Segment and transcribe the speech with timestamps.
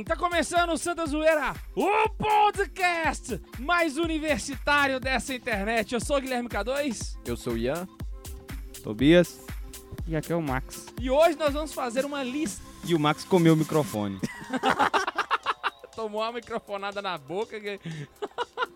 [0.00, 0.04] sim!
[0.04, 5.92] Tá começando o Santa Zoeira, o podcast mais universitário dessa internet.
[5.92, 7.86] Eu sou o Guilherme K2 Eu sou o Ian.
[8.82, 9.40] Tobias.
[10.06, 10.86] E aqui é o Max.
[11.00, 12.62] e hoje nós vamos fazer uma lista.
[12.84, 14.18] E o Max comeu o microfone.
[15.94, 17.78] Tomou uma microfonada na boca, que...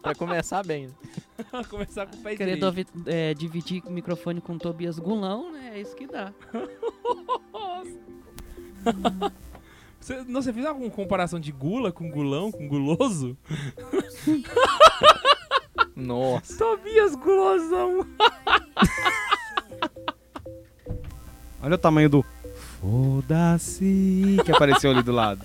[0.03, 0.89] Pra começar bem.
[0.89, 0.95] né?
[1.71, 2.67] começar com o pé Querendo
[3.07, 5.73] é, dividir o microfone com o Tobias Gulão, né?
[5.75, 6.35] É isso que dá.
[10.05, 13.39] Você, não, você fez alguma comparação de gula com gulão, com guloso?
[15.97, 16.59] Nossa.
[16.59, 18.07] Tobias gulosão.
[21.63, 22.23] Olha o tamanho do
[22.83, 25.43] foda-se que apareceu ali do lado.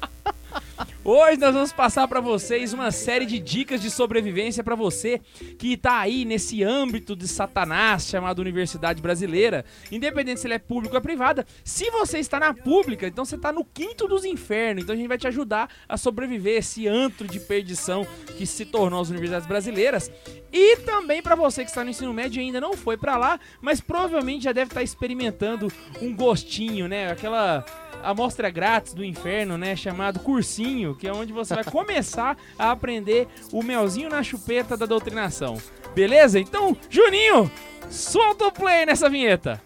[1.11, 5.19] Hoje nós vamos passar pra vocês uma série de dicas de sobrevivência pra você
[5.57, 10.95] que tá aí nesse âmbito de satanás chamado Universidade Brasileira, independente se ele é público
[10.95, 11.47] ou privada.
[11.63, 14.83] Se você está na pública, então você tá no quinto dos infernos.
[14.83, 18.05] Então a gente vai te ajudar a sobreviver esse antro de perdição
[18.37, 20.11] que se tornou as universidades brasileiras.
[20.53, 23.39] E também pra você que está no ensino médio e ainda não foi pra lá,
[23.59, 27.11] mas provavelmente já deve estar experimentando um gostinho, né?
[27.11, 27.65] Aquela
[28.03, 29.75] amostra grátis do inferno, né?
[29.75, 34.85] Chamado cursinho, que é onde você vai começar a aprender o melzinho na chupeta da
[34.85, 35.57] doutrinação.
[35.93, 36.39] Beleza?
[36.39, 37.51] Então, Juninho,
[37.89, 39.61] solta o play nessa vinheta.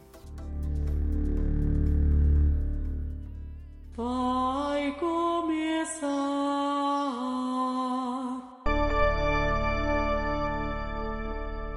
[3.95, 6.07] Vai começar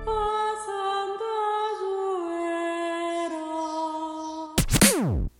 [0.07, 0.46] a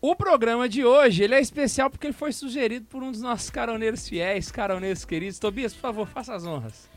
[0.09, 3.51] O programa de hoje, ele é especial porque ele foi sugerido por um dos nossos
[3.51, 5.39] caroneiros fiéis, caroneiros queridos.
[5.41, 6.89] Tobias, por favor, faça as honras.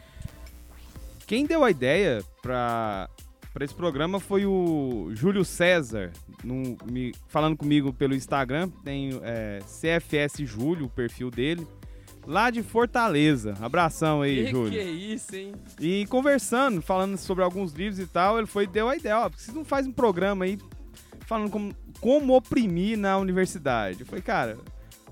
[1.25, 3.09] Quem deu a ideia pra,
[3.51, 6.11] pra esse programa foi o Júlio César,
[6.43, 8.69] no- me- falando comigo pelo Instagram.
[8.83, 11.66] Tem é, CFS Júlio, o perfil dele.
[12.27, 13.55] Lá de Fortaleza.
[13.59, 14.71] Abração aí, que, Júlio.
[14.71, 15.53] que é isso, hein?
[15.79, 19.41] E conversando, falando sobre alguns livros e tal, ele foi deu a ideia, ó, porque
[19.44, 20.59] você não faz um programa aí
[21.29, 24.01] falando como, como oprimir na universidade.
[24.01, 24.57] Eu falei, cara,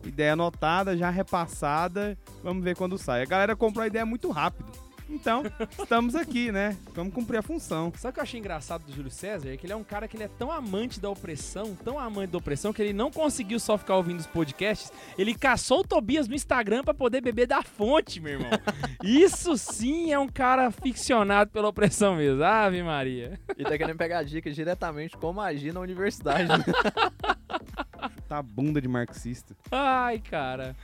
[0.03, 3.22] ideia anotada, já repassada, vamos ver quando sai.
[3.22, 4.67] A galera comprou a ideia muito rápido.
[5.09, 5.44] Então,
[5.79, 6.78] estamos aqui, né?
[6.94, 7.91] Vamos cumprir a função.
[7.97, 9.50] Sabe o que eu achei engraçado do Júlio César?
[9.50, 12.31] É que ele é um cara que ele é tão amante da opressão, tão amante
[12.31, 16.28] da opressão, que ele não conseguiu só ficar ouvindo os podcasts, ele caçou o Tobias
[16.28, 18.50] no Instagram pra poder beber da fonte, meu irmão.
[19.03, 22.44] Isso sim é um cara ficcionado pela opressão mesmo.
[22.44, 23.40] Ave Maria.
[23.57, 26.50] E tá querendo pegar dicas diretamente como agir na universidade.
[26.50, 26.63] né?
[28.28, 29.56] Tá bunda de marxista.
[29.72, 30.75] Ai, cara.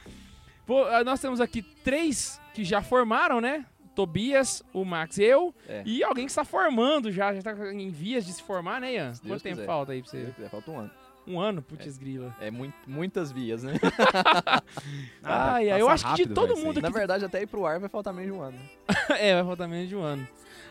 [0.66, 3.66] Pô, nós temos aqui três que já formaram, né?
[3.96, 5.84] Tobias, o Max, eu É.
[5.86, 9.14] e alguém que está formando já, já tá em vias de se formar, né, Ian?
[9.28, 9.66] Quanto tempo quiser.
[9.66, 10.32] falta aí Se você?
[10.36, 10.92] Quiser, Falta um ano.
[11.26, 11.62] Um ano?
[11.62, 12.36] Putz, grila.
[12.42, 13.74] É muito, muitas vias, né?
[15.24, 16.82] Ah, Ai, ai, eu passa acho que de todo mundo.
[16.82, 18.58] Na verdade, até ir pro ar vai faltar menos de um ano.
[18.58, 18.96] né?
[19.20, 20.28] é, vai faltar menos de um ano.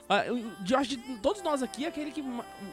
[0.09, 2.21] Ah, eu, eu acho de todos nós aqui, aquele que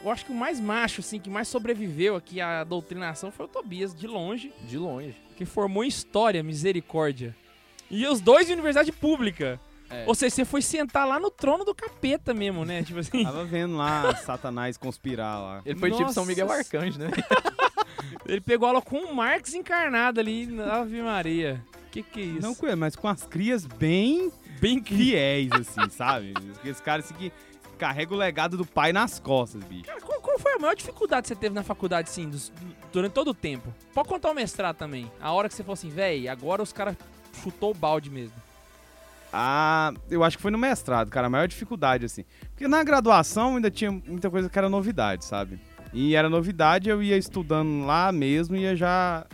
[0.04, 3.48] eu acho que o mais macho, assim, que mais sobreviveu aqui à doutrinação foi o
[3.48, 5.14] Tobias, de longe, De longe.
[5.36, 7.34] que formou em história, misericórdia.
[7.90, 9.58] E os dois em universidade pública.
[9.90, 10.04] É.
[10.06, 12.82] Ou seja, você foi sentar lá no trono do capeta mesmo, né?
[12.82, 13.24] Tipo assim.
[13.24, 15.62] Tava vendo lá Satanás conspirar lá.
[15.66, 16.50] Ele foi tipo Nossa São Miguel.
[16.50, 17.10] Arcanjo, né?
[18.24, 21.62] Ele pegou aula com o Marx encarnado ali, Ave Maria.
[21.90, 22.42] Que que é isso?
[22.42, 24.30] Não mas com as crias bem
[24.60, 24.94] bem que...
[24.94, 26.34] fiéis, assim, sabe?
[26.64, 27.32] Esse cara assim, que
[27.78, 29.84] carrega o legado do pai nas costas, bicho.
[29.84, 32.52] Cara, qual, qual foi a maior dificuldade que você teve na faculdade, sim, dos-
[32.92, 33.74] durante todo o tempo?
[33.94, 35.10] Pode contar o mestrado também.
[35.20, 36.94] A hora que você falou assim, véi, agora os caras
[37.42, 38.36] chutou o balde mesmo.
[39.32, 42.24] Ah, eu acho que foi no mestrado, cara, a maior dificuldade, assim.
[42.50, 45.60] Porque na graduação ainda tinha muita coisa que era novidade, sabe?
[45.92, 49.26] E era novidade, eu ia estudando lá mesmo e ia já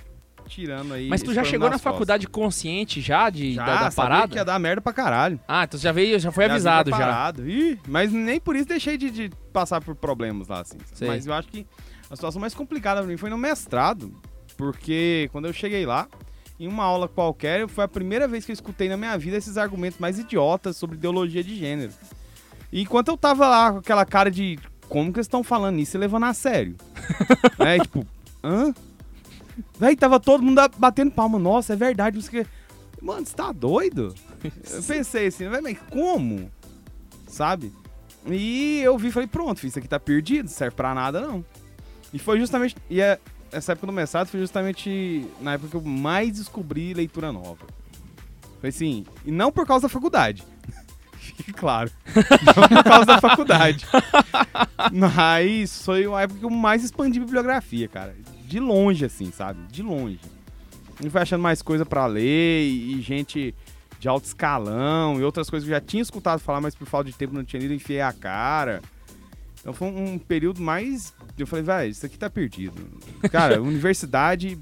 [0.46, 1.08] tirando aí.
[1.08, 1.92] Mas tu já chegou na costas.
[1.92, 4.28] faculdade consciente já, de, Já, da, da parada?
[4.28, 5.40] que ia dar merda pra caralho.
[5.46, 7.32] Ah, então já veio, já foi Já avisado já.
[7.44, 10.78] Ih, mas nem por isso deixei de, de passar por problemas lá, assim.
[10.94, 11.08] Sei.
[11.08, 11.66] Mas eu acho que
[12.10, 14.14] a situação mais complicada pra mim foi no mestrado,
[14.56, 16.06] porque quando eu cheguei lá,
[16.58, 19.56] em uma aula qualquer, foi a primeira vez que eu escutei na minha vida esses
[19.56, 21.92] argumentos mais idiotas sobre ideologia de gênero.
[22.72, 24.58] E enquanto eu tava lá com aquela cara de
[24.88, 26.76] como que eles estão falando isso e levando a sério?
[27.58, 27.78] né?
[27.78, 28.06] Tipo,
[28.42, 28.74] hã?
[29.78, 31.38] Véi, tava todo mundo batendo palma.
[31.38, 32.18] Nossa, é verdade.
[32.28, 32.46] quê.
[33.00, 34.14] Mano, você tá doido?
[34.44, 36.50] Eu pensei assim, mas como?
[37.26, 37.72] Sabe?
[38.26, 41.20] E eu vi e falei, pronto, filho, isso aqui tá perdido, não serve pra nada
[41.20, 41.44] não.
[42.12, 42.76] E foi justamente.
[42.90, 43.18] E é-
[43.52, 47.66] essa época do mestrado foi justamente na época que eu mais descobri leitura nova.
[48.60, 50.42] Foi assim, e não por causa da faculdade.
[51.18, 51.90] Fique claro.
[52.14, 53.84] Não por causa da faculdade.
[54.92, 58.14] Mas foi uma época que eu mais expandi bibliografia, cara.
[58.46, 59.60] De longe, assim, sabe?
[59.66, 60.20] De longe.
[61.04, 63.54] E fui achando mais coisa pra ler e, e gente
[63.98, 67.10] de alto escalão e outras coisas que eu já tinha escutado falar, mas por falta
[67.10, 68.80] de tempo não tinha lido, enfiei a cara.
[69.66, 71.12] Então foi um, um período mais.
[71.36, 72.80] Eu falei, velho, isso aqui tá perdido.
[73.32, 74.56] Cara, universidade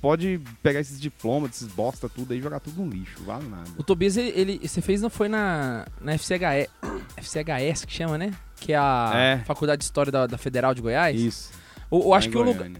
[0.00, 3.68] pode pegar esses diplomas, esses bosta tudo aí e jogar tudo no lixo, vale nada.
[3.76, 6.70] O Tobias, ele, ele- você fez, não foi na, na FCHE,
[7.18, 8.32] FCHS que chama, né?
[8.56, 9.38] Que é a É.
[9.44, 11.20] Faculdade de História da, da Federal de Goiás.
[11.20, 11.52] Isso.
[11.92, 12.70] Eu, eu acho que o, lugar,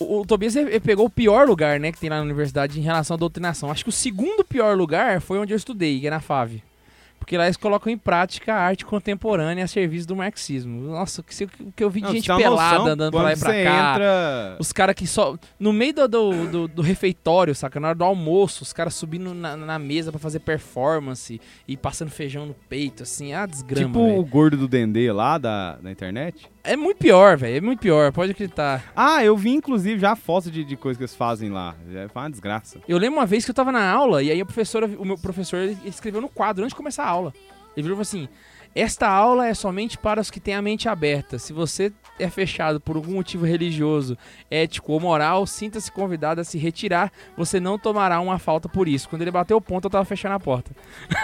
[0.00, 2.82] o, o Tobias ele pegou o pior lugar, né, que tem lá na universidade em
[2.82, 3.70] relação à doutrinação.
[3.70, 6.60] Acho que o segundo pior lugar foi onde eu estudei, que é na FAV.
[7.20, 10.80] Porque lá eles colocam em prática a arte contemporânea a serviço do marxismo.
[10.90, 13.32] Nossa, o que, o que eu vi de Não, gente pelada noção, andando pra lá
[13.34, 13.92] e pra cá.
[13.92, 14.56] entra...
[14.58, 15.36] Os caras que só.
[15.58, 17.78] No meio do, do, do- do refeitório, saca?
[17.78, 22.10] Na hora do almoço, os caras subindo na, na mesa pra fazer performance e passando
[22.10, 23.32] feijão no peito, assim.
[23.32, 23.86] Ah, desgrama.
[23.88, 24.24] Tipo o velho.
[24.24, 26.48] gordo do Dendê lá da, da internet.
[26.62, 27.56] É muito pior, velho.
[27.56, 28.92] É muito pior, pode acreditar.
[28.94, 31.74] Ah, eu vi inclusive já fotos de, de coisas que eles fazem lá.
[31.92, 32.80] É uma desgraça.
[32.86, 35.16] Eu lembro uma vez que eu tava na aula e aí a professora, o meu
[35.16, 37.32] professor ele escreveu no quadro antes de começar a aula.
[37.76, 38.28] Ele virou e falou assim:
[38.74, 41.38] Esta aula é somente para os que têm a mente aberta.
[41.38, 44.16] Se você é fechado por algum motivo religioso,
[44.48, 47.12] ético ou moral, sinta-se convidado a se retirar.
[47.36, 49.08] Você não tomará uma falta por isso.
[49.08, 50.70] Quando ele bateu o ponto, eu tava fechando a porta.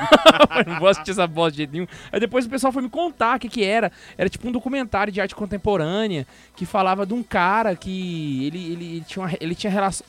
[0.66, 1.86] não vou assistir essa bosta de jeito nenhum.
[2.10, 3.92] Aí depois o pessoal foi me contar o que, que era.
[4.18, 6.26] Era tipo um documentário de arte contemporânea
[6.56, 10.04] que falava de um cara que ele, ele, ele tinha, ele tinha relação.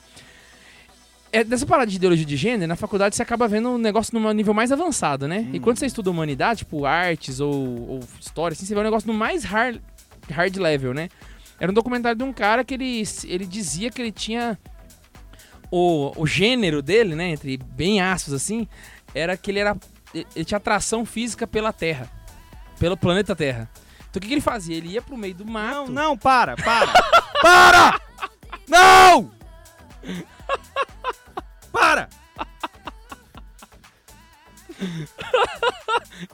[1.30, 4.32] É, dessa parada de ideologia de gênero, na faculdade você acaba vendo um negócio num
[4.32, 5.46] nível mais avançado, né?
[5.52, 7.52] E quando você estuda humanidade, tipo artes ou,
[7.88, 9.78] ou história, assim, você vê um negócio no mais hard,
[10.30, 11.08] hard level, né?
[11.60, 14.58] Era um documentário de um cara que ele, ele dizia que ele tinha.
[15.70, 17.30] O, o gênero dele, né?
[17.30, 18.66] Entre bem aspas assim,
[19.14, 19.76] era que ele era.
[20.14, 22.08] Ele tinha atração física pela Terra.
[22.78, 23.68] Pelo planeta Terra.
[24.08, 24.76] Então o que, que ele fazia?
[24.76, 25.74] Ele ia pro meio do mato.
[25.74, 26.92] Não, não, para, para.
[27.42, 28.00] para!
[28.66, 29.30] Não!
[31.78, 32.08] Para!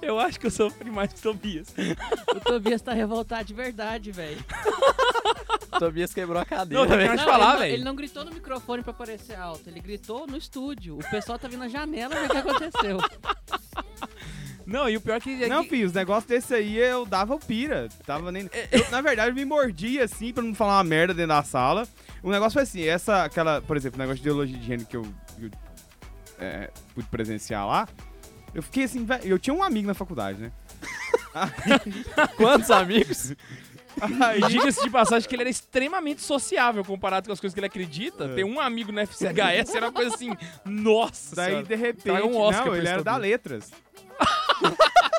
[0.00, 1.68] Eu acho que eu sofri mais que o Tobias.
[2.34, 4.42] O Tobias tá revoltado de verdade, velho.
[5.78, 6.82] Tobias quebrou a cadeira.
[6.86, 7.10] Não, velho.
[7.10, 7.74] Pode falar, ele, não- velho.
[7.74, 10.96] ele não gritou no microfone pra parecer alto, ele gritou no estúdio.
[10.98, 12.98] O pessoal tá vindo na janela ver o que aconteceu.
[14.66, 15.44] Não, e o pior é que.
[15.44, 17.86] é Não, que- filho, os negócios desse aí eu dava o pira.
[18.06, 18.48] Tava nem...
[18.72, 21.86] Eu, na verdade, eu me mordia assim pra não falar uma merda dentro da sala.
[22.22, 24.96] O negócio foi assim, essa, aquela, por exemplo, o negócio de ideologia de gênero que
[24.96, 25.02] eu,
[25.40, 25.50] eu,
[26.38, 27.88] é, pude presenciar lá.
[28.54, 30.52] Eu fiquei assim, velho, eu tinha um amigo na faculdade, né?
[32.36, 33.34] Quantos amigos?
[34.00, 37.66] Aí, diga-se de passagem que ele era extremamente sociável comparado com as coisas que ele
[37.66, 38.24] acredita.
[38.24, 38.34] É.
[38.34, 41.66] Ter um amigo no FCHS era uma coisa assim, nossa daí, senhora.
[41.66, 43.70] de repente, um Oscar não, ele era da letras.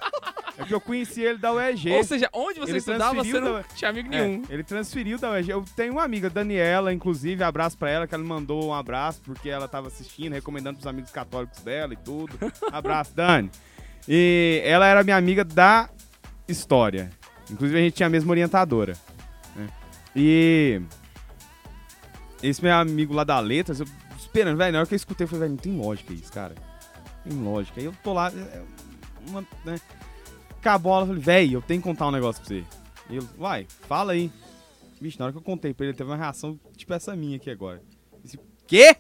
[0.66, 1.92] é que eu conheci ele da UEG.
[1.92, 4.44] Ou seja, onde você Ele estudava, você não da- tinha amigo É, nenhum.
[4.50, 5.50] ele transferiu da UEG.
[5.50, 9.22] Eu tenho uma amiga, Daniela, inclusive, abraço pra ela, que ela me mandou um abraço
[9.24, 12.38] porque ela tava assistindo, recomendando pros amigos católicos dela e tudo.
[12.72, 13.50] Abraço, Dani.
[14.08, 15.90] E ela era minha amiga da
[16.48, 17.10] história.
[17.50, 18.94] Inclusive, a gente tinha a mesma orientadora.
[19.56, 19.68] né?
[20.16, 20.82] E
[22.44, 23.88] esse meu amigo lá da Letras, eu
[24.18, 26.54] esperando, velho, na hora que eu escutei, eu falei, velho, não tem lógica isso, cara.
[27.26, 27.80] Não tem lógica.
[27.80, 28.62] Aí eu tô lá, é,
[29.30, 29.80] uma, né?
[30.68, 32.64] A aula, eu falei, velho, eu tenho que contar um negócio pra você.
[33.10, 34.32] E ele, vai, fala aí.
[35.00, 37.38] Bicho, na hora que eu contei pra ele, ele teve uma reação tipo essa minha
[37.38, 37.82] aqui agora.
[38.14, 38.96] Ele disse, quê?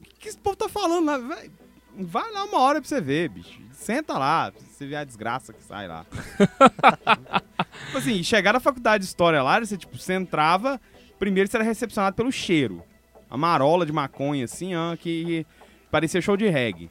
[0.00, 1.18] O que esse povo tá falando lá?
[1.18, 1.50] Vai,
[1.96, 3.60] vai lá uma hora pra você ver, bicho.
[3.72, 6.06] Senta lá, pra você ver a desgraça que sai lá.
[7.86, 10.80] tipo assim, chegar na faculdade de história lá, você, tipo, você entrava,
[11.18, 12.82] primeiro você era recepcionado pelo cheiro.
[13.28, 15.46] A marola de maconha, assim, ó, que
[15.90, 16.90] parecia show de reggae.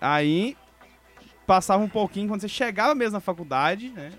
[0.00, 0.56] Aí,
[1.50, 4.12] passava um pouquinho, quando você chegava mesmo na faculdade, né?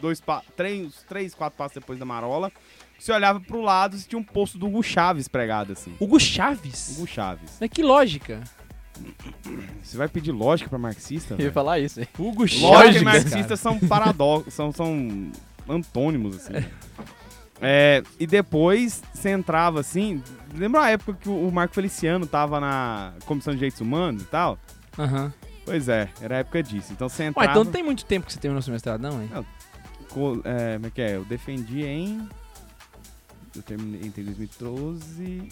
[0.00, 2.50] Dois, pa- três, três, quatro passos depois da marola,
[2.98, 5.94] você olhava pro lado e tinha um posto do Hugo Chaves pregado, assim.
[6.00, 6.96] Hugo Chaves?
[6.96, 7.58] Hugo Chaves.
[7.60, 8.40] Mas que lógica.
[9.84, 11.36] Você vai pedir lógica pra marxista?
[11.38, 12.08] Eu ia falar isso, hein?
[12.18, 12.96] Hugo Lógica Chaves.
[13.02, 15.30] e marxistas são paradoxos, são, são
[15.68, 16.66] antônimos, assim.
[17.60, 20.20] É, e depois você entrava assim.
[20.52, 24.26] Lembra a época que o o Marco Feliciano tava na Comissão de Direitos Humanos e
[24.26, 24.58] tal?
[24.98, 25.32] Aham.
[25.64, 26.92] Pois é, era a época disso.
[26.92, 27.50] Então você Ué, entrava.
[27.50, 29.30] então não tem muito tempo que você terminou seu mestrado, não, hein?
[30.10, 31.16] co- é, como é que é?
[31.16, 32.28] Eu defendi em.
[33.56, 35.48] Eu terminei entre 2012,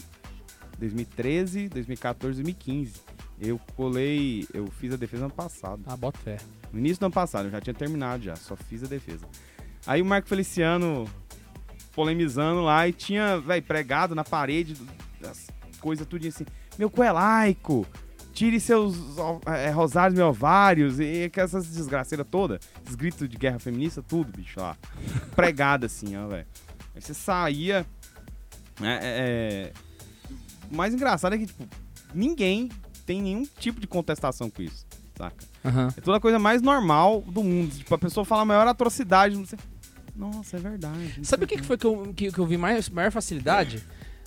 [0.77, 2.93] 2013, 2014 e 2015.
[3.39, 4.47] Eu colei.
[4.53, 5.81] Eu fiz a defesa ano passado.
[5.87, 6.37] Ah, bota fé.
[6.71, 9.25] No início do ano passado, eu já tinha terminado já, só fiz a defesa.
[9.85, 11.07] Aí o Marco Feliciano
[11.93, 14.75] polemizando lá e tinha, velho, pregado na parede
[15.29, 15.47] as
[15.79, 16.45] coisas tudo assim.
[16.77, 17.85] Meu cu é laico,
[18.33, 18.95] tire seus
[19.45, 22.59] é, rosários meus ovários e, essas desgraceiras todas.
[22.83, 24.75] Esses gritos de guerra feminista, tudo, bicho, lá.
[25.35, 26.47] Pregado assim, ó, velho.
[26.95, 27.85] Aí você saía,
[28.79, 29.73] né, é, é,
[30.71, 31.67] o mais engraçado é que, tipo,
[32.13, 32.69] ninguém
[33.05, 34.85] tem nenhum tipo de contestação com isso,
[35.15, 35.45] saca?
[35.63, 35.93] Aham.
[35.95, 37.75] É toda a coisa mais normal do mundo.
[37.75, 39.35] Tipo, a pessoa fala a maior atrocidade.
[39.35, 39.57] Você...
[40.15, 41.13] Nossa, é verdade.
[41.17, 43.11] não Sabe sei o que, que foi que eu, que, que eu vi mais, maior
[43.11, 43.83] facilidade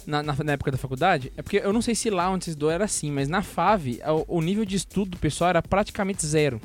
[0.07, 1.33] na, na, na época da faculdade?
[1.37, 3.99] É porque eu não sei se lá onde vocês era assim, mas na FAV
[4.29, 6.61] o, o nível de estudo do pessoal era praticamente zero.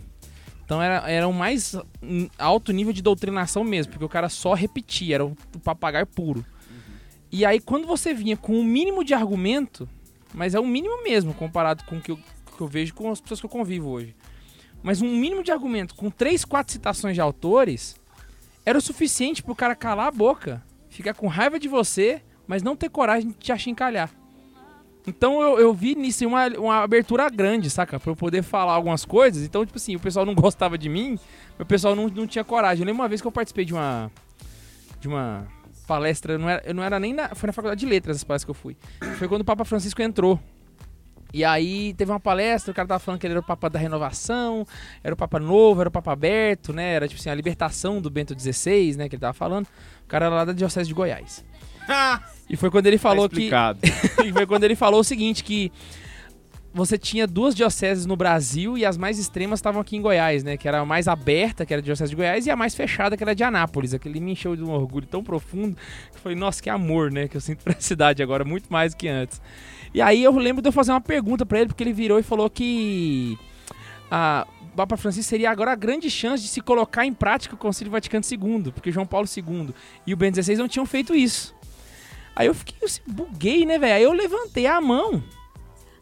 [0.64, 1.76] Então era, era o mais
[2.38, 6.46] alto nível de doutrinação mesmo, porque o cara só repetia, era o, o papagaio puro.
[7.32, 9.90] E aí quando você vinha com o mínimo de argumento,
[10.34, 12.20] mas é o mínimo mesmo comparado com o que eu,
[12.56, 14.16] que eu vejo com as pessoas que eu convivo hoje.
[14.84, 17.96] Mas um mínimo de argumento com três, quatro citações de autores
[18.66, 22.22] era o suficiente pro cara calar a boca, ficar com raiva de você,
[22.52, 24.10] mas não ter coragem de te achincalhar.
[25.08, 27.98] Então eu, eu vi nisso uma, uma abertura grande, saca?
[27.98, 29.46] Pra eu poder falar algumas coisas.
[29.46, 31.18] Então, tipo assim, o pessoal não gostava de mim,
[31.58, 32.82] o pessoal não, não tinha coragem.
[32.82, 34.12] Eu lembro uma vez que eu participei de uma.
[35.00, 35.48] De uma
[35.88, 37.34] palestra, eu não era, eu não era nem na.
[37.34, 38.76] Foi na faculdade de letras as palestras que eu fui.
[39.18, 40.38] Foi quando o Papa Francisco entrou.
[41.34, 43.80] E aí teve uma palestra, o cara tava falando que ele era o Papa da
[43.80, 44.68] renovação,
[45.02, 46.96] era o Papa novo, era o Papa aberto, né?
[46.96, 49.08] Era tipo assim, a libertação do Bento XVI, né?
[49.08, 49.68] Que ele tava falando.
[50.04, 51.46] O cara era lá da Diocese de Goiás.
[52.52, 53.50] E foi quando ele falou tá que.
[54.28, 55.72] e foi quando ele falou o seguinte: que
[56.74, 60.58] você tinha duas dioceses no Brasil e as mais extremas estavam aqui em Goiás, né?
[60.58, 63.16] Que era a mais aberta, que era a diocese de Goiás, e a mais fechada,
[63.16, 63.94] que era a de Anápolis.
[63.94, 65.76] Aquele me encheu de um orgulho tão profundo
[66.12, 67.28] que eu falei, nossa, que amor, né?
[67.28, 69.42] Que eu sinto pra cidade agora, muito mais do que antes.
[69.94, 72.24] E aí eu lembro de eu fazer uma pergunta pra ele, porque ele virou e
[72.24, 73.38] falou que
[74.10, 77.92] a Papa Francisco seria agora a grande chance de se colocar em prática o Concílio
[77.92, 79.70] Vaticano II, porque João Paulo II
[80.08, 81.54] e o Bento XVI não tinham feito isso.
[82.36, 83.94] Aí eu fiquei, eu se- buguei, né, velho?
[83.94, 85.22] Aí eu levantei a mão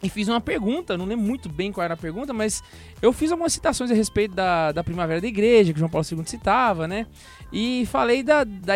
[0.01, 2.63] e fiz uma pergunta, não lembro muito bem qual era a pergunta, mas
[3.01, 6.23] eu fiz algumas citações a respeito da, da primavera da igreja, que João Paulo II
[6.25, 7.05] citava, né?
[7.51, 8.73] E falei da, da,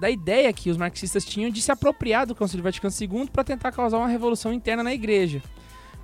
[0.00, 3.70] da ideia que os marxistas tinham de se apropriar do Concílio Vaticano II para tentar
[3.72, 5.40] causar uma revolução interna na igreja.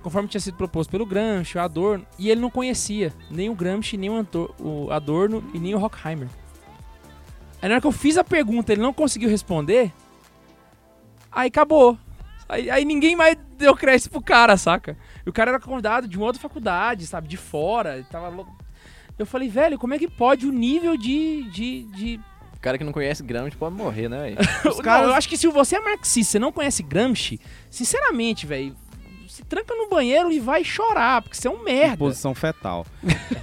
[0.01, 3.95] Conforme tinha sido proposto pelo Gramsci, o Adorno, e ele não conhecia nem o Gramsci,
[3.97, 6.27] nem o, Adorno e nem o Horkheimer.
[7.61, 9.93] Aí na hora que eu fiz a pergunta ele não conseguiu responder,
[11.33, 11.97] aí acabou.
[12.47, 14.97] Aí, aí ninguém mais deu crédito pro cara, saca?
[15.25, 17.27] E o cara era convidado de uma outra faculdade, sabe?
[17.27, 17.95] De fora.
[17.95, 18.47] ele Tava lou-
[19.17, 21.43] Eu falei, velho, como é que pode o nível de.
[21.51, 22.19] de, de...
[22.55, 24.37] O cara que não conhece Gramsci pode morrer, né, velho?
[24.83, 28.75] Caras- eu acho que se você é marxista, você não conhece Gramsci, sinceramente, velho,
[29.33, 31.97] se tranca no banheiro e vai chorar, porque você é um merda.
[31.97, 32.85] Posição fetal.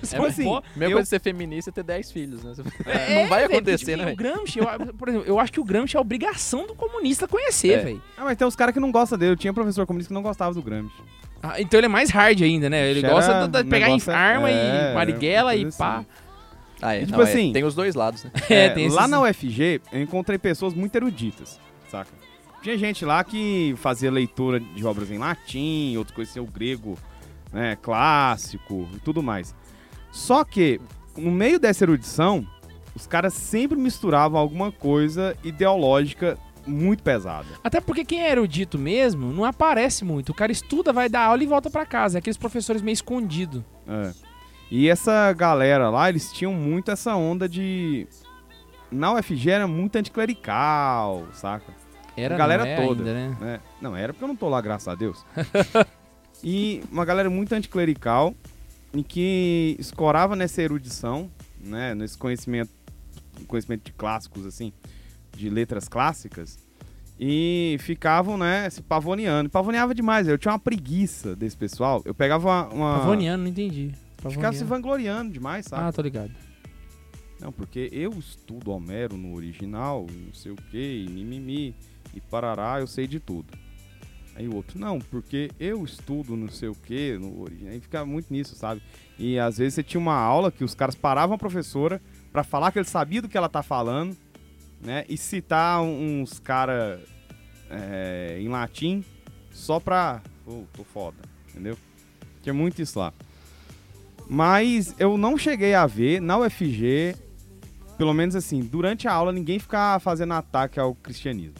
[0.02, 2.12] Você É, é um assim, bo- Mesma Eu- coisa de ser feminista e ter 10
[2.12, 2.52] filhos, né?
[2.86, 4.16] É, não vai velho, acontecer, tipo, né, O?
[4.16, 7.78] Gramsci, eu, por exemplo, eu acho que o Gramsci é obrigação do comunista conhecer, É.
[7.78, 8.02] velho.
[8.16, 9.32] Ah, mas tem uns caras que não gostam dele.
[9.32, 10.94] Eu tinha professor comunista que não gostava do Gramsci.
[11.42, 12.88] Ah, então ele é mais hard ainda, né?
[12.90, 15.96] Ele gosta de o pegar em negócio é- arma é, e marighella e pá.
[15.98, 16.06] assim.
[16.82, 17.00] Ah, é.
[17.00, 18.30] Tipo não, é, assim- tem os dois lados, né?
[18.48, 21.58] É, tem lá esses- na UFG, eu encontrei pessoas muito eruditas,
[21.90, 22.19] saca?
[22.62, 26.98] Tinha gente lá que fazia leitura de obras em latim, outros conheciam o grego
[27.52, 29.54] né, clássico e tudo mais.
[30.12, 30.80] Só que,
[31.16, 32.46] no meio dessa erudição,
[32.94, 36.36] os caras sempre misturavam alguma coisa ideológica
[36.66, 37.46] muito pesada.
[37.64, 40.30] Até porque quem é erudito mesmo não aparece muito.
[40.30, 42.18] O cara estuda, vai dar aula e volta pra casa.
[42.18, 43.64] É aqueles professores meio escondido.
[43.86, 44.12] É.
[44.70, 48.06] E essa galera lá, eles tinham muito essa onda de.
[48.90, 51.72] Na UFG era muito anticlerical, saca?
[52.16, 53.00] Era A galera não é toda.
[53.00, 53.36] ainda, né?
[53.40, 53.60] né?
[53.80, 55.24] Não, era porque eu não tô lá, graças a Deus.
[56.42, 58.34] e uma galera muito anticlerical
[58.92, 61.94] e que escorava nessa erudição, né?
[61.94, 62.70] Nesse conhecimento,
[63.46, 64.72] conhecimento de clássicos, assim,
[65.36, 66.58] de letras clássicas.
[67.22, 69.50] E ficavam, né, se pavoneando.
[69.50, 70.26] Pavoneava demais.
[70.26, 72.00] Eu tinha uma preguiça desse pessoal.
[72.06, 72.68] Eu pegava uma.
[72.68, 72.98] uma...
[73.00, 73.92] Pavoniano, não entendi.
[74.28, 75.82] Ficava se vangloriando demais, sabe?
[75.84, 76.30] Ah, tô ligado.
[77.40, 81.74] Não, porque eu estudo Homero no original, e não sei o que, e mimimi,
[82.14, 83.56] e parará, eu sei de tudo.
[84.36, 87.72] Aí o outro, não, porque eu estudo não sei o que no original.
[87.72, 88.82] Aí fica muito nisso, sabe?
[89.18, 92.00] E às vezes você tinha uma aula que os caras paravam a professora
[92.32, 94.16] pra falar que ele sabia do que ela tá falando,
[94.80, 95.04] né?
[95.08, 97.00] E citar uns cara
[97.68, 99.04] é, em latim
[99.50, 100.22] só pra.
[100.44, 101.18] Pô, tô foda,
[101.48, 101.76] entendeu?
[102.42, 103.12] Tinha muito isso lá.
[104.28, 107.16] Mas eu não cheguei a ver na UFG,
[108.00, 111.56] pelo menos assim, durante a aula ninguém ficar fazendo ataque ao cristianismo.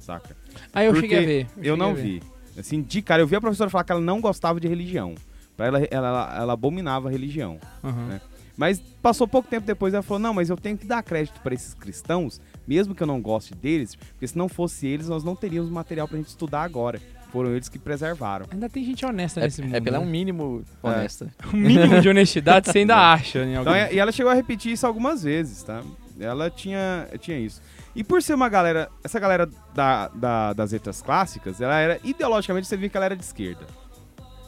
[0.00, 0.36] Saca?
[0.72, 1.46] Ah, eu Porque cheguei a ver.
[1.58, 2.20] Eu, cheguei não vi.
[2.58, 5.14] Assim, de cara, eu vi a professora falar que ela não gostava de religião.
[5.56, 7.60] Pra ela, ela, ela, ela abominava a religião.
[7.84, 8.06] Aham.
[8.08, 8.20] né?
[8.56, 11.54] Mas passou pouco tempo depois, ela falou: não, mas eu tenho que dar crédito pra
[11.54, 15.36] esses cristãos, mesmo que eu não goste deles, porque se não fosse eles, nós não
[15.36, 17.00] teríamos material pra gente estudar agora.
[17.30, 18.46] Foram eles que preservaram.
[18.50, 19.74] Ainda tem gente honesta É, nesse mundo.
[19.74, 20.10] é ela é um né?
[20.10, 21.32] mínimo honesta.
[21.52, 23.70] um mínimo de honestidade você ainda acha em algum...
[23.74, 25.82] Então, e ela chegou a repetir isso algumas vezes, tá?
[26.18, 27.62] ela tinha, tinha isso.
[27.96, 32.66] E por ser uma galera, essa galera da, da- das letras clássicas, ela era, ideologicamente,
[32.66, 33.66] você via que ela era de esquerda.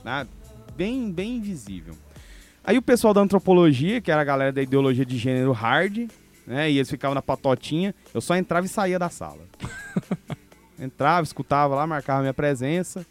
[0.04, 0.26] Né?
[0.76, 1.94] Bem, bem invisível.
[2.64, 6.08] Aí o pessoal da antropologia, que era a galera da ideologia de gênero hard,
[6.46, 6.70] né?
[6.70, 9.40] E eles ficavam na patotinha, eu só entrava e saía da sala.
[10.82, 13.06] entrava, escutava lá, marcava minha presença.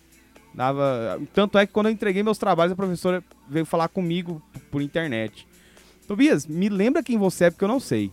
[0.53, 1.19] Dava.
[1.33, 5.47] Tanto é que quando eu entreguei meus trabalhos, a professora veio falar comigo por internet.
[6.07, 8.11] Tobias, me lembra quem você é, porque eu não sei.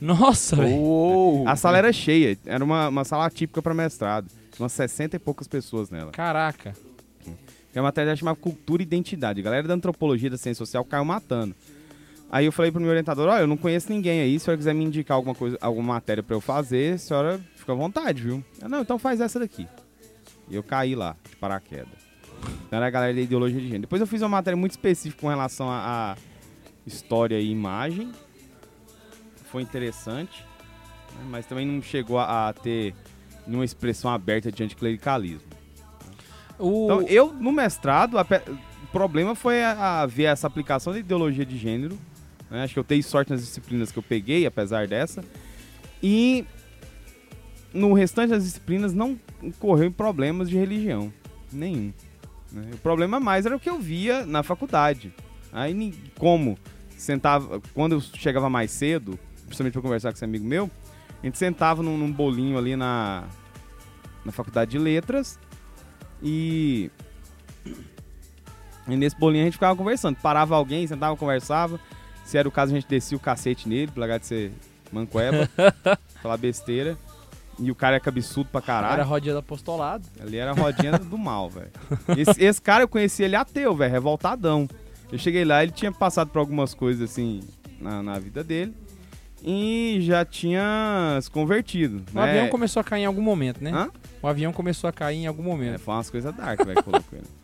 [0.00, 1.46] Nossa, velho.
[1.46, 4.28] A sala era cheia, era uma, uma sala típica para mestrado.
[4.28, 6.10] Tinha umas 60 e poucas pessoas nela.
[6.10, 6.74] Caraca.
[7.72, 9.40] Que a matéria chamava Cultura e Identidade.
[9.40, 11.54] A galera da antropologia da ciência social caiu matando.
[12.30, 14.58] Aí eu falei pro meu orientador, olha, eu não conheço ninguém aí, se a senhora
[14.58, 18.22] quiser me indicar alguma coisa, alguma matéria pra eu fazer, a senhora fica à vontade,
[18.22, 18.44] viu?
[18.62, 19.66] Eu, não, então faz essa daqui.
[20.48, 21.88] E eu caí lá, de paraquedas.
[22.66, 23.82] Então era a galera da ideologia de gênero.
[23.82, 26.16] Depois eu fiz uma matéria muito específica com relação a, a
[26.86, 28.12] história e imagem.
[29.50, 30.44] Foi interessante,
[31.16, 32.94] né, mas também não chegou a, a ter
[33.44, 35.50] nenhuma expressão aberta de anticlericalismo.
[36.56, 36.84] O...
[36.84, 38.24] Então, eu, no mestrado, a
[38.90, 41.96] o problema foi a, a ver essa aplicação da ideologia de gênero.
[42.50, 42.64] Né?
[42.64, 45.22] Acho que eu tenho sorte nas disciplinas que eu peguei, apesar dessa.
[46.02, 46.44] E
[47.72, 51.12] no restante das disciplinas não ocorreu em problemas de religião.
[51.52, 51.92] Nenhum.
[52.52, 52.70] né?
[52.74, 55.12] O problema mais era o que eu via na faculdade.
[55.52, 56.58] Aí, como
[56.96, 57.60] sentava.
[57.74, 60.70] Quando eu chegava mais cedo, principalmente pra conversar com esse amigo meu,
[61.22, 63.24] a gente sentava num, num bolinho ali na,
[64.24, 65.38] na faculdade de letras.
[66.22, 66.90] E.
[68.88, 70.16] E nesse bolinho a gente ficava conversando.
[70.16, 71.80] Parava alguém, sentava, conversava.
[72.30, 74.52] Se era o caso, a gente descia o cacete nele, pra de ser
[74.92, 75.48] mancueba,
[76.22, 76.96] falar besteira.
[77.58, 79.08] E o cara é cabeçudo pra Era a caralho.
[79.08, 80.06] rodinha do apostolado.
[80.20, 81.70] Ali era a rodinha do mal, velho.
[82.16, 84.68] Esse, esse cara eu conheci ele ateu, velho, revoltadão.
[85.10, 87.40] Eu cheguei lá, ele tinha passado por algumas coisas assim
[87.80, 88.72] na, na vida dele.
[89.42, 92.04] E já tinha se convertido.
[92.12, 92.30] O né?
[92.30, 93.72] avião começou a cair em algum momento, né?
[93.74, 93.90] Hã?
[94.22, 95.78] O avião começou a cair em algum É, momento.
[95.80, 97.26] foi umas coisas dark, velho, colocou ele.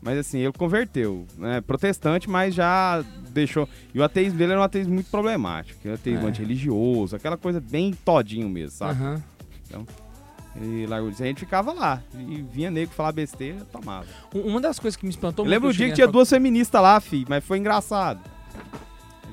[0.00, 1.60] Mas assim, ele converteu, né?
[1.60, 3.68] Protestante, mas já deixou.
[3.92, 5.78] E o ateísmo dele era um ateísmo muito problemático.
[5.84, 6.28] Era um ateísmo É.
[6.30, 8.92] antirreligioso, aquela coisa bem todinho mesmo, sabe?
[9.00, 9.22] Aham.
[10.56, 11.22] Ele largou disso.
[11.22, 12.02] A gente ficava lá.
[12.18, 14.06] E vinha nego falar besteira, tomava.
[14.34, 15.54] Um- Uma das coisas que me espantou Eu muito.
[15.56, 18.20] lembro o dia que tinha duas feministas lá, fi, mas foi engraçado.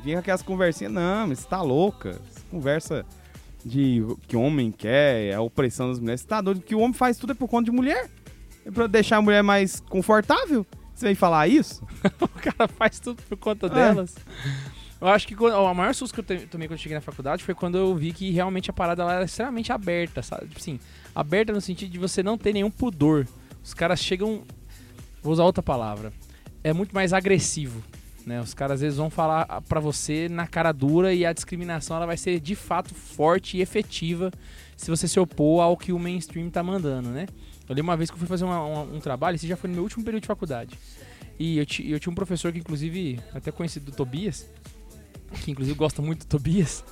[0.03, 2.09] Vinha com aquelas conversinhas, não, mas você tá louca.
[2.09, 3.05] Essa conversa
[3.65, 6.21] de o que homem quer, a opressão das mulheres.
[6.21, 6.61] Você tá doido?
[6.61, 8.07] Que o homem faz tudo é por conta de mulher.
[8.73, 10.65] Pra deixar a mulher mais confortável.
[10.93, 11.83] Você vem falar isso?
[12.21, 13.69] O cara faz tudo por conta É.
[13.69, 14.15] delas.
[15.01, 17.43] Eu acho que quando, a maior susto que eu tomei quando eu cheguei na faculdade
[17.43, 20.47] foi quando eu vi que realmente a parada ela era extremamente aberta, sabe?
[20.47, 20.79] Tipo assim,
[21.13, 23.27] aberta no sentido de você não ter nenhum pudor.
[23.63, 24.43] Os caras chegam.
[25.21, 26.13] Vou usar outra palavra.
[26.63, 27.83] É muito mais agressivo.
[28.25, 28.39] Né?
[28.39, 32.05] Os caras às vezes vão falar pra você na cara dura e a discriminação ela
[32.07, 34.31] vai ser de fato forte e efetiva
[34.75, 37.27] se você se opor ao que o mainstream tá mandando, né?
[37.67, 39.69] Eu lembro uma vez que eu fui fazer uma- uma- um trabalho, esse já foi
[39.69, 40.77] no meu último período de faculdade.
[41.39, 44.47] E eu, eu tinha um professor que, inclusive, até conhecido do Tobias,
[45.43, 46.83] que inclusive gosta muito do Tobias.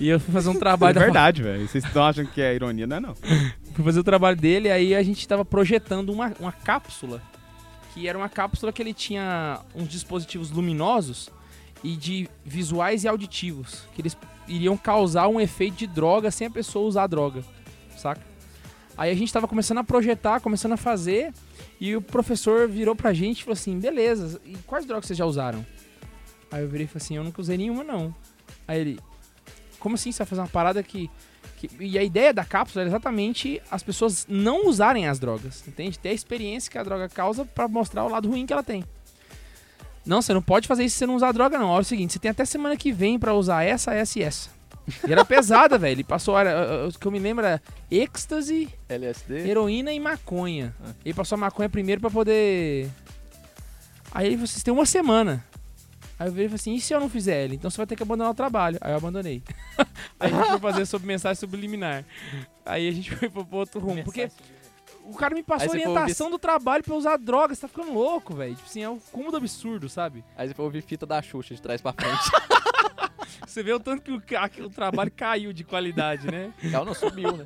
[0.00, 1.68] E eu fui fazer um É trabalho da verdade, velho.
[1.68, 3.14] Vocês estão achando que é ironia, não é não.
[3.74, 7.22] fui fazer o trabalho dele, aí a gente tava projetando uma, uma cápsula,
[7.94, 11.28] que era uma cápsula que ele tinha uns dispositivos luminosos
[11.84, 14.16] e de visuais e auditivos, que eles
[14.48, 17.44] iriam causar um efeito de droga sem a pessoa usar a droga,
[17.96, 18.20] saca?
[18.96, 21.32] Aí a gente tava começando a projetar, começando a fazer,
[21.80, 25.24] e o professor virou pra gente e falou assim, beleza, e quais drogas vocês já
[25.24, 25.64] usaram?
[26.52, 28.14] Aí eu virei e falei assim, eu nunca usei nenhuma não.
[28.68, 29.00] Aí ele,
[29.78, 31.10] como assim você vai fazer uma parada que
[31.56, 35.98] que- e a ideia da cápsula era exatamente as pessoas não usarem as drogas, entende?
[35.98, 38.82] Ter a experiência que a droga causa pra mostrar o lado ruim que ela tem.
[40.06, 41.68] Não, você não pode fazer isso se você não usar droga, não.
[41.68, 44.48] Olha o seguinte, você tem até semana que vem pra usar essa, essa e essa.
[45.06, 45.92] E era pesada, velho.
[45.92, 49.48] Ele passou, era, o que eu me lembro era êxtase, LSD.
[49.48, 50.74] heroína e maconha.
[51.04, 52.90] Ele passou a maconha primeiro pra poder.
[54.12, 55.44] Aí vocês têm uma semana.
[56.18, 57.54] Aí eu virei e falei assim: e se eu não fizer ele?
[57.54, 58.78] Então você vai ter que abandonar o trabalho.
[58.82, 59.42] Aí eu abandonei.
[60.20, 62.04] Aí a gente foi fazer sobre mensagem subliminar.
[62.66, 64.04] Aí a gente foi pro outro rumo.
[64.04, 64.30] Porque
[65.04, 67.54] o cara me passou foi orientação do trabalho pra usar droga.
[67.54, 68.54] Você tá ficando louco, velho.
[68.54, 70.22] Tipo assim, é um cúmulo absurdo, sabe?
[70.36, 72.30] Aí você foi ouvir fita da Xuxa de trás pra frente.
[73.46, 76.52] Você vê o tanto que o, o trabalho caiu de qualidade, né?
[76.62, 77.44] Ela não subiu, né?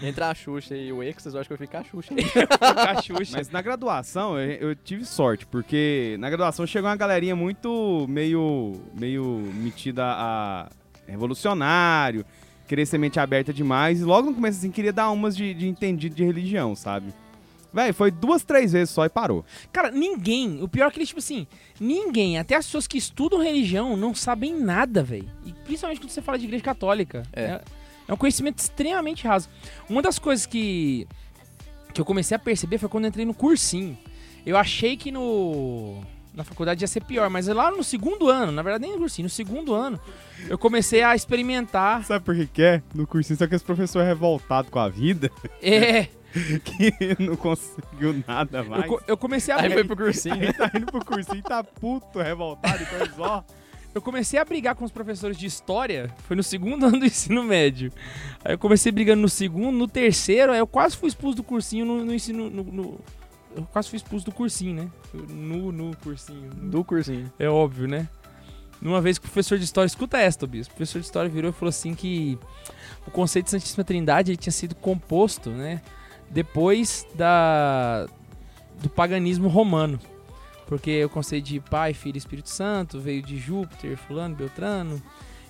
[0.00, 2.14] Entre a Xuxa e o Exas, eu acho que eu fico a Xuxa.
[2.14, 3.36] Cachucha.
[3.36, 8.80] Mas na graduação eu, eu tive sorte, porque na graduação chegou uma galerinha muito meio,
[8.94, 10.68] meio metida a
[11.06, 12.24] revolucionário,
[12.68, 15.66] querer ser mente aberta demais, e logo no começo assim queria dar umas de, de
[15.66, 17.12] entendido de religião, sabe?
[17.72, 19.44] Véi, foi duas, três vezes só e parou.
[19.72, 21.46] Cara, ninguém, o pior é que, tipo assim,
[21.78, 25.28] ninguém, até as pessoas que estudam religião, não sabem nada, velho.
[25.44, 27.22] E principalmente quando você fala de igreja católica.
[27.32, 27.60] É.
[28.06, 29.48] é um conhecimento extremamente raso.
[29.88, 31.06] Uma das coisas que,
[31.92, 33.98] que eu comecei a perceber foi quando eu entrei no cursinho.
[34.46, 36.02] Eu achei que no
[36.38, 39.24] na faculdade ia ser pior, mas lá no segundo ano, na verdade nem no cursinho,
[39.24, 39.98] no segundo ano,
[40.48, 42.04] eu comecei a experimentar.
[42.04, 42.82] Sabe por que que é?
[42.94, 46.06] No cursinho, só que esse professor é revoltado com a vida, É,
[46.64, 48.86] que não conseguiu nada eu, mais.
[48.86, 50.34] co- eu comecei a Aí brigar- foi pro cursinho.
[50.40, 53.42] Aí tá indo pro cursinho e tá puto, revoltado, então eles, ó.
[53.94, 57.42] Eu comecei a brigar com os professores de história, foi no segundo ano do ensino
[57.42, 57.90] médio.
[58.44, 61.84] Aí eu comecei brigando no segundo, no terceiro, aí eu quase fui expulso do cursinho
[61.86, 62.48] no, no ensino.
[62.50, 63.00] no- no-
[63.56, 64.88] eu quase fui expulso do cursinho, né?
[65.12, 66.50] No, no cursinho.
[66.50, 67.32] Do cursinho.
[67.38, 68.06] É óbvio, né?
[68.80, 70.66] Numa vez que o professor de história, escuta essa, Tobias.
[70.66, 72.38] O professor de história virou e falou assim que
[73.04, 75.80] o conceito de Santíssima Trindade ele tinha sido composto, né?
[76.30, 78.06] Depois da
[78.82, 79.98] do paganismo romano.
[80.66, 85.02] Porque o conceito de Pai, Filho e Espírito Santo veio de Júpiter, fulano, Beltrano.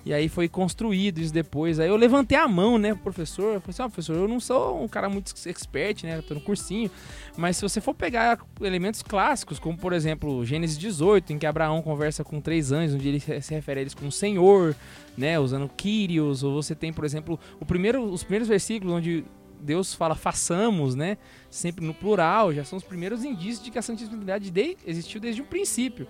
[0.05, 1.77] E aí foi construído isso depois.
[1.77, 3.55] Aí eu levantei a mão, né, pro professor.
[3.55, 6.17] Eu falei assim, ó, professor, eu não sou um cara muito expert, né?
[6.17, 6.89] Eu tô no cursinho.
[7.37, 11.81] Mas se você for pegar elementos clássicos, como por exemplo Gênesis 18, em que Abraão
[11.81, 14.73] conversa com três anjos, onde ele se refere a eles como Senhor,
[15.17, 19.25] né, usando Kyrios, ou você tem, por exemplo, o primeiro, os primeiros versículos onde
[19.59, 21.17] Deus fala façamos, né,
[21.49, 25.19] sempre no plural, já são os primeiros indícios de que a Santíssima Trindade de- existiu
[25.19, 26.07] desde o princípio.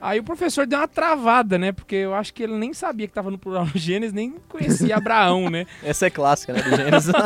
[0.00, 3.10] Aí o professor deu uma travada, né, porque eu acho que ele nem sabia que
[3.10, 5.66] estava no plural no Gênesis, nem conhecia Abraão, né.
[5.82, 7.12] Essa é clássica, né, do Gênesis.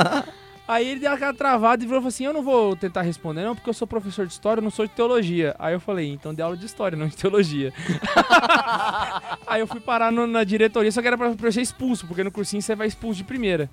[0.66, 3.68] Aí ele deu aquela travada e falou assim: Eu não vou tentar responder, não, porque
[3.68, 5.56] eu sou professor de história, eu não sou de teologia.
[5.58, 7.72] Aí eu falei: Então dê aula de história, não de teologia.
[9.46, 12.06] Aí eu fui parar no- na diretoria, só que era pra, pra eu ser expulso,
[12.06, 13.68] porque no cursinho você vai expulso de primeira.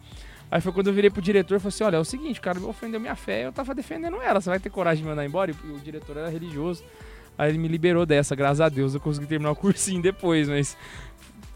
[0.52, 2.42] Aí foi quando eu virei pro diretor e falei assim: Olha, é o seguinte, o
[2.44, 5.26] cara me ofendeu minha fé, eu tava defendendo ela, você vai ter coragem de mandar
[5.26, 5.52] embora?
[5.52, 6.84] E o diretor era religioso.
[7.38, 10.76] Aí ele me liberou dessa, graças a Deus, eu consegui terminar o cursinho depois, mas.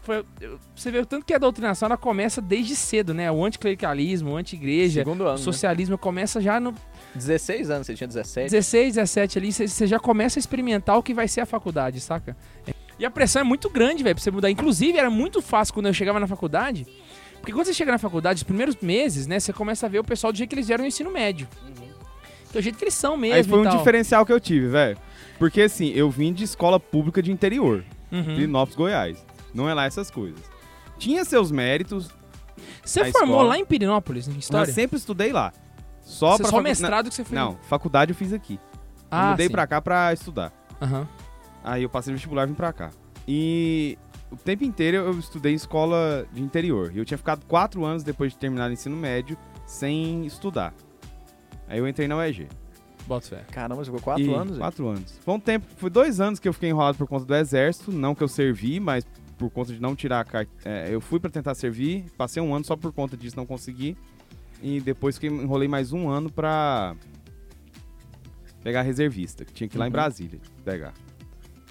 [0.02, 0.22] Foi,
[0.76, 3.32] você vê o tanto que a doutrinação ela começa desde cedo, né?
[3.32, 5.42] O anticlericalismo, o anti-igreja, Segundo o ano, né?
[5.42, 6.74] socialismo começa já no
[7.14, 8.50] 16 anos, você tinha 17.
[8.50, 12.00] 16, 17 ali, você- você já começa a experimentar o que vai ser a faculdade,
[12.00, 12.36] saca?
[12.98, 14.50] E a pressão é muito grande, velho, pra você mudar.
[14.50, 16.86] Inclusive, era muito fácil quando eu chegava na faculdade.
[17.44, 20.04] Porque quando você chega na faculdade, os primeiros meses, né, você começa a ver o
[20.04, 21.46] pessoal do jeito que eles vieram no ensino médio.
[22.50, 23.36] Do jeito que eles são mesmo.
[23.36, 23.76] Aí foi e um tal.
[23.76, 24.96] diferencial que eu tive, velho.
[25.38, 28.24] Porque assim, eu vim de escola pública de interior, Uhum.
[28.24, 29.26] Pirinópolis, Goiás.
[29.52, 30.40] Não é lá essas coisas.
[30.98, 32.08] Tinha seus méritos,
[32.82, 33.48] Você formou escola.
[33.50, 34.66] lá em Pirinópolis, em história?
[34.66, 35.52] mas sempre estudei lá.
[36.00, 37.36] Só Você pra só facu- mestrado que você foi.
[37.36, 38.54] Não, faculdade eu fiz aqui.
[38.54, 38.60] Eu
[39.10, 39.52] Ah, mudei sim.
[39.52, 40.50] pra cá pra estudar.
[40.80, 41.06] Aham.
[41.62, 42.90] Aí eu passei no vestibular e vim pra cá.
[43.28, 43.98] E
[44.34, 46.92] o tempo inteiro eu estudei em escola de interior.
[46.94, 50.74] E eu tinha ficado quatro anos depois de terminar o ensino médio sem estudar.
[51.68, 52.48] Aí eu entrei na UEG.
[53.06, 53.44] Bota fé.
[53.50, 54.58] Caramba, ficou 4 E- anos?
[54.58, 55.18] Quatro anos.
[55.24, 57.92] Foi um tempo, foi dois anos que eu fiquei enrolado por conta do exército.
[57.92, 59.04] Não que eu servi, mas
[59.38, 60.50] por conta de não tirar a carta.
[60.88, 63.96] eu fui pra tentar servir, passei um ano só por conta disso, não consegui.
[64.62, 66.94] E depois fiquei, enrolei mais um ano pra
[68.62, 69.92] pegar reservista, que tinha que ir lá em Uhum.
[69.92, 70.94] Brasília pegar.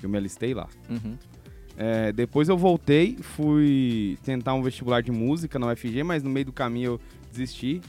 [0.02, 0.68] Eu me alistei lá.
[0.90, 1.18] Uhum.
[1.78, 6.46] É, depois eu voltei, fui tentar um vestibular de música na UFG, mas no meio
[6.46, 7.82] do caminho eu desisti.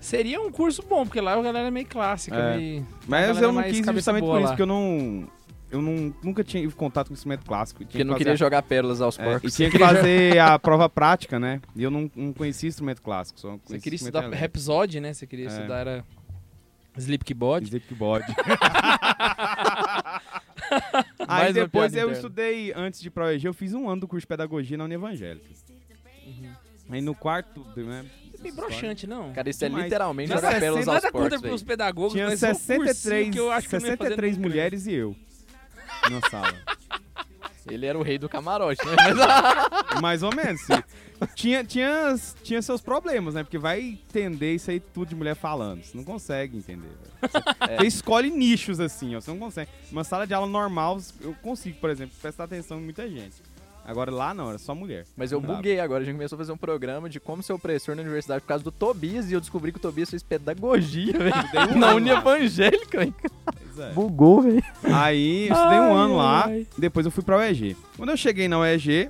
[0.00, 2.36] Seria um curso bom, porque lá a galera é meio clássica.
[2.36, 2.56] É.
[2.56, 4.48] meio- Mas eu não quis justamente por isso, lá.
[4.48, 5.28] porque eu não.
[5.70, 7.84] Eu não, nunca tinha tido contato com instrumento clássico.
[7.84, 9.52] Porque não queria jogar pérolas aos É, porcos.
[9.52, 11.60] e tinha que fazer a prova prática, né?
[11.76, 13.38] E eu não, não conhecia instrumento clássico.
[13.38, 14.40] Só Você queria estudar elétrico.
[14.40, 15.12] Rhapsody, né?
[15.12, 15.48] Você queria É.
[15.48, 16.04] estudar era
[16.96, 17.66] Sleep Keyboard.
[17.66, 18.22] Slipknot.
[21.26, 24.22] Aí depois eu estudei, antes de ir pra UEG, eu fiz um ano do curso
[24.22, 25.46] de pedagogia na União Evangélica.
[26.90, 28.04] Aí no quarto, né?
[28.38, 29.32] É bem broxante, não?
[29.32, 29.84] Cara, isso é Demais.
[29.84, 31.54] literalmente Mas jogar é sem aos Nada contra porcos, velho.
[31.54, 34.48] os pedagogos, Tinha mas é um 63, cursinho que eu acho que eu 63 nunca.
[34.48, 35.16] mulheres e eu
[36.10, 36.54] na sala.
[37.68, 38.94] Ele era o rei do camarote, né?
[38.96, 40.60] Mas- Mais ou menos.
[40.62, 40.72] sim.
[41.34, 43.42] Tinha, tinha, tinha seus problemas, né?
[43.42, 45.82] Porque vai entender isso aí tudo de mulher falando.
[45.82, 46.88] Você não consegue entender.
[47.20, 47.38] Você,
[47.72, 47.76] É.
[47.78, 49.20] você escolhe nichos assim, ó.
[49.20, 49.70] Você não consegue.
[49.90, 53.42] Uma sala de aula normal, eu consigo, por exemplo, prestar atenção em muita gente.
[53.84, 55.06] Agora lá não, era só mulher.
[55.16, 56.02] Mas eu buguei agora.
[56.02, 58.62] A gente começou a fazer um programa de como ser opressor na universidade por causa
[58.62, 61.34] do Tobias e eu descobri que o Tobias fez pedagogia, velho.
[61.74, 62.18] um na ano Uni lá.
[62.18, 63.14] Evangélica, velho.
[63.78, 63.92] É.
[63.92, 64.62] Bugou, velho.
[64.84, 66.66] Aí eu estudei um Ai, ano lá, ai.
[66.76, 67.76] depois eu fui pra UEG.
[67.96, 69.08] Quando eu cheguei na UEG,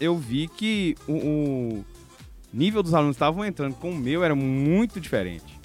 [0.00, 1.84] eu vi que o, o
[2.52, 5.58] nível dos alunos que estavam entrando com o meu era muito diferente.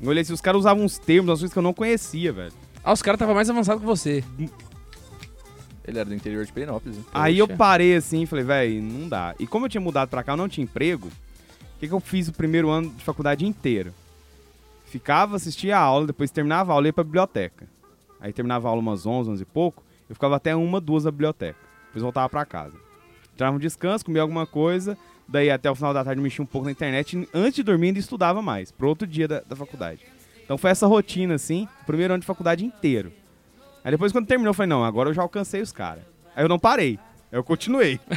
[0.00, 2.52] Eu olhei assim, os caras usavam uns termos, umas coisas que eu não conhecia, velho.
[2.84, 4.24] Ah, os caras estavam mais avançados que você.
[5.84, 6.98] Ele era do interior de Perinópolis.
[6.98, 7.04] hein?
[7.12, 9.34] Aí eu parei assim e falei, velho, não dá.
[9.38, 12.00] E como eu tinha mudado pra cá, eu não tinha emprego, o que, que eu
[12.00, 13.92] fiz o primeiro ano de faculdade inteiro?
[14.88, 17.68] ficava, assistia a aula, depois terminava a aula e ia pra biblioteca.
[18.20, 21.10] Aí terminava a aula umas 11, 11 e pouco, eu ficava até uma, duas na
[21.10, 21.58] biblioteca.
[21.86, 22.76] Depois voltava pra casa.
[23.38, 24.98] Tirava um descanso, comia alguma coisa,
[25.28, 27.26] daí até o final da tarde mexia um pouco na internet.
[27.32, 30.00] Antes de dormir ainda estudava mais, pro outro dia da, da faculdade.
[30.44, 33.12] Então foi essa rotina, assim, o primeiro ano de faculdade inteiro.
[33.84, 36.02] Aí depois quando terminou, eu falei, não, agora eu já alcancei os caras.
[36.34, 36.98] Aí eu não parei,
[37.30, 38.00] aí eu continuei.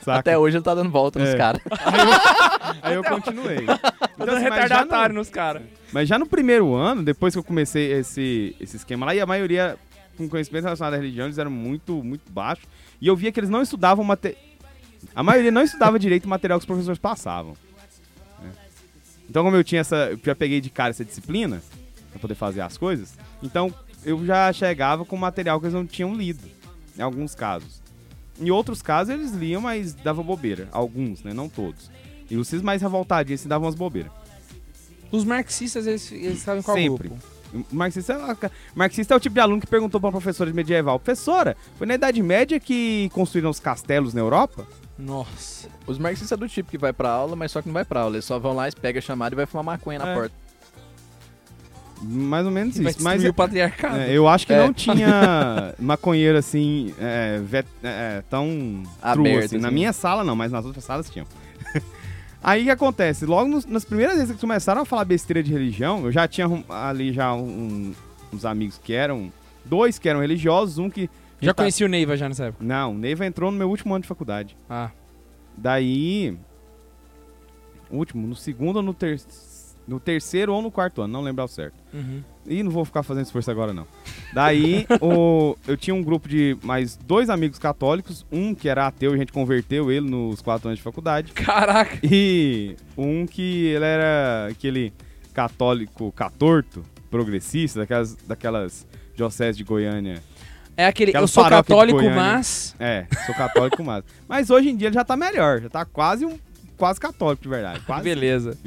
[0.00, 0.18] Saca?
[0.18, 1.36] Até hoje ele tá dando volta nos É.
[1.36, 1.62] caras.
[2.82, 3.64] Aí eu continuei.
[3.64, 3.78] Tá
[4.14, 5.62] Então, dando assim, mas já retardatário no- nos caras.
[5.92, 9.26] Mas já no primeiro ano, depois que eu comecei esse, esse esquema lá, e a
[9.26, 9.76] maioria
[10.16, 12.64] com conhecimento relacionado à religião, eles eram muito, muito baixos.
[13.00, 14.36] E eu via que eles não estudavam mate...
[15.14, 17.56] A maioria não estudava direito o material que os professores passavam.
[18.40, 18.52] né?
[19.28, 20.10] Então, como eu tinha essa.
[20.12, 21.62] Eu já peguei de cara essa disciplina,
[22.10, 26.14] pra poder fazer as coisas, então eu já chegava com material que eles não tinham
[26.14, 26.42] lido.
[26.96, 27.80] Em alguns casos.
[28.40, 30.68] Em outros casos, eles liam, mas dava bobeira.
[30.72, 31.32] Alguns, né?
[31.32, 31.90] Não todos.
[32.30, 34.12] E os mais revoltadinhos se davam umas bobeiras.
[35.10, 37.08] Os marxistas, eles, eles estavam em qual Sempre.
[37.08, 37.31] grupo?
[37.70, 38.12] Marxista,
[38.42, 41.56] é- marxista é o tipo de aluno que perguntou pra uma professora de medieval: Professora,
[41.76, 44.66] foi na Idade Média que construíram os castelos na Europa?
[44.98, 45.68] Nossa.
[45.86, 48.00] Os marxistas é do tipo que vai pra aula, mas só que não vai pra
[48.00, 48.16] aula.
[48.16, 50.14] Eles só vão lá, pega a chamada e vai fumar maconha na É.
[50.14, 50.42] porta.
[52.04, 53.02] Mais ou menos Vai isso.
[53.02, 53.96] Mas o patriarcado.
[53.98, 54.58] é, eu acho que É.
[54.58, 59.58] não tinha maconheiro assim, é, vet- é, tão true Aberto, assim.
[59.58, 59.74] Na assim.
[59.74, 61.26] minha sala não, mas nas outras salas tinham.
[62.42, 63.24] Aí o que acontece?
[63.24, 66.46] Logo nos- nas primeiras vezes que começaram a falar besteira de religião, eu já tinha
[66.68, 67.94] ali já um-
[68.32, 69.32] uns amigos que eram.
[69.64, 71.08] Dois que eram religiosos, um que.
[71.40, 72.64] Já tá- conheci o Neiva já nessa época.
[72.64, 74.56] Não, o Neiva entrou no meu último ano de faculdade.
[74.68, 74.90] Ah.
[75.56, 76.36] Daí.
[77.90, 79.20] Último, no segundo ou no, ter...
[79.86, 81.74] no terceiro ou no quarto ano, não lembro ao certo.
[81.92, 82.22] Uhum.
[82.46, 83.86] E não vou ficar fazendo esforço agora, não.
[84.32, 85.56] Daí, o...
[85.66, 89.18] eu tinha um grupo de mais dois amigos católicos, um que era ateu e a
[89.18, 91.32] gente converteu ele nos quatro anos de faculdade.
[91.32, 91.98] Caraca.
[92.02, 94.92] E um que ele era aquele
[95.32, 100.22] católico catorto, progressista, daquelas, daquelas dioceses de Goiânia.
[100.76, 102.74] É aquele, Aquela eu sou católico, mas...
[102.78, 104.04] É, sou católico mas.
[104.26, 106.38] Mas hoje em dia ele já tá melhor, já tá quase um
[106.76, 107.80] quase católico de verdade.
[107.86, 108.58] Quase Beleza.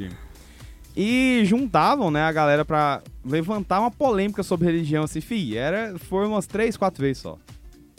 [0.96, 6.30] E juntavam, né, a galera pra levantar uma polêmica sobre religião, assim, fi, era, foram
[6.30, 7.36] umas três, quatro vezes só,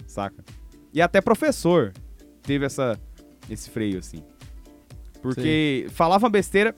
[0.07, 0.43] saca?
[0.91, 1.93] E até professor
[2.41, 2.99] teve essa,
[3.49, 4.23] esse freio, assim.
[5.21, 6.75] Porque falava uma besteira,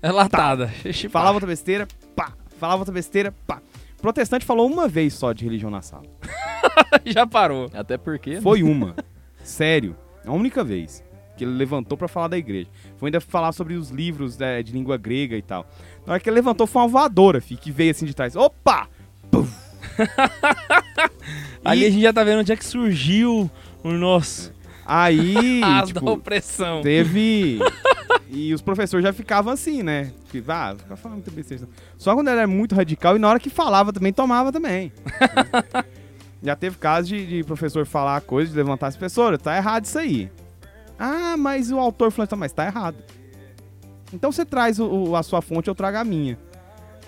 [0.00, 0.68] É latada.
[1.10, 3.60] falava outra besteira, pá, falava outra besteira, pá.
[4.00, 6.04] Protestante falou uma vez só de religião na sala.
[7.06, 7.70] Já parou.
[7.72, 8.40] Até porque.
[8.40, 8.96] Foi uma.
[9.44, 9.96] Sério.
[10.26, 11.04] A única vez
[11.42, 12.68] que ele levantou pra falar da igreja.
[12.96, 15.66] Foi ainda falar sobre os livros né, de língua grega e tal.
[16.06, 18.36] Na hora que ele levantou, foi uma voadora, fi, que veio assim de trás.
[18.36, 18.88] Opa!
[19.30, 19.46] Pum!
[21.64, 23.50] Ali E a gente já tá vendo onde é que surgiu
[23.82, 24.52] o nosso
[24.86, 26.80] aí, as da tipo, opressão.
[26.82, 27.58] teve...
[28.34, 30.10] E os professores já ficavam assim, né?
[30.30, 31.68] Que, ah, fica falando muita besteira.
[31.98, 34.90] Só quando ele era muito radical e na hora que falava também, tomava também.
[36.42, 39.98] já teve caso de, de professor falar coisa, de levantar as pessoas, tá errado isso
[39.98, 40.30] aí.
[41.04, 42.96] Ah, mas o autor falou, então, mas tá errado.
[44.12, 46.38] Então você traz o- o- a sua fonte, eu trago a minha.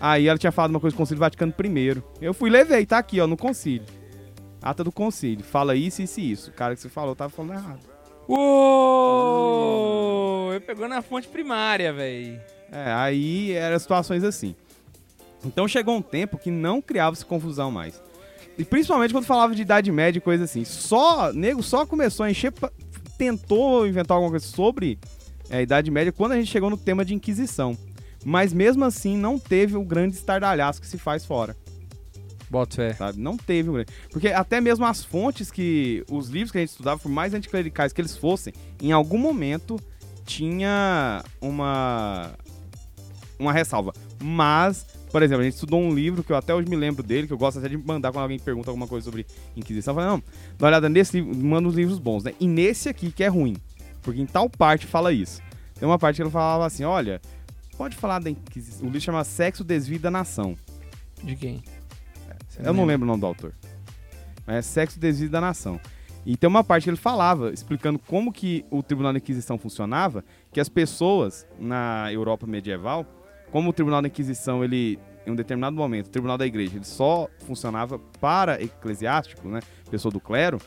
[0.01, 2.03] Aí ela tinha falado uma coisa do Concílio Vaticano I.
[2.21, 3.87] Eu fui levei, tá aqui, ó, no concílio.
[4.61, 5.45] Ata do concílio.
[5.45, 6.51] Fala isso, isso e isso.
[6.51, 7.81] O cara que você falou tava falando errado.
[9.25, 10.53] Uou!
[10.53, 12.41] Eu pegou na fonte primária, velho.
[12.73, 14.55] É, aí eram situações assim.
[15.45, 18.03] Então chegou um tempo que não criava-se confusão mais.
[18.57, 20.65] E principalmente quando falava de Idade Média e coisa assim.
[20.65, 22.53] Só, nego só começou a encher,
[23.17, 24.99] tentou inventar alguma coisa sobre
[25.49, 27.77] é, a Idade Média quando a gente chegou no tema de Inquisição.
[28.25, 31.55] Mas mesmo assim não teve o grande estardalhaço que se faz fora,
[32.49, 32.95] Bota fé.
[32.95, 33.21] sabe?
[33.21, 33.91] Não teve o grande.
[34.11, 36.05] Porque até mesmo as fontes que.
[36.11, 39.79] Os livros que a gente estudava, por mais anticlericais que eles fossem, em algum momento
[40.25, 42.33] tinha uma.
[43.39, 43.93] Uma ressalva.
[44.23, 47.29] Mas, por exemplo, a gente estudou um livro que eu até hoje me lembro dele,
[47.29, 49.25] que eu gosto até de mandar quando alguém pergunta alguma coisa sobre
[49.55, 49.93] Inquisição.
[49.93, 50.19] Eu falo, não,
[50.59, 52.35] dá uma olhada nesse livro, manda uns livros bons, né?
[52.41, 53.57] E nesse aqui que é ruim.
[54.03, 55.41] Porque em tal parte fala isso.
[55.79, 57.23] Tem uma parte que ele falava assim: olha,
[57.79, 58.81] pode falar da Inquisição.
[58.81, 60.57] O livro chama Sexo, Desvio da Nação.
[61.23, 61.63] De quem?
[62.49, 63.55] Você Eu não lembro o nome do autor.
[64.45, 65.81] Mas é Sexo, Desvio da Nação.
[66.27, 70.25] E tem uma parte que ele falava, explicando como que o Tribunal da Inquisição funcionava,
[70.51, 73.07] que as pessoas na Europa medieval,
[73.55, 76.85] como o Tribunal da Inquisição, ele, em um determinado momento, o Tribunal da Igreja, ele
[76.85, 80.59] só funcionava para eclesiástico, né, pessoa do clero,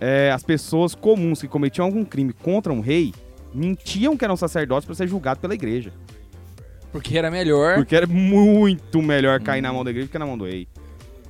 [0.00, 3.12] é, as pessoas comuns que cometiam algum crime contra um rei,
[3.52, 5.92] mentiam que eram sacerdotes para ser julgado pela igreja.
[6.92, 7.74] Porque era melhor.
[7.74, 10.68] Porque era muito melhor cair na mão da igreja do que na mão do rei.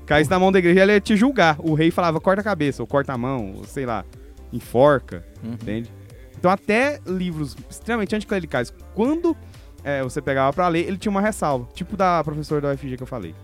[0.05, 1.57] Caísse na mão da igreja, ele ia te julgar.
[1.61, 4.05] O rei falava, corta a cabeça, ou corta a mão, ou sei lá,
[4.53, 5.55] enforca, Uhum.
[5.55, 5.91] entende?
[6.39, 9.35] Então até livros extremamente anticlericais, quando
[9.85, 13.03] é, você pegava pra ler, ele tinha uma ressalva, tipo da professora da UFG que
[13.03, 13.35] eu falei.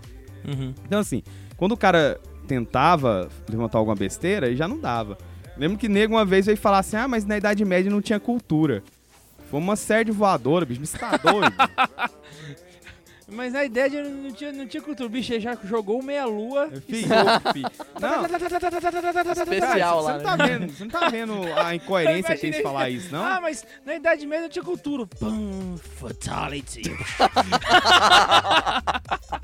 [0.44, 0.74] Uhum.
[0.86, 1.22] Então, assim,
[1.56, 5.18] quando o cara tentava levantar alguma besteira, ele já não dava.
[5.56, 8.18] Lembro que nego uma vez veio falar assim: ah, mas na Idade Média não tinha
[8.18, 8.82] cultura.
[9.50, 11.52] Foi uma série de voadora, bicho, me está doido.
[13.32, 15.06] Mas a ideia de não tinha, não tinha cultura.
[15.06, 16.68] O bicho já jogou meia-lua.
[18.00, 18.22] Não,
[19.66, 20.46] Especial você lá, não tá né?
[20.48, 23.24] vendo, você não tá vendo a incoerência que eles falar isso, não?
[23.24, 25.06] Ah, mas na Idade Média não tinha cultura.
[25.06, 26.82] Pum, fatality.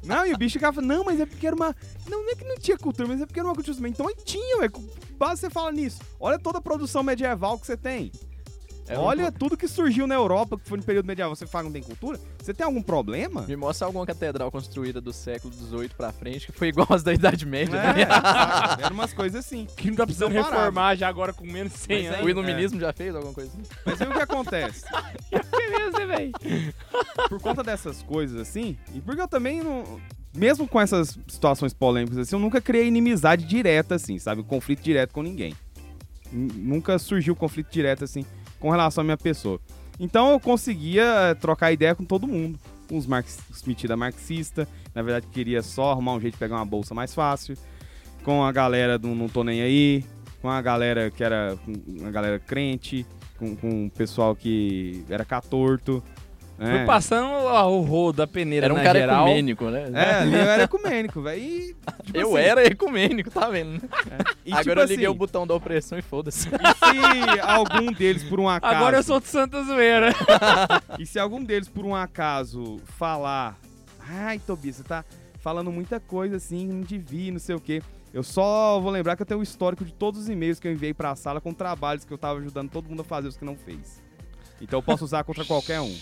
[0.03, 1.75] Não, e o bicho ficava, não, mas é porque era uma.
[2.09, 3.88] Não, não é que não tinha cultura, mas é porque era uma cultura.
[3.88, 4.68] Então aí tinha, ué.
[5.18, 6.01] Base você fala nisso.
[6.20, 8.12] Olha toda a produção medieval que você tem.
[8.88, 11.35] É um Olha tudo que surgiu na Europa, que foi no período medieval.
[11.35, 12.20] Você fala que não tem cultura?
[12.42, 13.42] Você tem algum problema?
[13.42, 17.12] Me mostra alguma catedral construída do século XVIII pra frente que foi igual às da
[17.12, 17.75] Idade Média.
[17.75, 18.03] né?
[18.03, 18.83] É, sabe?
[18.85, 19.66] Era umas coisas assim.
[19.77, 20.51] Que não tá precisando parado.
[20.51, 22.27] reformar já agora com menos de 100 Mas anos.
[22.27, 23.62] O iluminismo já fez alguma coisa assim?
[23.85, 24.85] Mas aí o que acontece?
[25.31, 26.33] Beleza, né, velho?
[27.29, 30.01] Por conta dessas coisas assim, e porque eu também não.
[30.35, 34.42] Mesmo com essas situações polêmicas assim, eu nunca criei inimizade direta, assim, sabe?
[34.42, 35.55] Conflito direto com ninguém.
[36.33, 38.25] N- Nunca surgiu conflito direto, assim,
[38.60, 39.60] com relação à minha pessoa.
[39.98, 42.58] Então eu conseguia eh, trocar ideia com todo mundo.
[42.88, 43.38] Com os, marx...
[43.50, 47.14] os metida marxista, na verdade queria só arrumar um jeito de pegar uma bolsa mais
[47.14, 47.56] fácil.
[48.22, 50.04] Com a galera do Não Tô Nem Aí.
[50.42, 51.56] Com a galera que era.
[51.64, 53.06] com a galera crente.
[53.38, 56.02] Com, com o pessoal que era catorto.
[56.56, 56.86] Foi né?
[56.86, 59.26] passando ó, o rodo da peneira Era um na cara geral.
[59.26, 59.90] ecumênico, né?
[59.92, 61.76] É, ali eu era ecumênico, velho.
[62.02, 63.82] Tipo eu assim, era ecumênico, tá vendo?
[64.44, 66.48] e, Agora tipo eu liguei assim, o botão da opressão e foda-se.
[66.48, 68.74] E se algum deles, por um acaso.
[68.74, 70.12] Agora eu sou de Santa Zoeira.
[70.98, 73.58] E se algum deles, por um acaso, falar.
[74.00, 75.04] Ai, Tobias, você tá
[75.40, 77.82] falando muita coisa assim, não devia, não sei o quê.
[78.14, 80.72] Eu só vou lembrar que eu tenho o histórico de todos os e-mails que eu
[80.72, 83.44] enviei pra sala com trabalhos que eu tava ajudando todo mundo a fazer, os que
[83.44, 84.02] não fez.
[84.60, 85.94] Então eu posso usar contra qualquer um.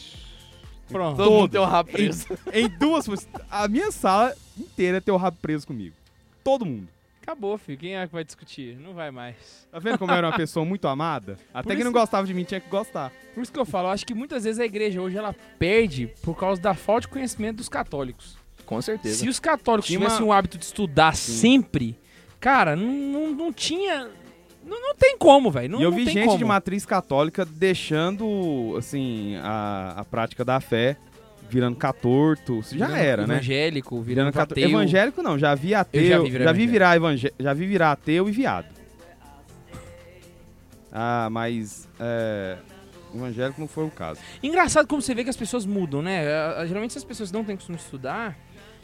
[0.89, 1.17] Pronto.
[1.17, 1.51] Todo mundo Todos.
[1.53, 2.27] tem um rabo preso.
[2.53, 3.07] Em duas.
[3.51, 5.95] A minha sala inteira tem o rabo preso comigo.
[6.43, 6.89] Todo mundo.
[7.23, 7.79] Acabou, filho.
[7.79, 8.77] Quem é que vai discutir?
[8.77, 9.67] Não vai mais.
[9.73, 11.39] Tá vendo como eu era uma pessoa muito amada?
[11.55, 13.11] Até Por quem não isso- gostava de mim tinha que gostar.
[13.35, 16.09] Por isso que eu falo, eu acho que muitas vezes a igreja hoje ela perde
[16.23, 18.37] por causa da falta de conhecimento dos católicos.
[18.67, 19.21] Com certeza.
[19.21, 21.97] Se os católicos Tinha tivessem uma- o hábito de estudar sempre,
[22.39, 24.11] cara, não, não, não tinha.
[24.65, 25.71] Não, não tem como, velho.
[25.71, 26.39] Não, e eu vi gente como.
[26.39, 30.97] de matriz católica deixando, assim, a, a prática da fé
[31.49, 32.63] virando catorto.
[32.63, 33.35] Já Virando era, né?
[33.35, 34.59] Evangélico, virando Virando cator...
[34.59, 34.69] ateu.
[34.71, 36.03] Evangélico não, já vi ateu.
[36.27, 37.33] Eu já já vi vi, virar virar evangé...
[37.39, 38.67] já vi virar ateu e viado.
[40.91, 42.57] Ah, mas é,
[43.15, 44.21] evangélico não foi o caso.
[44.43, 46.25] Engraçado como você vê que as pessoas mudam, né?
[46.67, 48.37] Geralmente as pessoas não têm costume de estudar,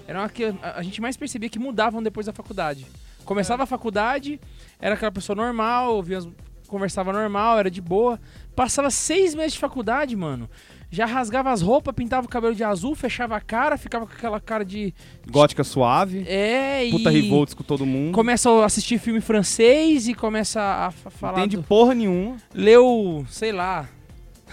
[0.07, 2.87] eram a que a gente mais percebia que mudavam depois da faculdade.
[3.25, 4.41] Começava a faculdade,
[4.81, 6.29] era aquela pessoa normal, ouvia as-
[6.67, 8.19] conversava normal, era de boa.
[8.55, 10.49] Passava seis meses de faculdade, mano.
[10.93, 14.41] Já rasgava as roupas, pintava o cabelo de azul, fechava a cara, ficava com aquela
[14.41, 14.93] cara de.
[15.31, 16.91] Gótica suave, É, e.
[16.91, 18.13] puta revolts com todo mundo.
[18.13, 21.39] Começa a assistir filme francês e começa a fa- falar.
[21.39, 22.37] Entende do- porra nenhuma.
[22.53, 23.89] Leu, sei lá.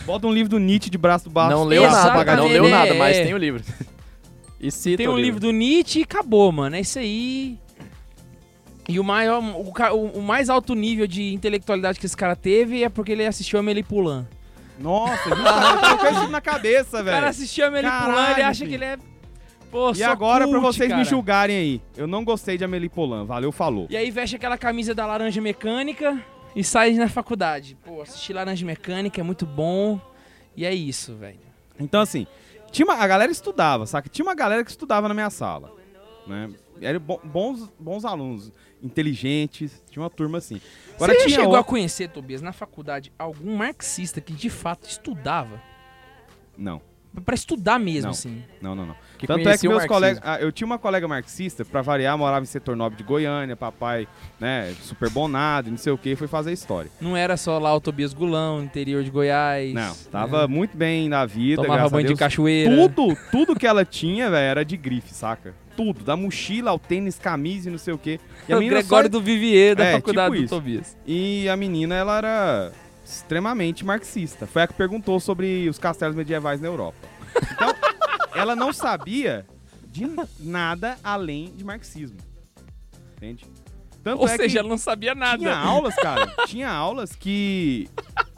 [0.06, 1.50] Bota um livro do Nietzsche de braço do baixo.
[1.58, 3.64] Não leu Exatamente, nada, não leu nada, mas tem o livro.
[4.60, 6.76] E cita Tem o um livro do Nietzsche e acabou, mano.
[6.76, 7.60] É isso aí.
[8.88, 12.90] E o, maior, o, o- mais alto nível de intelectualidade que esse cara teve é
[12.90, 14.26] porque ele assistiu a Amélie Poulain.
[14.80, 17.28] Nossa, tô com isso na cabeça, O cara velho.
[17.28, 18.70] assistiu a Poulain, ele acha filho.
[18.70, 18.98] que ele é...
[19.70, 21.00] Pô, E agora, pra cult, vocês cara.
[21.00, 23.26] me julgarem aí, eu não gostei de Amelie Polan.
[23.26, 23.88] Valeu, falou.
[23.90, 26.18] E aí veste aquela camisa da Laranja Mecânica
[26.56, 27.78] e sai na faculdade.
[27.84, 30.00] Pô, assistir Laranja Mecânica é muito bom.
[30.56, 31.40] E é isso, velho.
[31.78, 32.26] Então, assim,
[32.72, 34.08] tinha uma- a galera estudava, saca?
[34.08, 35.74] Tinha uma galera que estudava na minha sala,
[36.26, 36.50] né?
[36.80, 38.52] Eram bo- bons, bons alunos,
[38.84, 40.62] inteligentes, tinha uma turma assim.
[40.96, 45.62] Agora Você chegou a outro- conhecer, Tobias, na faculdade, algum marxista que de fato estudava?
[46.58, 46.82] Não,
[47.26, 48.10] Pra estudar mesmo, Não.
[48.12, 48.44] assim.
[48.62, 48.96] não, não, não.
[49.18, 50.22] Que Tanto é que meus colegas...
[50.24, 54.08] ah, eu tinha uma colega marxista, pra variar, morava em setor nobre de Goiânia, papai,
[54.40, 56.92] né, super bonado, não sei o que, foi fazer história.
[57.02, 59.74] Não era só lá o Tobias Gulão, interior de Goiás.
[59.74, 60.48] Não, tava né?
[60.48, 62.20] muito bem na vida, Tomava graças a banho de Deus.
[62.20, 62.70] cachoeira.
[62.76, 65.56] Tudo, tudo que ela tinha, velho, era de grife, saca?
[65.76, 68.20] Tudo, da mochila ao tênis, camisa e não sei o quê.
[68.48, 70.54] E a o menina só- Gregório do Vivier da É, faculdade tipo do isso.
[70.56, 70.98] Tobias.
[71.08, 72.72] E a menina, ela era
[73.08, 74.46] extremamente marxista.
[74.46, 76.98] Foi a que perguntou sobre os castelos medievais na Europa.
[77.54, 77.74] Então,
[78.36, 79.46] ela não sabia
[79.88, 80.06] de
[80.40, 82.18] nada além de marxismo.
[83.16, 83.46] Entende?
[84.04, 85.38] Tanto Ou é seja, ela não sabia nada.
[85.38, 87.90] tinha aulas, cara, tinha aulas que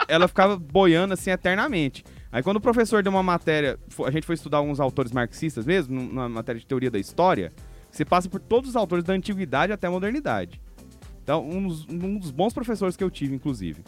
[0.07, 2.03] ela ficava boiando assim eternamente.
[2.31, 5.95] Aí quando o professor deu uma matéria, a gente foi estudar alguns autores marxistas mesmo,
[5.95, 7.51] num- numa matéria de teoria da história,
[7.91, 10.61] você passa por todos os autores da antiguidade até a modernidade.
[11.23, 13.83] Então, um dos, um dos bons professores que eu tive, inclusive.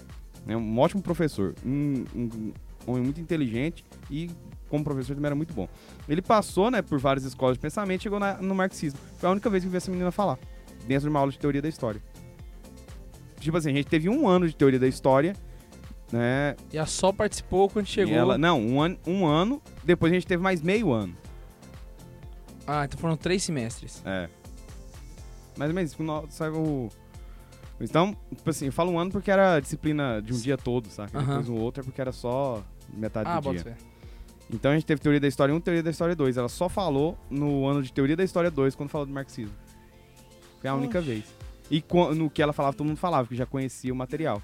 [0.46, 1.54] Né, Um ótimo professor.
[1.66, 2.54] Um, um
[2.88, 4.30] homem muito inteligente e
[4.70, 5.68] como professor também era muito bom.
[6.08, 9.00] Ele passou, né, por várias escolas de pensamento e chegou na- no marxismo.
[9.18, 10.40] Foi a única vez que eu vi essa menina falar,
[10.88, 12.02] dentro de uma aula de teoria da história.
[13.40, 15.36] Tipo assim, a gente teve um ano de teoria da história,
[16.12, 16.56] né?
[16.72, 18.14] E a Sol participou quando chegou.
[18.14, 21.16] E ela, não, um ano, um ano, depois a gente teve mais meio ano.
[22.68, 24.02] Ah, então foram três semestres.
[24.06, 24.30] É.
[25.58, 26.90] Mais ou menos, quando sai o.
[27.84, 31.18] Então, tipo assim, eu falo um ano porque era disciplina de um dia todo, saca?
[31.18, 31.28] Aham.
[31.40, 32.64] Depois o outro é porque era só
[32.94, 33.64] metade Ah, do dia.
[33.64, 33.76] fé.
[34.54, 36.38] Então a gente teve teoria da história 1 e teoria da história 2.
[36.38, 39.56] Ela só falou no ano de teoria da história 2 quando falou do marxismo.
[40.60, 41.24] Foi a única vez.
[41.72, 41.82] E
[42.16, 44.42] no que ela falava, todo mundo falava, que já conhecia o material.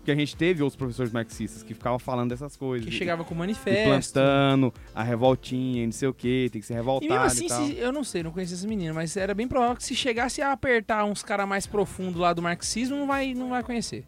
[0.00, 2.88] Porque a gente teve outros professores marxistas que ficavam falando dessas coisas.
[2.88, 4.14] Que e- chegava com e manifesto.
[4.14, 7.26] plantando, a revoltinha, e não sei o que, tem que se E revoltar mesmo e,
[7.26, 7.66] assim, tal.
[7.66, 10.40] se- eu não sei, não conhecia esse menino, mas era bem provável que se chegasse
[10.40, 14.04] a apertar uns caras mais profundos lá do marxismo, não vai, não vai conhecer.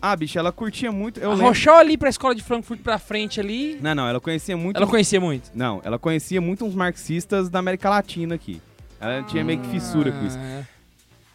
[0.00, 1.18] Ah, bicho, ela curtia muito.
[1.18, 1.46] Eu a lembro.
[1.48, 4.76] Rochelle ali pra escola de Frankfurt pra frente ali, Não, não, ela conhecia muito.
[4.76, 5.50] ela conhecia muito.
[5.54, 8.60] Não, ela conhecia muito uns marxistas da América Latina aqui.
[9.00, 10.38] Ela tinha meio que fissura com isso.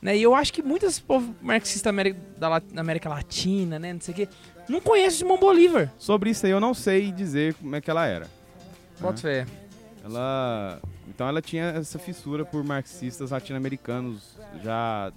[0.02, 4.14] Né, e eu acho que muitos povo marxistas América, da América Latina, né, não sei
[4.14, 4.28] o quê,
[4.68, 5.92] não conhecem Simão Bolívar.
[5.98, 8.28] Sobre isso aí eu não sei dizer como é que ela era.
[9.00, 9.46] Bota fé.
[10.04, 10.80] Ela.
[11.08, 15.12] Então ela tinha essa fissura por marxistas latino-americanos já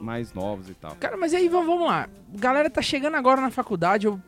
[0.00, 0.94] mais novos e tal.
[0.96, 2.08] Cara, mas aí vamos, vamos lá.
[2.34, 4.06] Galera tá chegando agora na faculdade.
[4.06, 4.20] Eu,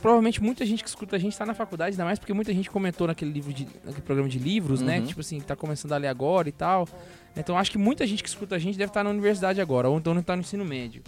[0.00, 2.70] provavelmente muita gente que escuta a gente tá na faculdade, ainda mais porque muita gente
[2.70, 4.96] comentou naquele livro de, naquele programa de livros, né?
[4.96, 5.02] Uhum.
[5.02, 6.88] Que, tipo assim, tá começando a ler agora e tal.
[7.36, 9.98] Então acho que muita gente que escuta a gente deve estar na universidade agora, ou
[9.98, 11.02] então não tá no ensino médio.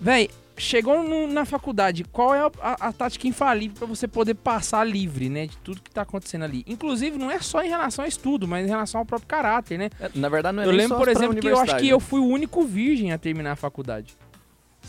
[0.00, 4.34] Véi, chegou no- na faculdade, qual é a, a- a tática infalível pra você poder
[4.34, 5.46] passar livre, né?
[5.46, 6.62] De tudo que tá acontecendo ali.
[6.66, 9.90] Inclusive, não é só em relação a estudo, mas em relação ao próprio caráter, né?
[10.00, 12.04] É, Na verdade, não é eu lembro, por exemplo, que eu acho que eu né?
[12.04, 14.16] fui o único virgem a terminar a faculdade.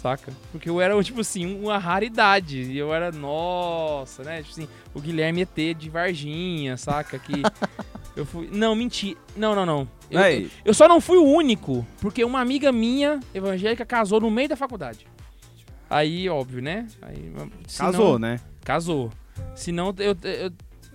[0.06, 0.32] Saca?
[0.51, 2.62] Porque eu era, tipo assim, uma raridade.
[2.62, 4.43] E eu era, nossa, né?
[4.43, 7.18] Tipo assim, o Guilherme ET de Varginha, saca?
[7.18, 7.41] Que
[8.16, 8.47] eu fui.
[8.51, 9.18] Não, menti.
[9.36, 9.88] Não, não, não.
[10.12, 14.30] Eu, Ei, eu só não fui o único, porque uma amiga minha, evangélica, casou no
[14.30, 15.08] meio da faculdade.
[15.89, 16.86] Aí, óbvio, né?
[17.01, 17.34] Aí,
[17.68, 18.39] senão- casou, né?
[18.64, 19.12] Casou.
[19.56, 20.51] Senão eu, eu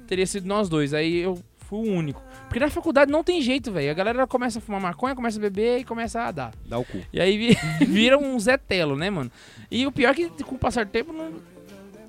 [0.06, 0.94] teria sido nós dois.
[0.94, 1.36] Aí eu
[1.70, 2.22] fui o único.
[2.48, 3.90] Porque na faculdade não tem jeito, velho.
[3.90, 6.52] A galera começa a fumar maconha, começa a beber e começa a dar.
[6.66, 7.00] Dá o cu.
[7.12, 7.56] E aí vi-
[7.86, 9.30] vira um Zé Telo, né, mano?
[9.70, 11.32] E o pior é que com o passar do tempo não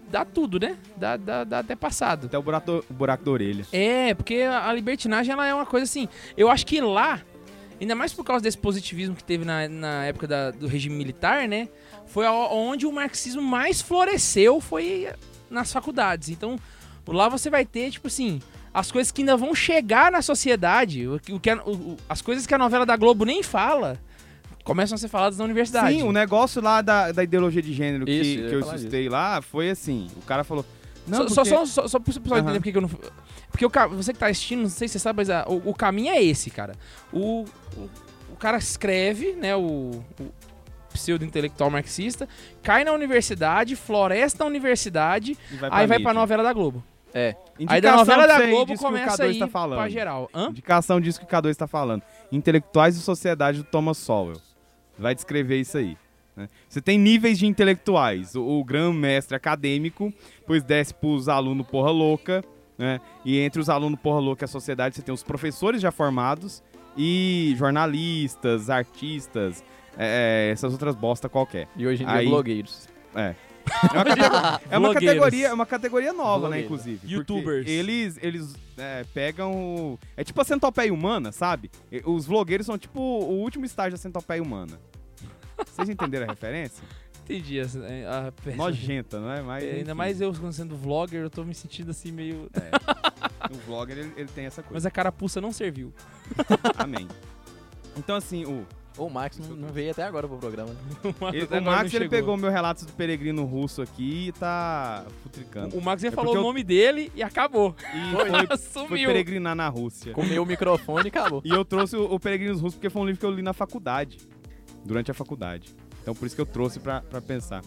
[0.10, 0.76] dá tudo, né?
[0.98, 2.26] Dá, dá, dá até passado.
[2.26, 3.66] Até o buraco, do- o buraco da orelha.
[3.72, 6.10] É, porque a a libertinagem ela é uma coisa assim.
[6.36, 7.22] Eu acho que lá,
[7.80, 11.48] ainda mais por causa desse positivismo que teve na, na época da- do regime militar,
[11.48, 11.70] né?
[12.08, 15.08] Foi a- onde o marxismo mais floresceu, foi
[15.50, 16.30] nas faculdades.
[16.30, 16.58] Então,
[17.08, 18.42] lá você vai ter, tipo assim,
[18.74, 22.22] as coisas que ainda vão chegar na sociedade, o, que- o que a- o- as
[22.22, 24.00] coisas que a novela da Globo nem fala,
[24.64, 25.94] começam a ser faladas na universidade.
[25.96, 29.10] Sim, o negócio lá da, da ideologia de gênero que, Isso, eu que eu assustei
[29.10, 30.66] lá foi assim: o cara falou.
[31.08, 32.90] Não, só, só, porque- só, só, só pro pessoal entender porque que eu não.
[33.52, 35.74] Porque o, você que tá assistindo, não sei se você sabe, mas a- o, o
[35.74, 36.74] caminho é esse, cara.
[37.12, 37.44] O,
[37.76, 37.90] o,
[38.32, 40.32] o cara escreve, né, o, o
[40.94, 42.28] pseudo-intelectual marxista,
[42.62, 46.04] cai na universidade, floresta na universidade, vai aí vai mídia.
[46.04, 46.84] pra novela da Globo.
[47.14, 47.36] É.
[47.68, 49.78] aí da Indicação novela da Globo disso que o começa K2 aí tá falando.
[49.80, 50.30] pra geral.
[50.34, 50.50] Hã?
[50.50, 52.02] Indicação disso que o K2 está falando.
[52.32, 54.38] Intelectuais e Sociedade do Thomas Sowell.
[54.98, 55.98] Vai descrever isso aí.
[56.36, 56.48] né?
[56.70, 58.36] Você tem níveis de intelectuais.
[58.36, 60.14] O, o grão-mestre acadêmico,
[60.46, 62.44] pois desce pros alunos porra louca,
[62.78, 63.00] né?
[63.26, 66.64] E entre os alunos porra louca e a sociedade, você tem os professores já formados
[66.98, 69.64] e jornalistas, artistas,
[69.98, 71.68] é, essas outras bosta qualquer.
[71.76, 72.88] E hoje em dia, Aí- blogueiros.
[73.16, 73.36] É.
[73.94, 74.36] É uma, catego-
[74.72, 76.66] é uma categoria, é uma categoria nova, né, Blogueiros.
[76.66, 76.98] inclusive.
[77.00, 77.68] porque Youtubers.
[77.68, 79.98] Eles, eles é, pegam.
[80.16, 81.70] É tipo a centopeia humana, sabe?
[82.06, 84.80] Os vlogueiros são tipo o último estágio da centopeia humana.
[85.66, 86.84] Vocês entenderam a referência?
[87.24, 87.80] Entendi essa-
[88.28, 88.58] a peça.
[88.58, 89.42] Nojenta, não é?
[89.42, 89.94] Mas, É, Ainda enfim.
[89.94, 92.50] mais eu sendo vlogger, eu tô me sentindo assim meio.
[93.50, 94.88] O vlogger, ele, ele tem essa Mas coisa.
[94.88, 95.94] a carapuça não serviu.
[96.78, 97.08] Amém.
[97.96, 98.66] Então, assim, o,
[98.98, 100.70] O Max não, não veio até agora pro programa.
[100.74, 100.80] né?
[101.34, 102.10] ele- Até o agora Max ele chegou.
[102.10, 105.76] pegou meu relato do peregrino russo aqui e tá futricando.
[105.76, 107.76] O o Max ia É falou o eu- nome dele e acabou.
[107.94, 109.08] E foi, foi Sumiu.
[109.10, 110.12] peregrinar na Rússia.
[110.14, 111.42] Comeu o microfone e acabou.
[111.46, 113.54] E eu trouxe o, o Peregrinos Russos porque foi um livro que eu li na
[113.54, 114.20] faculdade.
[114.86, 115.74] Durante a faculdade.
[116.02, 117.62] Então por isso que eu trouxe pra, pra pensar.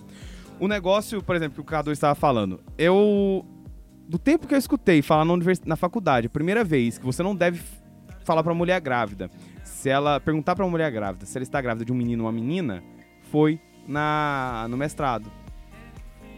[0.61, 2.61] O negócio, por exemplo, que o K2 estava falando.
[2.79, 3.45] Eu.
[4.07, 5.61] Do tempo que eu escutei falar na, univers...
[5.65, 7.61] na faculdade, a primeira vez que você não deve
[8.25, 9.31] falar pra mulher grávida.
[9.85, 10.19] Se ela.
[10.19, 12.83] Perguntar pra mulher grávida se ela está grávida de um menino ou uma menina,
[13.31, 15.31] foi na no mestrado.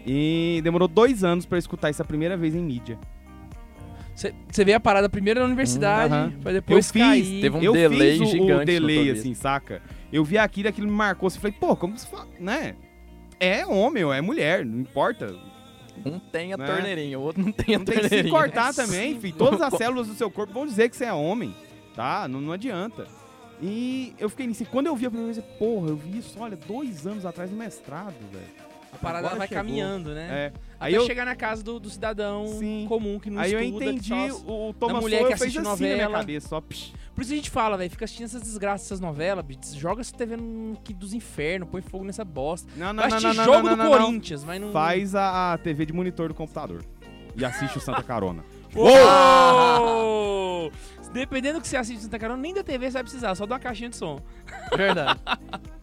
[0.04, 2.98] E demorou dois anos pra eu escutar isso a primeira vez em mídia.
[4.16, 7.40] Você vê a parada primeiro na universidade, Hum, depois Eu fiz, cair.
[7.40, 9.80] Teve um eu delay fiz o, gigante o delay, assim, saca?
[10.12, 12.74] Eu vi aquilo, aquilo me marcou, assim, falei, pô, como se fala, né?
[13.38, 15.36] É homem ou é mulher, não importa.
[16.04, 16.66] Um tem a Né?
[16.66, 18.34] torneirinha, o outro não tem a Não tem que se torneirinha.
[18.34, 19.36] cortar também, filho.
[19.36, 21.54] Todas as células do seu corpo vão dizer que você é homem,
[21.94, 22.26] tá?
[22.26, 23.06] Não, não adianta.
[23.60, 24.62] E eu fiquei nisso.
[24.62, 27.24] E quando eu vi a primeira vez, eu, porra, eu vi isso, olha, dois anos
[27.24, 28.66] atrás no mestrado, velho.
[28.92, 29.62] A parada Agora vai chegou.
[29.62, 30.26] caminhando, né?
[30.30, 30.46] É.
[30.46, 32.86] Até Aí eu, chegar na casa do, do cidadão Sim.
[32.88, 33.84] comum que não aí eu estuda.
[33.84, 36.18] que entendi, só- o, o Thomas mulher Sowell que assiste assim na minha novela.
[36.18, 36.94] cabeça, só psh.
[37.14, 40.14] Por isso a gente fala, velho, fica assistindo essas desgraças, essas novelas, bicho, joga essa
[40.14, 42.70] TV no, que dos infernos, põe fogo nessa bosta.
[42.76, 43.98] Não, não, não, não, jogo não, do não, não, não.
[44.06, 44.72] Corinthians, mas não...
[44.72, 46.82] Faz a, a TV de monitor do computador.
[47.36, 48.42] E assiste o Santa Carona.
[48.74, 50.72] Uou!
[51.12, 53.52] Dependendo do que você assiste Santa Carona, nem da TV você vai precisar, só de
[53.52, 54.20] uma caixinha de som.
[54.76, 55.18] Verdade.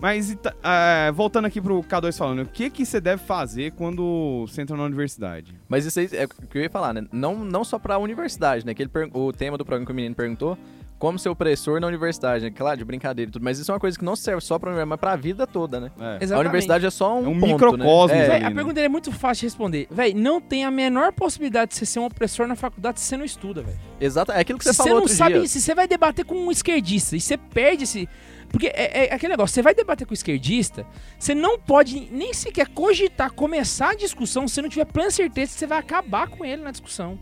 [0.00, 3.70] Mas e tá- é, voltando aqui pro K2 falando, o que que você deve fazer
[3.72, 5.54] quando você entra na universidade?
[5.68, 7.06] Mas isso aí é o que eu ia falar, né?
[7.12, 8.74] Não, não só pra universidade, né?
[8.74, 10.58] Que ele o tema do programa que o menino perguntou,
[11.02, 12.52] como ser opressor na universidade, né?
[12.54, 14.68] Claro, de brincadeira e tudo, mas isso é uma coisa que não serve só pra
[14.68, 15.90] universidade, mas pra vida toda, né?
[15.98, 16.32] É.
[16.32, 18.24] A universidade é só um, É um ponto, microcosmos né?
[18.24, 18.54] É, ali, a né?
[18.54, 19.88] pergunta dele é muito fácil de responder.
[19.90, 23.16] Véi, não tem a menor possibilidade de você ser um opressor na faculdade se você
[23.16, 23.76] não estuda, velho.
[24.00, 25.48] Exato, é aquilo que você Se você falou não outro sabe, dia.
[25.48, 28.08] se você vai debater com um esquerdista e você perde esse.
[28.48, 30.86] Porque é, é aquele negócio, você vai debater com o esquerdista,
[31.18, 35.52] você não pode nem sequer cogitar começar a discussão se você não tiver plena certeza
[35.52, 37.18] que você vai acabar com ele na discussão.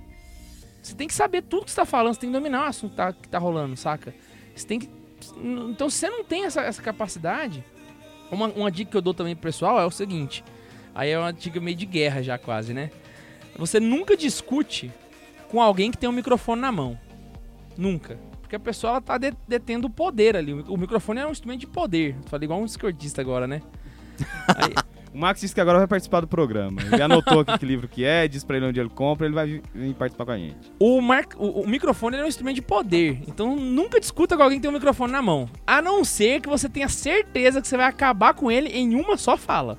[0.82, 2.90] Você tem que saber tudo que você tá falando, você tem que dominar o assunto
[2.92, 4.14] que tá, que tá rolando, saca?
[4.54, 4.88] Você tem que.
[5.70, 7.62] Então, se você não tem essa, essa capacidade,
[8.30, 10.42] uma, uma dica que eu dou também pro pessoal é o seguinte:
[10.94, 12.90] aí é uma dica meio de guerra já quase, né?
[13.56, 14.90] Você nunca discute
[15.48, 16.98] com alguém que tem um microfone na mão.
[17.76, 18.18] Nunca.
[18.40, 20.52] Porque a pessoa ela tá de- detendo o poder ali.
[20.52, 22.16] O microfone é um instrumento de poder.
[22.26, 23.60] Falei igual um esquerdista agora, né?
[24.56, 24.74] Aí,
[25.12, 26.80] O Max disse que agora vai participar do programa.
[26.82, 29.46] Ele anotou aqui que livro que é, disse pra ele onde ele compra, ele vai
[29.46, 30.56] vir- participar com a gente.
[30.78, 33.20] o, mar- o, o microfone é um instrumento de poder.
[33.26, 35.48] Então nunca discuta com alguém que tem um microfone na mão.
[35.66, 39.16] A não ser que você tenha certeza que você vai acabar com ele em uma
[39.16, 39.76] só fala.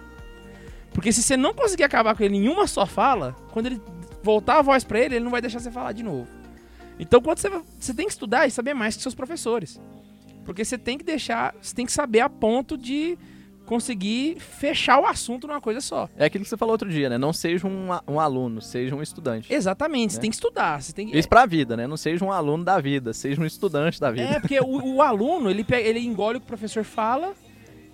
[0.94, 3.82] Porque se você não conseguir acabar com ele em uma só fala, quando ele
[4.22, 6.28] voltar a voz pra ele, ele não vai deixar você falar de novo.
[7.00, 9.80] Então quando você, você tem que estudar e saber mais que seus professores.
[10.44, 13.18] Porque você tem que deixar, você tem que saber a ponto de
[13.72, 16.10] conseguir fechar o assunto numa coisa só.
[16.18, 17.18] É aquilo que você falou outro dia, né?
[17.18, 19.48] Não seja um, um aluno, seja um estudante.
[19.54, 20.22] Exatamente, você Né?
[20.24, 21.88] tem que estudar, você tem que Isso pra vida, né?
[21.88, 24.24] Não seja um aluno da vida, seja um estudante da vida.
[24.28, 27.34] É, porque o, o aluno, ele, pega, ele engole o que o professor fala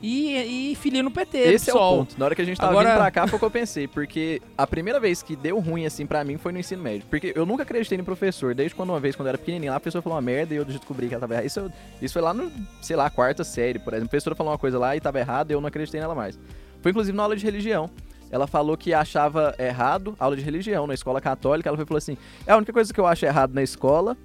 [0.01, 1.37] e, e no PT.
[1.37, 2.17] Esse é o ponto.
[2.19, 3.87] Na hora que a gente tava Agora- vindo pra cá, foi o que eu pensei.
[3.87, 7.07] Porque a primeira vez que deu ruim, assim, pra mim, foi no ensino médio.
[7.09, 8.53] Porque eu nunca acreditei no professor.
[8.53, 10.57] Desde quando uma vez, quando eu era pequenininho, lá a pessoa falou uma merda e
[10.57, 11.47] eu descobri que ela tava errada.
[11.47, 11.71] Isso,
[12.01, 14.07] isso foi lá no, sei lá, quarta série, por exemplo.
[14.07, 16.37] A professora falou uma coisa lá e tava errada e eu não acreditei nela mais.
[16.81, 17.89] Foi, inclusive, na aula de religião.
[18.29, 21.69] Ela falou que achava errado aula de religião na escola católica.
[21.69, 24.17] Ela foi falou assim: é a única coisa que eu acho errado na escola.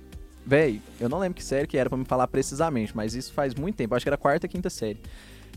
[0.44, 3.54] Véi, eu não lembro que série que era pra me falar precisamente, mas isso faz
[3.54, 3.94] muito tempo.
[3.94, 4.98] Acho que era quarta, quinta série.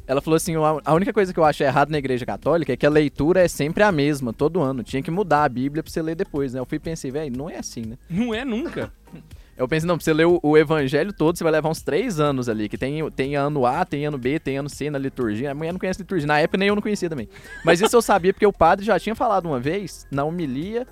[0.08, 2.86] Ela falou assim: "A- única coisa que eu acho errado na igreja católica é que
[2.86, 4.84] a leitura é sempre a mesma, todo ano.
[4.84, 6.60] Tinha que mudar a Bíblia pra você ler depois, né?
[6.60, 7.98] Eu fui e pensei, velho, não é assim, né?
[8.10, 8.92] Não é nunca.
[9.58, 12.20] Eu pensei, não, pra você ler o, o evangelho todo, você vai levar uns três
[12.20, 15.52] anos ali, que tem, tem ano A, tem ano B, tem ano C na liturgia.
[15.52, 16.28] A mulher não conhece liturgia.
[16.28, 17.30] Na época nem eu não conhecia também.
[17.64, 20.86] Mas isso eu sabia porque o padre já tinha falado uma vez, na homilia,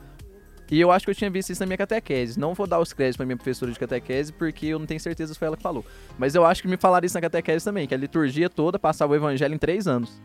[0.74, 2.40] e eu acho que eu tinha visto isso na minha catequese.
[2.40, 5.32] Não vou dar os créditos pra minha professora de catequese, porque eu não tenho certeza
[5.32, 5.86] se foi ela que falou.
[6.18, 9.14] Mas eu acho que me falaram isso na catequese também, que a liturgia toda passava
[9.14, 10.20] o evangelho em três anos.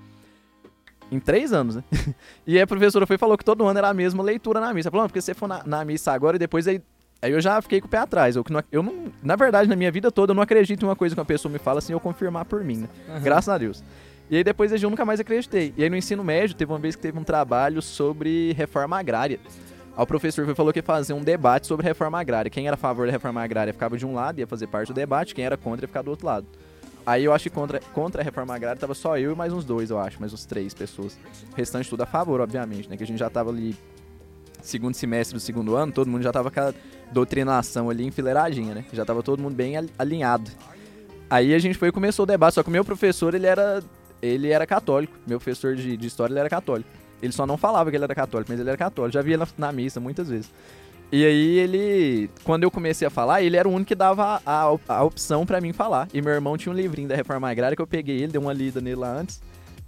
[1.13, 1.85] Em três anos, né?
[2.47, 4.73] E aí a professora foi e falou que todo ano era a mesma leitura na
[4.73, 4.91] missa.
[4.91, 6.81] Falou, porque você for na, na missa agora e depois aí.
[7.21, 8.35] Aí eu já fiquei com o pé atrás.
[8.35, 8.43] Eu,
[8.73, 9.13] eu não.
[9.23, 11.53] Na verdade, na minha vida toda, eu não acredito em uma coisa que uma pessoa
[11.53, 12.89] me fala sem eu confirmar por mim, né?
[13.23, 13.85] Graças a Deus.
[14.31, 15.75] E aí depois eu nunca mais acreditei.
[15.77, 19.39] E aí no ensino médio, teve uma vez que teve um trabalho sobre reforma agrária.
[19.99, 22.49] O professor foi, falou que ia fazer um debate sobre reforma agrária.
[22.51, 24.95] Quem era a favor da reforma agrária ficava de um lado, ia fazer parte do
[24.95, 25.35] debate.
[25.35, 26.47] Quem era contra ia ficar do outro lado.
[27.05, 29.65] Aí eu acho que contra, contra a reforma agrária tava só eu e mais uns
[29.65, 31.19] dois, eu acho, mais uns três pessoas.
[31.53, 32.97] O restante tudo a favor, obviamente, né?
[32.97, 33.75] Que a gente já tava ali
[34.61, 36.75] segundo semestre do segundo ano, todo mundo já tava com a
[37.11, 38.85] doutrinação ali enfileiradinha, né?
[38.93, 40.51] Já tava todo mundo bem al- alinhado.
[41.31, 43.83] Aí a gente foi e começou o debate, só que o meu professor, ele era
[44.21, 45.15] ele era católico.
[45.27, 46.89] Meu professor de, de história, ele era católico.
[47.23, 49.13] Ele só não falava que ele era católico, mas ele era católico.
[49.13, 50.51] Já via ele na, missa muitas vezes.
[51.11, 54.63] E aí ele, quando eu comecei a falar, ele era o único que dava a,
[54.65, 56.09] a, a opção pra mim falar.
[56.13, 58.53] E meu irmão tinha um livrinho da Reforma Agrária que eu peguei ele, dei uma
[58.53, 59.41] lida nele lá antes.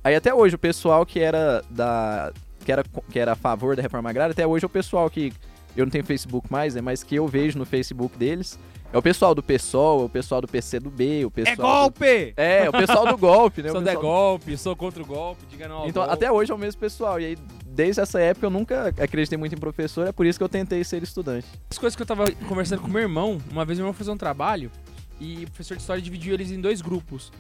[0.03, 2.33] Aí até hoje o pessoal que era da
[2.65, 5.33] que era que era a favor da Reforma Agrária, até hoje é o pessoal que
[5.77, 8.59] eu não tenho Facebook mais, né, mas que eu vejo no Facebook deles.
[8.93, 12.35] É o pessoal do PSOL, é o pessoal do PCdoB, o pessoal É do- golpe!
[12.37, 13.69] É, o pessoal do golpe, né?
[13.71, 16.13] Sou pessoal- golpe, sou contra o golpe, diga não Então, golpe.
[16.15, 17.21] até hoje é o mesmo pessoal.
[17.21, 20.43] E aí, desde essa época, eu nunca acreditei muito em professor, é por isso que
[20.43, 21.47] eu tentei ser estudante.
[21.71, 24.17] As coisas que eu tava conversando com meu irmão, uma vez meu irmão fez um
[24.17, 24.73] trabalho
[25.21, 27.31] e o professor de história dividiu eles em dois grupos.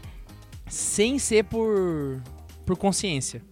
[0.68, 2.22] Sem ser por,
[2.64, 3.42] por consciência.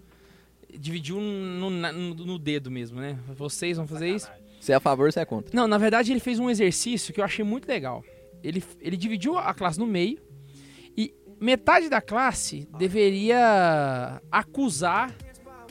[0.78, 3.18] dividiu no, no- no dedo mesmo, né?
[3.36, 4.30] Vocês vão fazer isso?
[4.68, 5.50] Se é a favor, se é contra.
[5.56, 8.04] Não, na verdade ele fez um exercício que eu achei muito legal.
[8.44, 10.18] Ele, ele dividiu a classe no meio
[10.94, 15.10] e metade da classe deveria acusar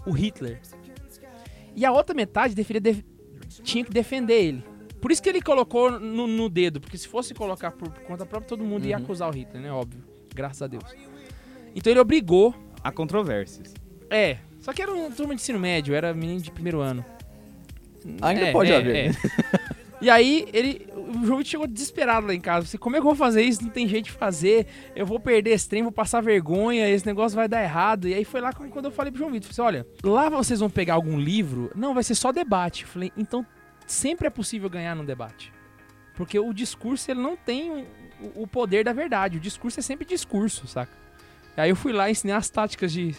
[0.04, 0.60] o Hitler.
[1.76, 3.04] E a outra metade deveria def-
[3.62, 4.64] tinha que defender ele.
[5.00, 8.50] Por isso que ele colocou no, no dedo, porque se fosse colocar por conta própria,
[8.50, 9.04] todo mundo ia Uhum.
[9.04, 9.72] acusar o Hitler, né?
[9.72, 10.04] Óbvio.
[10.34, 10.84] Graças a Deus.
[11.76, 12.52] Então ele obrigou.
[12.84, 13.76] Há controvérsias.
[14.10, 17.06] É, só que era uma turma de ensino médio, era menino de primeiro ano.
[18.22, 18.95] Ainda É, pode é, haver.
[18.95, 19.68] é.
[20.00, 22.68] E aí, ele, o João chegou desesperado lá em casa.
[22.68, 23.64] Assim, como é que eu vou fazer isso?
[23.64, 24.68] Não tem jeito de fazer.
[24.95, 28.08] Eu vou perder esse trem, vou passar vergonha, esse negócio vai dar errado.
[28.08, 29.52] E aí foi lá quando eu falei pro João Vitor.
[29.52, 31.72] Falei olha, lá vocês vão pegar algum livro?
[31.76, 32.84] Não, vai ser só debate.
[32.84, 33.43] Eu falei, então
[33.88, 35.52] sempre é possível ganhar num debate.
[36.14, 37.88] Porque o discurso, ele não tem
[38.36, 39.38] o, o poder da verdade.
[39.38, 40.91] O discurso é sempre discurso, saca?
[41.56, 43.16] Aí eu fui lá e ensinei as táticas de...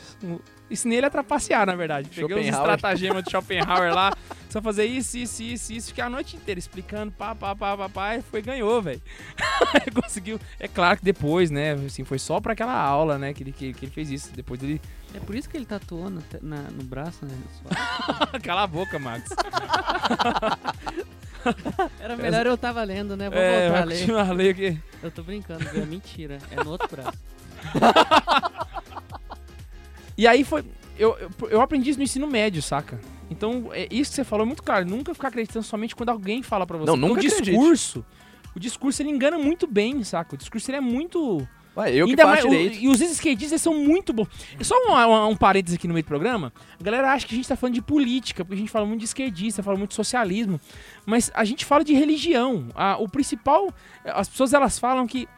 [0.71, 2.11] Ensinei ele a trapacear, na verdade.
[2.15, 4.13] Peguei os estratagemas de Schopenhauer lá.
[4.51, 5.89] Só fazer isso, isso, isso, isso.
[5.89, 8.17] Fiquei a noite inteira explicando, pá, pá, pá, pá, pá.
[8.17, 9.01] E foi, ganhou, velho.
[10.03, 10.41] Conseguiu.
[10.59, 11.73] É claro que depois, né?
[11.73, 13.35] Assim, foi só pra aquela aula, né?
[13.35, 14.31] Que ele, que, que ele fez isso.
[14.35, 14.81] Depois dele...
[15.15, 17.35] É por isso que ele tatuou no, na- no braço, né?
[18.43, 19.31] Cala a boca, Max.
[22.01, 23.29] Era melhor eu tava lendo, né?
[23.31, 23.99] Vou é, voltar a ler.
[23.99, 24.79] continuar a ler aqui.
[25.03, 25.83] Eu tô brincando, viu?
[25.83, 26.39] É mentira.
[26.51, 27.19] É no outro braço.
[30.19, 30.65] E aí foi.
[30.99, 31.17] Eu,
[31.49, 33.01] eu, aprendi isso no ensino médio, saca?
[33.31, 34.85] Então, é, isso que você falou é muito claro.
[34.85, 36.87] Nunca ficar acreditando somente quando alguém fala pra você.
[36.91, 37.43] Não, nunca o acredite.
[37.45, 38.05] discurso.
[38.55, 40.35] O discurso ele engana muito bem, saca?
[40.35, 41.47] O discurso ele é muito.
[41.77, 44.27] Ué, eu que Ainda faço mais- o- e os esquerdistas eles são muito bons.
[44.63, 46.53] Só um, um, um parênteses aqui no meio do programa.
[46.81, 48.99] A galera acha que a gente tá falando de política, porque a gente fala muito
[48.99, 50.61] de esquerdista, fala muito de socialismo.
[51.07, 52.67] Mas a gente fala de religião.
[52.75, 53.73] A- o principal.
[54.05, 55.29] As pessoas elas falam que.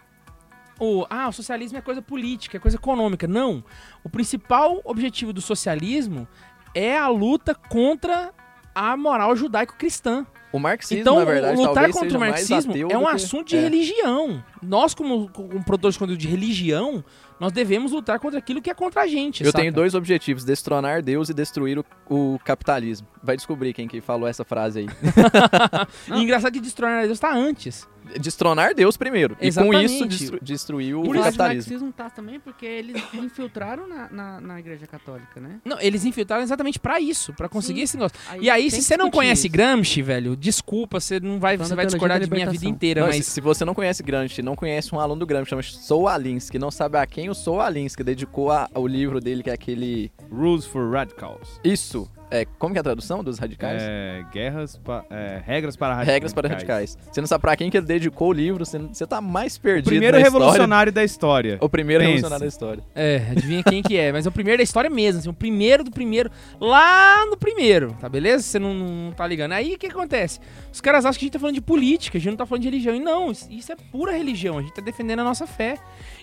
[0.80, 3.28] O, ah, o socialismo é coisa política, é coisa econômica.
[3.28, 3.62] Não.
[4.02, 6.26] O principal objetivo do socialismo
[6.74, 8.32] é a luta contra
[8.74, 10.26] a moral judaico-cristã.
[10.52, 13.60] O marxismo, Então, na verdade, lutar contra o marxismo é um que- assunto de é.
[13.60, 14.42] religião.
[14.60, 17.04] Nós, como, como produtores de conteúdo de religião,
[17.38, 19.44] nós devemos lutar contra aquilo que é contra a gente.
[19.44, 19.60] Eu saca?
[19.60, 23.06] tenho dois objetivos, destronar Deus e destruir o, o capitalismo.
[23.22, 24.86] Vai descobrir quem que falou essa frase aí.
[26.16, 27.88] E engraçado que destronar Deus tá antes.
[28.18, 29.34] Destronar Deus primeiro.
[29.34, 29.84] E com Exatamente.
[29.94, 31.72] isso, destru- destruir o E capitalismo.
[31.72, 35.60] marxismo tá também porque eles infiltraram na, na, na igreja católica, né?
[35.64, 37.84] Não, eles infiltraram exatamente pra isso, pra conseguir Sim.
[37.84, 38.18] esse negócio.
[38.40, 39.52] E aí, se você não conhece isso.
[39.52, 42.52] Gramsci, velho, desculpa, você não vai, você vai da discordar de teologia mim da a
[42.60, 45.26] vida inteira, Não, mas se, se você não conhece Gramsci, não conhece um aluno do
[45.26, 49.20] Gramsci, chama Sou Alinsky, não sabe a quem o Sou Alinsky dedicou a- o livro
[49.20, 50.10] dele, que é aquele...
[50.30, 51.60] Rules for Radicals.
[51.64, 53.82] Isso, é, como que é a tradução dos radicais?
[53.82, 56.14] É, guerras pa- é, regras para radicais.
[56.14, 56.98] Regras para radicais.
[57.10, 59.86] Você não sabe pra quem que ele dedicou o livro, você, você tá mais perdido
[59.86, 60.38] Primeiro história.
[60.40, 61.58] revolucionário da história.
[61.60, 62.14] O primeiro Pense.
[62.16, 62.82] revolucionário da história.
[62.94, 64.12] É, adivinha quem que é.
[64.12, 67.96] Mas é o primeiro da história mesmo, assim, o primeiro do primeiro, lá no primeiro,
[68.00, 68.42] tá beleza?
[68.44, 69.52] Você não, não tá ligando.
[69.52, 70.38] Aí o que acontece?
[70.72, 72.62] Os caras acham que a gente tá falando de política, a gente não tá falando
[72.62, 72.94] de religião.
[72.94, 75.76] E não, isso isso é pura religião, a gente tá defendendo a nossa fé.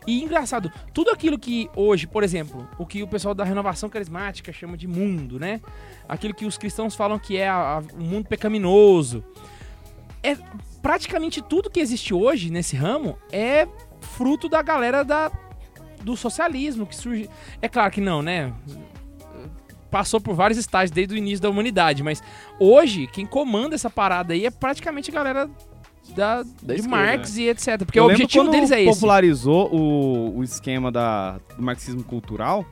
[0.07, 4.53] E engraçado, tudo aquilo que hoje, por exemplo, o que o pessoal da renovação carismática
[4.53, 5.59] chama de mundo, né?
[6.07, 9.21] Aquilo que os cristãos falam que é a- a- o mundo pecaminoso.
[10.23, 10.37] É
[10.81, 13.67] praticamente tudo que existe hoje nesse ramo é
[13.99, 15.29] fruto da galera da,
[16.01, 17.29] do socialismo que surge.
[17.61, 18.53] É claro que não, né?
[19.91, 22.21] Passou por vários estágios desde o início da humanidade, mas
[22.59, 25.49] hoje quem comanda essa parada aí é praticamente a galera
[26.13, 27.77] da, de esquerda, Marx e etc.
[27.85, 28.93] Porque Eu o objetivo deles é esse.
[28.93, 32.65] popularizou o, o esquema da, do marxismo cultural,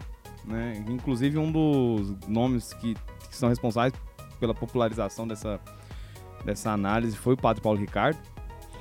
[0.45, 0.83] né?
[0.89, 2.93] Inclusive um dos nomes que,
[3.29, 3.93] que são responsáveis
[4.39, 5.59] pela popularização dessa,
[6.43, 8.17] dessa análise foi o padre Paulo Ricardo,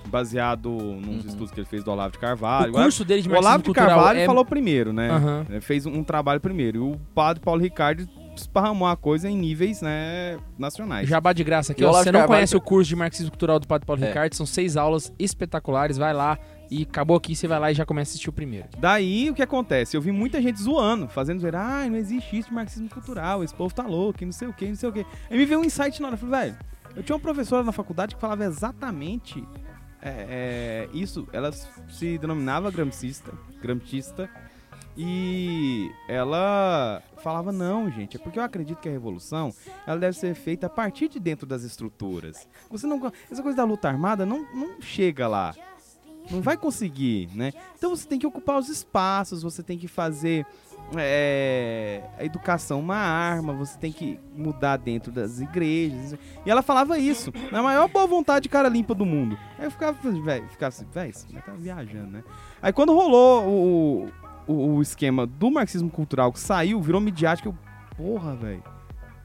[0.09, 1.29] baseado nos Uhum.
[1.31, 2.73] estudos que ele fez do Olavo de O Carvalho.
[2.73, 4.27] curso dele de o Olavo de Carvalho é...
[4.27, 5.09] falou primeiro, né?
[5.49, 6.77] Ele Fez um, um trabalho primeiro.
[6.77, 11.09] E o padre Paulo Ricardo esparramou a coisa em níveis né, nacionais.
[11.09, 11.93] Jabá de graça aqui, ó.
[11.93, 14.09] Você não Carvalho- conhece o curso de marxismo cultural do Padre Paulo É.
[14.09, 14.35] Ricardo?
[14.35, 15.97] São seis aulas espetaculares.
[15.97, 16.39] Vai lá
[16.71, 17.35] e acabou aqui.
[17.37, 18.67] Você vai lá e já começa a assistir o primeiro.
[18.79, 19.97] Daí o que acontece?
[19.97, 23.55] Eu vi muita gente zoando, fazendo zoeira, ah, não existe isso de marxismo cultural, esse
[23.55, 25.07] povo tá louco, e não sei o que, não sei o que.
[25.31, 26.57] Aí me veio um insight na hora, eu falei, velho,
[26.97, 29.43] eu tinha uma professora na faculdade que falava exatamente
[30.03, 31.27] é, é, isso.
[31.33, 33.33] Ela se denominava gramscista,
[33.63, 34.29] gramtista,
[34.97, 39.53] e ela falava, não, gente, é porque eu acredito que a revolução
[39.87, 42.47] ela deve ser feita a partir de dentro das estruturas.
[42.71, 45.55] Você não, essa coisa da luta armada não, não chega lá.
[46.31, 47.53] Não vai conseguir, né?
[47.77, 50.47] Então você tem que ocupar os espaços, você tem que fazer
[50.97, 56.19] é, a educação uma arma, você tem que mudar dentro das igrejas.
[56.45, 59.39] E ela falava isso, na maior boa vontade cara limpa do mundo.
[59.59, 62.25] Aí eu ficava, velho, ficava assim, velho, você tá viajando, né?
[62.63, 64.09] Aí quando rolou o,
[64.47, 67.59] o, o esquema do marxismo cultural que saiu, virou midiático, eu,
[67.97, 68.63] porra, velho.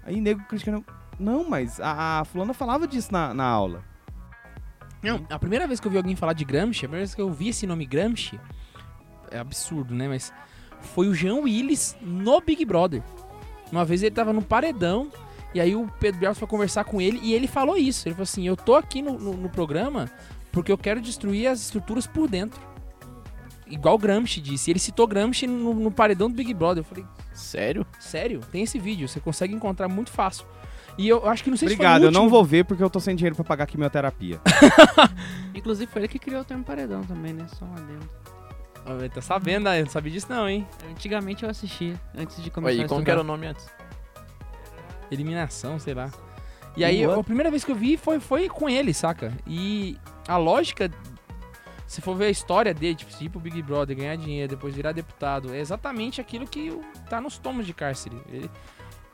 [0.04, 0.84] Aí nego criticando.
[1.20, 3.84] Não, mas a, a fulana falava disso na, na aula.
[5.02, 7.22] Não, a primeira vez que eu vi alguém falar de Gramsci, a primeira vez que
[7.22, 8.40] eu vi esse nome Gramsci,
[9.32, 10.08] é absurdo, né?
[10.08, 10.34] Mas
[10.82, 13.02] foi o Jean Willis no Big Brother.
[13.72, 15.12] Uma vez ele tava no paredão,
[15.54, 18.08] e aí o Pedro Bial foi conversar com ele, e ele falou isso.
[18.08, 20.10] Ele falou assim: Eu tô aqui no, no, no programa
[20.52, 22.60] porque eu quero destruir as estruturas por dentro.
[23.70, 24.72] Igual Gramsci disse.
[24.72, 26.82] Ele citou Gramsci no, no paredão do Big Brother.
[26.82, 27.86] Eu falei, Sério?
[28.00, 28.42] sério?
[28.52, 30.46] Tem esse vídeo, você consegue encontrar muito fácil.
[30.98, 33.00] E eu acho que não sei Obrigado, se eu não vou ver porque eu tô
[33.00, 34.42] sem dinheiro pra pagar quimioterapia.
[35.56, 37.46] Inclusive foi ele que criou o termo paredão também, né?
[37.58, 38.10] Só um adendo.
[38.86, 39.80] Ah, Tá sabendo, né?
[39.80, 40.68] Eu não sabia disso não, hein?
[40.90, 43.06] Antigamente eu assistia, antes de começar Aí, a como estudar.
[43.06, 43.66] que era o nome antes?
[45.12, 46.12] Eliminação, sei lá.
[46.76, 49.34] E aí, a primeira vez que eu vi foi, foi com ele, saca?
[49.46, 49.98] E
[50.28, 50.90] a lógica,
[51.90, 54.92] se for ver a história dele, tipo, ir pro Big Brother, ganhar dinheiro, depois virar
[54.92, 56.72] deputado, é exatamente aquilo que
[57.10, 58.16] tá nos tomos de cárcere.
[58.32, 58.48] Ele,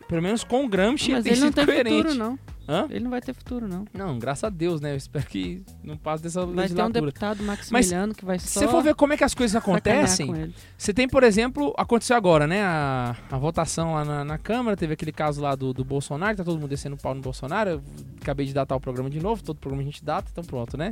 [0.09, 1.95] pelo menos com o Gramsci, Mas ele tem ele não sido tem coerente.
[1.95, 2.37] futuro, não.
[2.67, 2.87] Hã?
[2.89, 3.85] Ele não vai ter futuro, não.
[3.93, 4.93] Não, graças a Deus, né?
[4.93, 7.05] Eu espero que não passe dessa Vai ter um legislatura.
[7.05, 10.53] deputado Maximiliano que vai Se só você for ver como é que as coisas acontecem.
[10.77, 12.63] Você tem, por exemplo, aconteceu agora, né?
[12.63, 16.43] A, a votação lá na, na Câmara, teve aquele caso lá do, do Bolsonaro, tá
[16.43, 17.69] todo mundo descendo o pau no Bolsonaro.
[17.69, 17.83] Eu
[18.21, 20.91] acabei de datar o programa de novo, todo programa a gente data, então pronto, né?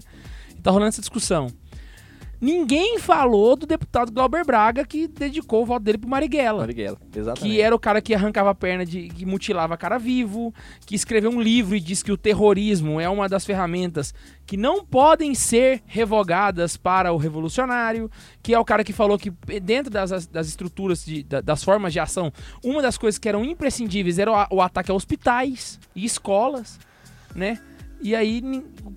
[0.51, 1.47] E tá rolando essa discussão.
[2.43, 6.59] Ninguém falou do deputado Glauber Braga que dedicou o voto dele pro Marighella.
[6.59, 7.55] Marighella, exatamente.
[7.55, 10.53] Que era o cara que arrancava a perna, de, que mutilava cara vivo,
[10.85, 14.13] que escreveu um livro e disse que o terrorismo é uma das ferramentas
[14.45, 19.29] que não podem ser revogadas para o revolucionário, que é o cara que falou que
[19.61, 22.29] dentro das, das estruturas, de- da- das formas de ação,
[22.61, 26.77] uma das coisas que eram imprescindíveis era o, a- o ataque a hospitais e escolas,
[27.33, 27.57] né?
[28.01, 28.43] E aí,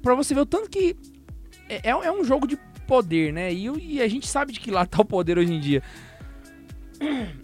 [0.02, 0.96] pra você ver o tanto que
[1.68, 3.52] é, é um jogo de poder, né?
[3.52, 5.82] E, e a gente sabe de que lá tá o poder hoje em dia.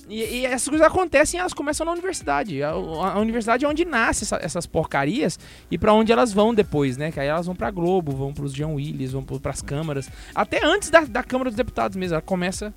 [0.09, 2.63] E, e essas coisas acontecem, elas começam na universidade.
[2.63, 5.39] A, a- a universidade é onde nascem essa- essas porcarias
[5.71, 7.13] e pra onde elas vão depois, né?
[7.13, 10.09] Que aí elas vão pra Globo, vão pros John Willis, vão pras câmaras.
[10.35, 12.15] Até antes da, da Câmara dos Deputados mesmo.
[12.15, 12.73] Ela começa.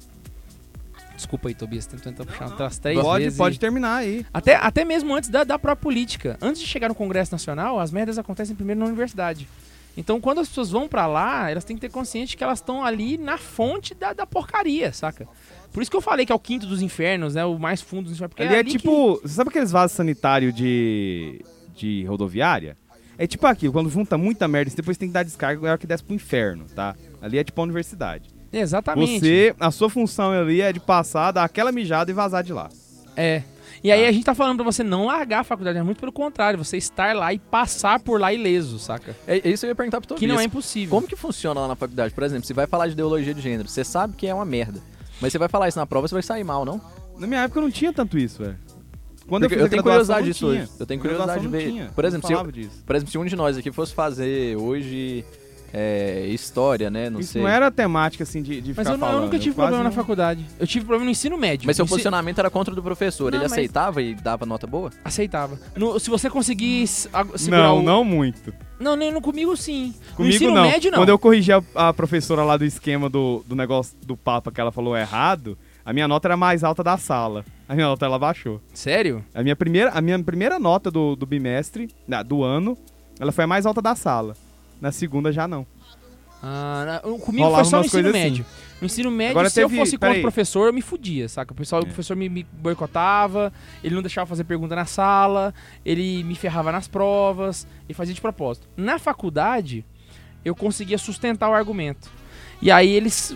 [1.16, 3.38] Desculpa aí, Tobias, tentando puxar umas três Pode, vezes.
[3.38, 4.26] pode e- terminar aí.
[4.34, 6.38] Até, até mesmo antes da, da própria política.
[6.42, 9.48] Antes de chegar no Congresso Nacional, as merdas acontecem primeiro na universidade.
[9.98, 12.84] Então, quando as pessoas vão pra lá, elas têm que ter consciência que elas estão
[12.84, 15.28] ali na fonte da, da porcaria, saca?
[15.72, 17.46] Por isso que eu falei que é o quinto dos infernos, né?
[17.46, 18.30] O mais fundo dos infernos.
[18.36, 19.20] Porque Ali é ali que- tipo.
[19.22, 21.44] Você sabe aqueles vasos sanitários de.
[21.76, 22.78] de rodoviária?
[23.18, 25.78] É tipo aquilo, quando junta muita merda, você depois tem que dar descarga, é hora
[25.78, 26.94] que desce pro inferno, tá?
[27.22, 28.30] Ali é tipo a universidade.
[28.52, 29.20] Exatamente.
[29.20, 32.70] Você, a sua função ali é de passar, dar aquela mijada e vazar de lá.
[33.16, 33.42] É.
[33.86, 36.12] E aí a gente tá falando pra você não largar a faculdade, é muito pelo
[36.12, 39.16] contrário, você estar lá e passar por lá ileso, saca?
[39.28, 40.20] É, é isso que eu ia perguntar pro Tobias.
[40.22, 40.90] Que não é impossível.
[40.90, 42.12] Como que funciona lá na faculdade?
[42.12, 44.82] Por exemplo, você vai falar de ideologia de gênero, você sabe que é uma merda.
[45.22, 46.82] Mas você vai falar isso na prova, você vai sair mal, não?
[47.16, 48.58] Na minha época eu não tinha tanto isso, velho.
[49.28, 50.68] Quando Porque eu, a tenho curiosidade disso hoje.
[50.80, 51.66] Eu tenho curiosidade de ver.
[51.66, 53.94] não tinha, Por não exemplo, se eu, por exemplo, se um de nós aqui fosse
[53.94, 55.24] fazer hoje
[55.78, 57.10] é, história, né?
[57.10, 57.42] Não isso sei.
[57.42, 59.84] não era temática assim de, de Mas ficar eu, não- eu nunca tive quase problema
[59.84, 60.46] na não- faculdade.
[60.58, 61.68] Eu tive problema no ensino médio.
[61.68, 63.30] Mas seu No ensi- funcionamento era contra o do professor.
[63.32, 64.90] Não, Ele mas- aceitava e dava nota boa?
[65.04, 65.60] Aceitava.
[65.76, 66.30] No- se você
[67.36, 67.84] segurar Não, o...
[67.84, 68.54] não muito.
[68.80, 69.94] Não, nem no comigo sim.
[70.12, 70.64] no Comigo ensino não.
[70.64, 71.00] médio não.
[71.00, 74.60] Quando eu corrigi a, a professora lá do esquema do, do negócio do Papa que
[74.62, 77.46] ela falou errado, a minha nota era mais alta da sala.
[77.68, 78.62] A minha nota ela baixou.
[78.74, 79.24] Sério?
[79.34, 82.78] A minha primeira, a minha primeira nota do, do bimestre, na- do ano,
[83.20, 84.36] ela foi a mais alta da sala.
[84.82, 85.66] Na segunda já não.
[86.44, 88.18] Ah, na- comigo Rolava foi só no ensino assim.
[88.20, 88.46] médio.
[88.80, 91.54] No ensino médio, Agora se eu teve- fosse contra o professor, eu me fudia, saca?
[91.54, 91.88] O, pessoal, o É.
[91.88, 93.52] professor me, me boicotava,
[93.84, 95.54] ele não deixava fazer pergunta na sala,
[95.84, 98.68] ele me ferrava nas provas, e fazia de propósito.
[98.78, 99.84] Na faculdade,
[100.44, 102.12] eu conseguia sustentar o argumento.
[102.62, 103.36] E aí eles,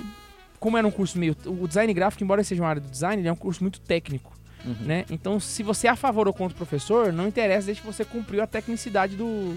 [0.60, 1.36] como era um curso meio...
[1.46, 4.34] O design gráfico, embora seja uma área do design, ele é um curso muito técnico,
[4.66, 4.76] Uhum.
[4.82, 5.06] né?
[5.10, 8.04] Então, se você é a favor ou contra o professor, não interessa desde que você
[8.06, 9.56] cumpriu a tecnicidade do,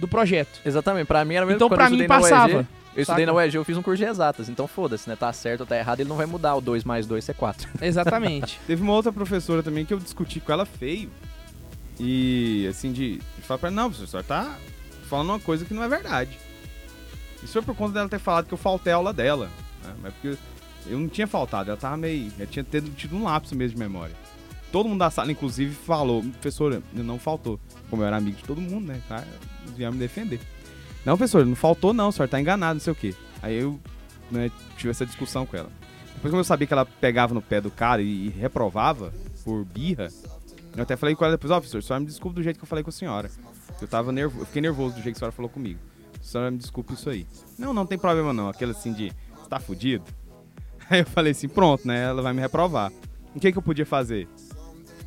[0.00, 0.60] do projeto.
[0.64, 2.68] Exatamente, pra mim era mesmo Então, quando pra eu mim, estudei na UEG, passava.
[2.96, 5.14] Eu estudei na UEG, eu fiz um curso de exatas, então foda-se, né?
[5.14, 7.68] Tá certo ou tá errado, ele não vai mudar o 2 mais 2 ser 4.
[7.80, 8.58] Exatamente.
[8.66, 11.10] Teve uma outra professora também que eu discuti com ela feio.
[11.98, 14.56] E assim, de, de falar pra ela, não, professor, tá
[15.08, 16.38] falando uma coisa que não é verdade.
[17.42, 19.50] Isso foi por conta dela ter falado que eu faltei a aula dela.
[19.84, 19.94] Né?
[20.02, 20.38] Mas porque
[20.86, 22.32] eu não tinha faltado, ela tava meio.
[22.38, 24.14] Ela tinha tido, tido um lapso mesmo de memória.
[24.72, 27.58] Todo mundo da sala, inclusive, falou, professora, não faltou.
[27.88, 29.00] Como eu era amigo de todo mundo, né?
[29.08, 29.26] Cara,
[29.76, 30.40] vieram me defender.
[31.04, 33.14] Não, professor, não faltou, não, o senhor tá enganado, não sei o quê.
[33.42, 33.80] Aí eu
[34.30, 35.70] né, tive essa discussão com ela.
[36.14, 39.12] Depois, como eu sabia que ela pegava no pé do cara e, reprovava
[39.42, 40.08] por birra,
[40.76, 42.64] eu até falei com ela depois, ó, professor, a senhora me desculpe do jeito que
[42.64, 43.30] eu falei com a senhora.
[43.80, 45.80] Eu tava nervoso, fiquei nervoso do jeito que a senhora falou comigo.
[46.20, 47.26] A senhora me desculpe isso aí.
[47.58, 48.50] Não, não tem problema não.
[48.50, 50.04] Aquele assim de, você tá fudido?
[50.90, 52.02] Aí eu falei assim, pronto, né?
[52.02, 52.92] Ela vai me reprovar.
[53.34, 54.28] O que que eu podia fazer?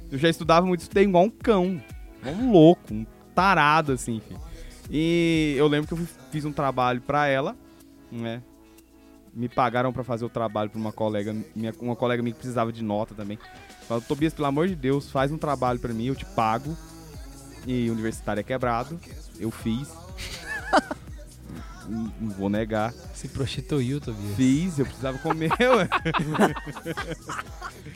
[0.10, 1.82] Eu já estudava muito, estudei igual um cão.
[2.22, 3.06] Igual um louco, um
[3.36, 4.38] tarado, assim, enfim.
[4.90, 7.56] E eu lembro que eu fiz um trabalho pra ela,
[8.12, 8.42] né?
[9.34, 12.72] Me pagaram pra fazer o trabalho pra uma colega, minha, uma colega minha que precisava
[12.72, 13.40] de nota também.
[13.88, 16.78] Falou, Tobias, pelo amor de Deus, faz um trabalho pra mim, eu te pago.
[17.66, 19.00] E universitário é quebrado.
[19.40, 19.90] Eu fiz.
[21.88, 22.94] não vou negar.
[23.14, 24.36] Se prostituiu, Tobias.
[24.36, 25.90] Fiz, eu precisava comer, ué.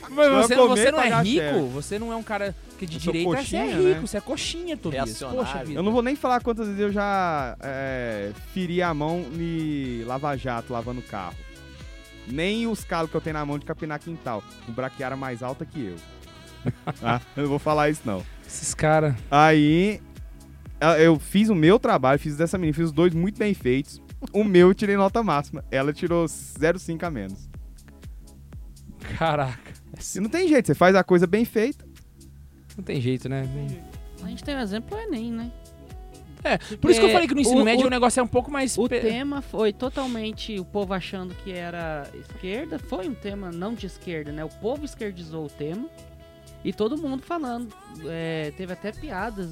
[0.09, 1.39] Mas você, comer você e não é rico?
[1.39, 1.69] chefe.
[1.73, 3.99] Você não é um cara que de Eu sou direita, você é coxinha, rico, né?
[4.01, 5.19] você é coxinha, Tobias.
[5.19, 5.79] Poxa vida.
[5.79, 10.73] Eu não vou nem falar quantas vezes eu já é, feri a mão em lava-jato,
[10.73, 11.35] lavando carro.
[12.27, 14.43] Nem os calos que eu tenho na mão de capinar quintal.
[14.65, 15.95] Com braquiara mais alta que eu.
[17.01, 18.25] Ah, eu não vou falar isso, não.
[18.45, 19.15] Esses caras.
[19.31, 20.01] Aí,
[20.99, 24.01] eu fiz o meu trabalho, fiz dessa menina, fiz os dois muito bem feitos.
[24.33, 25.63] O meu eu tirei nota máxima.
[25.71, 27.49] Ela tirou 0,5 a menos.
[29.17, 29.73] Caraca.
[30.15, 31.85] E não tem jeito, você faz a coisa bem feita.
[32.75, 33.43] Não tem jeito, né?
[34.23, 35.51] A gente tem o exemplo do Enem, né?
[36.43, 38.23] É, por isso que eu falei que no ensino o- médio o- o negócio é
[38.23, 38.77] um pouco mais.
[38.77, 42.77] O pe- tema foi totalmente o povo achando que era esquerda.
[42.77, 44.45] Foi um tema não de esquerda, né?
[44.45, 45.89] O povo esquerdizou o tema.
[46.63, 47.73] E todo mundo falando.
[48.05, 49.49] é, teve até piadas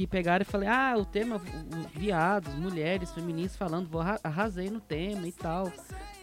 [0.00, 4.70] que pegaram e falaram: ah, o tema, o- viados, mulheres, feministas falando, vou arra- arrasei
[4.70, 5.70] no tema e tal.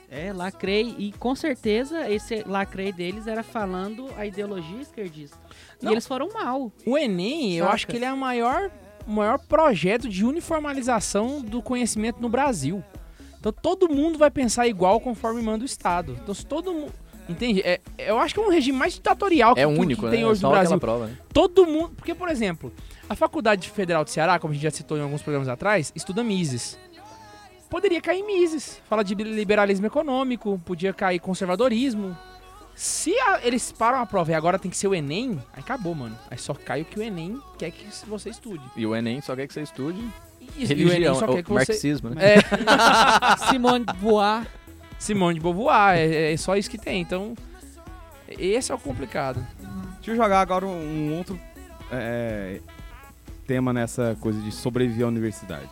[0.09, 0.95] É, lacrei.
[0.97, 5.37] E com certeza esse lacrei deles era falando a ideologia esquerdista.
[5.81, 5.91] Não.
[5.91, 6.71] E eles foram mal.
[6.85, 7.75] O Enem, eu Saca.
[7.75, 8.71] acho que ele é o maior,
[9.05, 12.83] maior projeto de uniformalização do conhecimento no Brasil.
[13.39, 16.17] Então todo mundo vai pensar igual conforme manda o Estado.
[16.23, 16.93] Então se todo mundo.
[17.29, 17.59] Entende?
[17.65, 20.21] É, eu acho que é um regime mais ditatorial que, É que- que único, tem
[20.21, 20.25] né?
[20.27, 20.79] hoje Só no Brasil.
[20.79, 21.17] prova, né?
[21.33, 21.89] Todo mundo.
[21.97, 22.71] Porque, por exemplo,
[23.09, 26.23] a Faculdade Federal de Ceará, como a gente já citou em alguns programas atrás, estuda
[26.23, 26.77] Mises.
[27.69, 28.81] Poderia cair Mises.
[28.89, 32.17] Fala de liberalismo econômico, podia cair conservadorismo.
[32.75, 35.95] Se a- eles param a prova e agora tem que ser o Enem, aí acabou,
[35.95, 36.17] mano.
[36.29, 38.63] Aí só cai o que o Enem quer que você estude.
[38.75, 39.99] E o Enem só quer que você estude
[40.55, 41.71] E, e o religião, Enem só o quer que você.
[41.71, 42.21] marxismo, né?
[42.35, 42.37] É,
[43.49, 44.47] Simone de Beauvoir.
[44.99, 47.01] Simone de Beauvoir, é, é só isso que tem.
[47.01, 47.33] Então,
[48.27, 49.45] esse é o complicado.
[49.95, 50.69] Deixa eu jogar agora um,
[51.09, 51.39] um outro
[51.91, 52.59] é,
[53.47, 55.69] tema nessa coisa de sobreviver à universidade.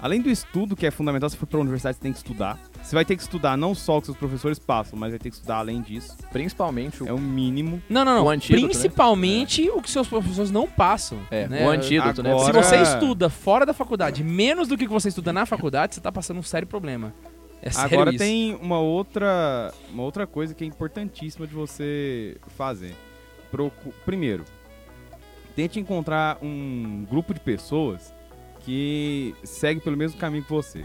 [0.00, 2.58] Além do estudo, que é fundamental, se for pra universidade, você tem que estudar.
[2.82, 5.30] Você vai ter que estudar não só o que seus professores passam, mas vai ter
[5.30, 6.14] que estudar além disso.
[6.30, 7.82] Principalmente o, É o mínimo.
[7.88, 8.24] Não, não, não.
[8.24, 8.68] O antídoto, né?
[8.72, 11.18] Principalmente o que seus professores não passam.
[11.30, 11.66] é, né?
[11.66, 12.32] o antídoto, né?
[12.32, 16.00] agora- Se você estuda fora da faculdade menos do que você estuda na faculdade, você
[16.02, 17.14] tá passando um sério problema.
[17.62, 18.18] É sério Agora isso.
[18.18, 22.94] tem uma outra, uma outra coisa que é importantíssima de você fazer.
[23.50, 24.44] Procu- Primeiro,
[25.54, 28.12] tente encontrar um grupo de pessoas
[28.60, 30.84] que segue pelo mesmo caminho que você.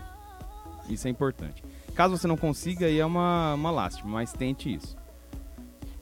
[0.89, 1.63] Isso é importante.
[1.95, 4.97] Caso você não consiga, aí é uma, uma lástima, mas tente isso.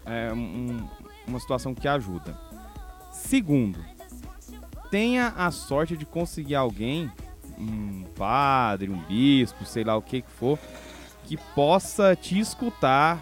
[0.05, 0.87] É um-
[1.27, 2.37] uma situação que ajuda.
[3.11, 3.79] Segundo,
[4.89, 7.11] tenha a sorte de conseguir alguém,
[7.57, 10.57] um padre, um bispo, sei lá o que que for,
[11.25, 13.21] que possa te escutar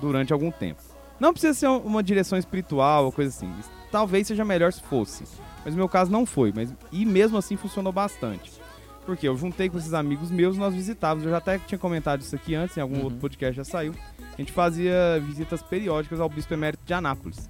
[0.00, 0.80] durante algum tempo.
[1.20, 3.52] Não precisa ser um- uma direção espiritual ou coisa assim.
[3.90, 5.24] Talvez seja melhor se fosse.
[5.64, 6.52] Mas no meu caso não foi.
[6.54, 8.52] Mas, e mesmo assim funcionou bastante.
[9.04, 11.24] Porque eu juntei com esses amigos meus e nós visitávamos.
[11.24, 13.04] Eu já até tinha comentado isso aqui antes, em algum Uhum.
[13.04, 13.94] outro podcast já saiu.
[14.32, 17.48] A gente fazia visitas periódicas ao Bispo Emérito de Anápolis.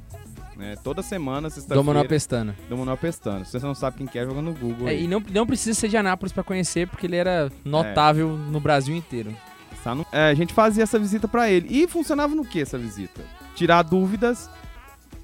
[0.56, 0.74] né?
[0.82, 1.82] Toda semana, Dom sexta-feira.
[1.82, 2.56] Manuel Pestana.
[2.68, 3.44] Dom Manuel Pestana.
[3.44, 4.88] Se você não sabe quem que é, joga no Google.
[4.88, 8.58] É, e não, não precisa ser de Anápolis pra conhecer, porque ele era notável no
[8.58, 9.36] Brasil inteiro.
[9.84, 11.68] Tá é, a gente fazia essa visita pra ele.
[11.70, 13.20] E funcionava no que essa visita?
[13.54, 14.50] Tirar dúvidas,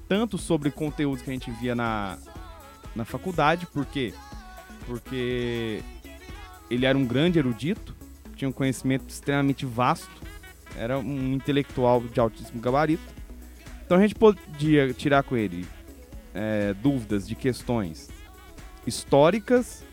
[0.07, 2.17] tanto sobre conteúdos que a gente via na,
[2.95, 4.13] na faculdade, por quê?
[4.85, 5.81] Porque
[6.69, 7.95] ele era um grande erudito,
[8.35, 10.21] tinha um conhecimento extremamente vasto,
[10.77, 13.03] era um intelectual de altíssimo gabarito.
[13.85, 15.67] Então a gente podia tirar com ele
[16.33, 18.09] é, dúvidas de questões
[18.85, 19.83] históricas,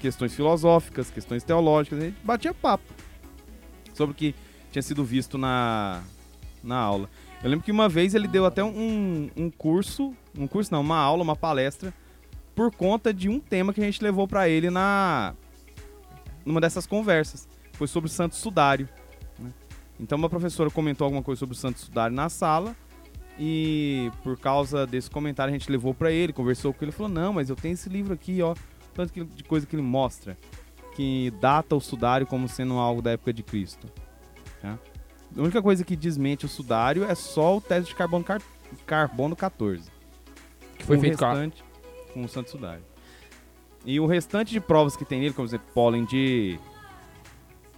[0.00, 2.84] questões filosóficas, questões teológicas, a gente batia papo
[3.94, 4.34] sobre o que
[4.70, 6.02] tinha sido visto na,
[6.62, 7.08] na aula.
[7.42, 10.96] Eu lembro que uma vez ele deu até um, um curso, um curso não, uma
[10.96, 11.92] aula, uma palestra,
[12.54, 15.34] por conta de um tema que a gente levou pra ele na
[16.44, 17.48] numa dessas conversas.
[17.72, 18.88] Foi sobre Santo Sudário.
[19.38, 19.50] né?
[19.98, 22.76] Então uma professora comentou alguma coisa sobre Santo Sudário na sala
[23.38, 27.32] e por causa desse comentário a gente levou pra ele, conversou com ele, falou: "Não,
[27.32, 28.54] mas eu tenho esse livro aqui, ó,
[28.94, 30.36] tanto de coisa que ele mostra
[30.94, 33.88] que data o sudário como sendo algo da época de Cristo.
[34.60, 34.78] tá?
[35.36, 38.42] A única coisa que desmente o sudário é só o teste de carbono, car-
[38.86, 39.90] carbono 14.
[40.78, 41.64] Que foi o feito com restante,
[42.12, 42.82] com o santo sudário.
[43.84, 46.58] E o restante de provas que tem nele, como exemplo, pólen de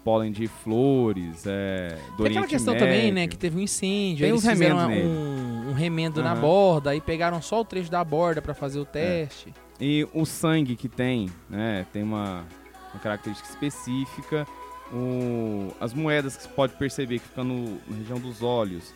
[0.04, 2.86] pólen de flores, é, do Tem aquela questão Médio.
[2.88, 6.40] também, né, que teve um incêndio, Tem eles fizeram um, um remendo na Aham.
[6.42, 9.54] borda, aí pegaram só o trecho da borda pra fazer o teste.
[9.80, 12.44] E o sangue que tem, né, tem uma,
[12.92, 14.46] uma característica específica.
[14.92, 18.92] O, as moedas que você pode perceber que ficam no, na região dos olhos,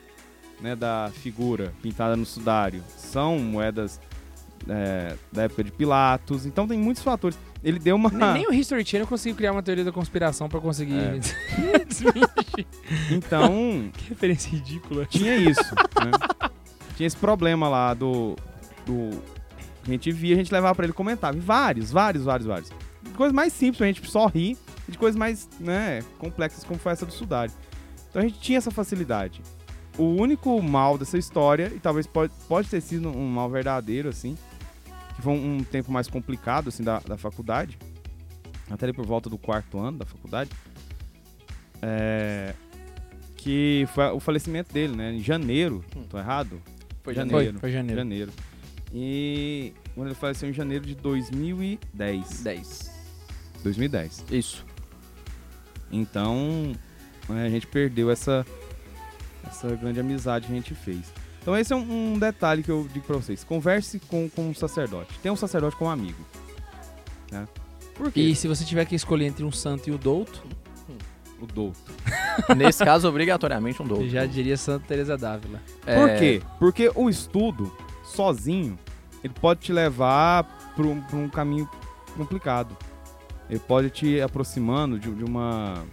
[0.61, 4.01] né, da figura pintada no sudário, são moedas
[4.69, 6.47] é, da época de Pilatos.
[6.47, 7.39] Então tem muitos fatores.
[7.65, 8.11] Ele deu uma.
[8.11, 11.19] Nem, nem o History Channel conseguiu criar uma teoria da conspiração pra conseguir É.
[11.85, 12.67] desmentir.
[13.11, 15.07] Então, Que referência ridícula.
[15.07, 15.75] tinha isso.
[16.05, 16.11] né?
[16.97, 18.37] Tinha esse problema lá do.
[18.87, 19.11] do
[19.87, 21.37] a gente via, a gente levava pra ele e comentava.
[21.37, 22.71] E vários, vários, vários, vários.
[23.03, 24.57] De coisas mais simples, a gente só rir.
[24.89, 27.53] E De coisas mais né, complexas, como foi essa do Sudário.
[28.09, 29.43] Então a gente tinha essa facilidade.
[29.99, 34.37] O único mal dessa história, e talvez pode, pode ter sido um mal verdadeiro, assim,
[35.15, 37.79] que foi um, um tempo mais complicado, assim, da, da faculdade,
[38.71, 40.51] até ali por volta do quarto ano da faculdade,
[41.83, 42.55] é,
[43.37, 46.63] que foi o falecimento dele, né, em janeiro, tô errado?
[47.03, 47.39] Foi janeiro.
[47.39, 47.59] janeiro.
[47.59, 48.01] Foi, foi janeiro.
[48.01, 48.33] Janeiro.
[48.93, 52.43] E quando ele faleceu em janeiro de 2010.
[52.43, 52.91] 10.
[53.63, 54.25] 2010.
[54.31, 54.65] Isso.
[55.91, 56.73] Então,
[57.29, 58.45] né, a gente perdeu essa,
[59.47, 61.13] essa grande amizade que a gente fez.
[61.41, 63.43] Então esse é um, um detalhe que eu digo pra vocês.
[63.45, 65.19] Converse com, com um sacerdote.
[65.21, 66.23] Tenha um sacerdote como amigo.
[67.31, 67.47] Né?
[67.95, 68.21] Por quê?
[68.21, 70.43] E se você tiver que escolher entre um santo e o douto,
[71.41, 71.79] O douto.
[72.57, 74.09] Nesse caso, obrigatoriamente um eu dobro.
[74.09, 75.61] já diria Santa Teresa d'Ávila.
[75.87, 76.43] É, Por quê?
[76.59, 77.73] Porque o estudo,
[78.05, 78.77] sozinho,
[79.23, 81.69] ele pode te levar para um, pra um caminho
[82.17, 82.77] complicado.
[83.49, 85.85] Ele pode te aproximando de, de uma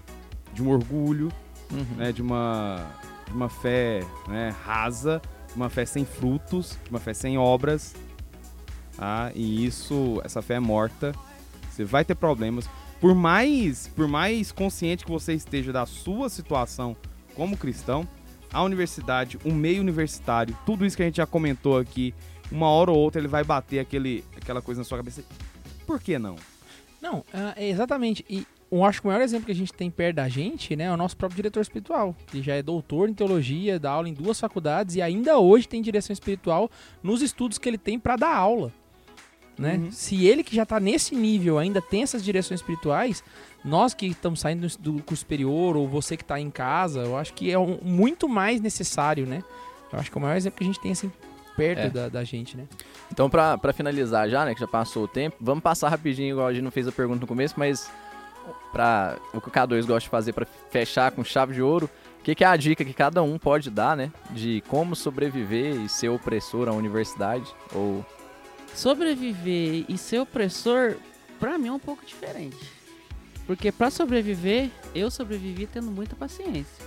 [0.54, 1.32] de um orgulho,
[1.72, 1.84] Uhum.
[1.98, 2.92] né, de uma
[3.28, 7.96] de uma fé né, rasa, de uma fé sem frutos, de uma fé sem obras,
[8.96, 9.32] tá?
[9.34, 11.12] E isso, essa fé é morta.
[11.72, 12.70] Você vai ter problemas.
[13.02, 16.96] Por mais por mais consciente que você esteja da sua situação
[17.36, 18.08] como cristão,
[18.54, 22.14] a universidade, o meio universitário, tudo isso que a gente já comentou aqui,
[22.52, 25.24] uma hora ou outra ele vai bater aquele, aquela coisa na sua cabeça.
[25.86, 26.36] Por que não?
[27.06, 28.26] Não, ah, é exatamente.
[28.28, 30.86] E eu acho que o maior exemplo que a gente tem perto da gente, né,
[30.86, 34.14] é o nosso próprio diretor espiritual, que já é doutor em teologia, dá aula em
[34.14, 36.70] duas faculdades e ainda hoje tem direção espiritual
[37.04, 38.74] nos estudos que ele tem para dar aula.
[39.58, 39.76] Né?
[39.76, 39.92] Uhum.
[39.92, 43.24] Se ele que já tá nesse nível ainda tem essas direções espirituais,
[43.64, 47.34] nós que estamos saindo do curso superior ou você que tá em casa, eu acho
[47.34, 49.44] que é um- muito mais necessário, né?
[49.94, 51.10] Eu acho que é o maior exemplo que a gente tem assim
[51.56, 51.90] perto É.
[51.90, 52.66] da, da gente, né?
[53.12, 56.48] Então, pra, pra finalizar já, né, que já passou o tempo, vamos passar rapidinho, igual
[56.48, 57.90] a gente não fez a pergunta no começo, mas
[58.72, 61.90] pra o que o K2 gosta de fazer pra fechar com chave de ouro,
[62.20, 65.76] o que, que é a dica que cada um pode dar, né, de como sobreviver
[65.82, 68.06] e ser opressor à universidade, ou...
[68.74, 70.96] Sobreviver e ser opressor,
[71.40, 72.58] pra mim é um pouco diferente.
[73.48, 76.84] Porque pra sobreviver, eu sobrevivi tendo muita paciência.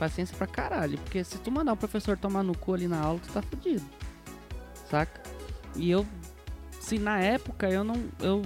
[0.00, 0.96] Paciência pra caralho.
[0.98, 3.84] Porque se tu mandar o professor tomar no cu ali na aula, tu tá fudido.
[4.90, 5.22] Saca?
[5.76, 6.06] E eu,
[6.80, 8.40] se na época eu não, eu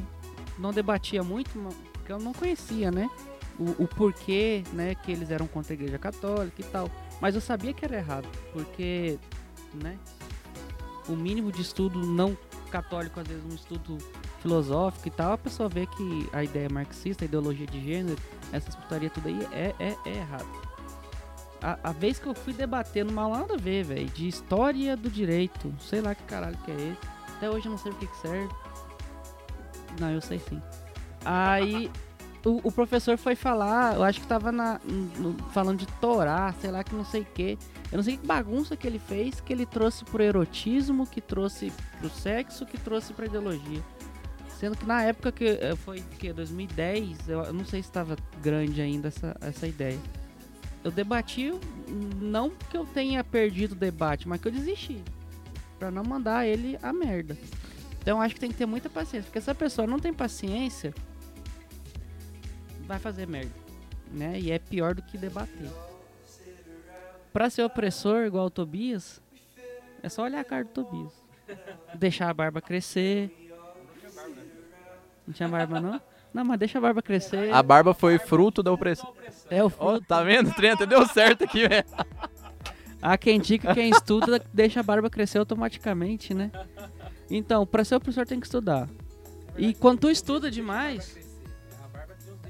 [0.58, 1.50] não debatia muito,
[1.92, 3.08] porque eu não conhecia, né?
[3.56, 6.90] O, o porquê, né, que eles eram contra a igreja católica e tal.
[7.20, 9.16] Mas eu sabia que era errado, porque,
[9.74, 9.96] né,
[11.08, 12.36] o mínimo de estudo não
[12.68, 13.96] católico, às vezes um estudo
[14.42, 18.18] filosófico e tal, a pessoa vê que a ideia marxista, a ideologia de gênero,
[18.52, 20.63] essas putaria tudo aí é, é, é errado.
[21.64, 25.08] A, a vez que eu fui debater numa nada a ver, velho, de história do
[25.08, 26.98] direito, sei lá que caralho que é esse,
[27.36, 28.54] até hoje eu não sei o que que serve.
[29.98, 30.60] Não, eu sei sim.
[31.24, 31.90] Aí
[32.44, 36.70] o, o professor foi falar, eu acho que tava na, no- falando de Torá, sei
[36.70, 37.58] lá que não sei o que.
[37.90, 41.72] Eu não sei que bagunça que ele fez, que ele trouxe pro erotismo, que trouxe
[41.98, 43.80] pro sexo, que trouxe pra ideologia.
[44.58, 48.16] Sendo que na época que eh, foi que 2010, eu, eu não sei se estava
[48.42, 49.98] grande ainda essa, essa ideia.
[50.84, 51.50] Eu debati,
[52.20, 55.02] não que eu tenha perdido o debate, mas que eu desisti.
[55.78, 57.36] Pra não mandar ele a merda.
[58.00, 60.94] Então acho que tem que ter muita paciência, porque se a pessoa não tem paciência,
[62.86, 63.50] vai fazer merda,
[64.12, 64.38] né?
[64.38, 65.70] E é pior do que debater.
[67.32, 69.22] Pra ser opressor igual o Tobias,
[70.02, 71.12] é só olhar a cara do Tobias.
[71.94, 73.50] Deixar a barba crescer.
[75.26, 76.00] Não tinha barba não?
[76.34, 77.54] Não, mas deixa a barba crescer.
[77.54, 79.14] A barba foi fruto da opressão.
[79.48, 80.04] É o fruto.
[80.04, 80.50] tá vendo?
[80.50, 81.84] O Trenta deu certo aqui, velho.
[83.00, 86.50] Há quem diga que quem estuda deixa a barba crescer automaticamente, né?
[87.30, 88.88] Então, pra ser opressor tem que estudar.
[89.56, 91.16] E quando tu estuda demais,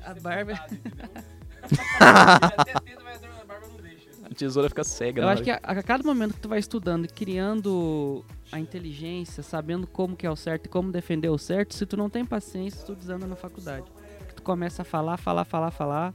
[0.04, 0.54] a barba.
[2.00, 2.94] A
[4.34, 7.04] tesoura fica cega, Eu acho hora que a, a cada momento que tu vai estudando,
[7.04, 11.74] e criando a inteligência, sabendo como que é o certo e como defender o certo,
[11.74, 13.86] se tu não tem paciência, tu desanda na faculdade.
[14.34, 16.14] Tu começa a falar, falar, falar, falar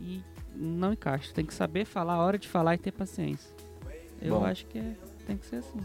[0.00, 0.22] e
[0.54, 1.28] não encaixa.
[1.28, 3.50] Tu tem que saber falar a hora de falar e ter paciência.
[4.20, 4.44] Eu Bom.
[4.44, 4.94] acho que é.
[5.26, 5.80] tem que ser assim.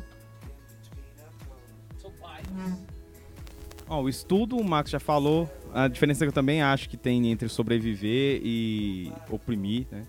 [3.88, 5.50] Ó, o estudo, o Max já falou.
[5.74, 10.06] A diferença que eu também acho que tem entre sobreviver e oprimir, né?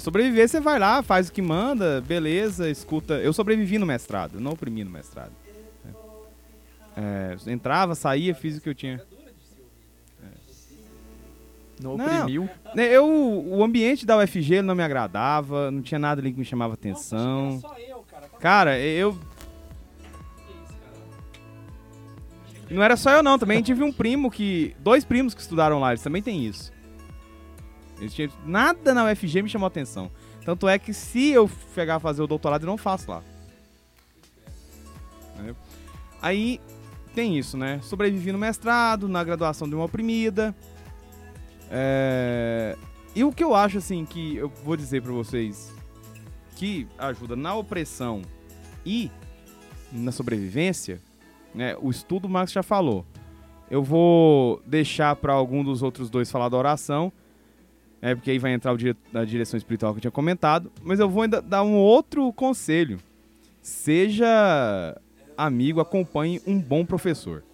[0.00, 3.14] Sobreviver, você vai lá, faz o que manda, beleza, escuta.
[3.14, 5.32] Eu sobrevivi no mestrado, eu não oprimi no mestrado.
[5.84, 5.92] né?
[6.96, 9.00] É, entrava, saía, fiz o que eu tinha.
[11.82, 12.04] Não Não.
[12.04, 12.48] oprimiu.
[12.74, 16.44] Né, Eu, o ambiente da UFG não me agradava, não tinha nada ali que me
[16.44, 17.60] chamava atenção.
[17.88, 18.28] eu, cara.
[18.38, 19.18] Cara, eu.
[22.70, 24.76] Não era só eu não, também tive um primo que.
[24.78, 26.70] Dois primos que estudaram lá, eles também têm isso.
[28.44, 30.10] Nada na UFG me chamou atenção.
[30.44, 33.22] Tanto é que se eu chegar a fazer o doutorado, eu não faço lá.
[36.20, 36.60] Aí
[37.14, 37.80] tem isso, né?
[37.82, 40.54] Sobrevivi no mestrado, na graduação de uma oprimida.
[41.70, 42.76] É,
[43.14, 45.72] E o que eu acho, assim, que eu vou dizer pra vocês
[46.56, 48.22] que ajuda na opressão
[48.84, 49.10] e
[49.92, 51.00] na sobrevivência,
[51.54, 51.74] né?
[51.80, 53.04] O estudo o Max já falou.
[53.70, 57.12] Eu vou deixar pra algum dos outros dois falar da oração,
[58.02, 58.96] é porque aí vai entrar o dire...
[59.12, 62.98] da direção espiritual que eu tinha comentado, mas eu vou ainda dar um outro conselho.
[63.60, 64.98] Seja
[65.36, 67.44] amigo, acompanhe um bom professor.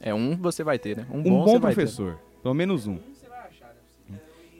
[0.00, 1.06] É um você vai ter, né?
[1.10, 2.98] Um Um bom, bom, professor, pelo menos um.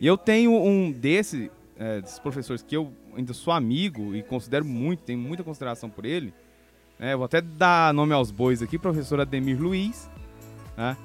[0.01, 4.65] E eu tenho um desse, é, desses professores que eu ainda sou amigo e considero
[4.65, 6.35] muito, tenho muita consideração por ele.
[6.99, 7.15] né?
[7.17, 10.11] vou até dar nome aos bois aqui, professor Ademir Luiz.
[10.77, 10.97] né?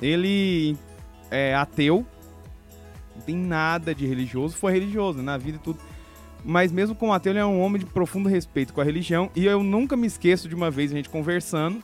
[0.00, 0.76] Ele
[1.30, 2.06] é ateu,
[3.18, 5.78] não tem nada de religioso, foi religioso né, na vida e tudo.
[6.44, 9.30] Mas mesmo como ateu, ele é um homem de profundo respeito com a religião.
[9.34, 11.82] E eu nunca me esqueço de uma vez a gente conversando,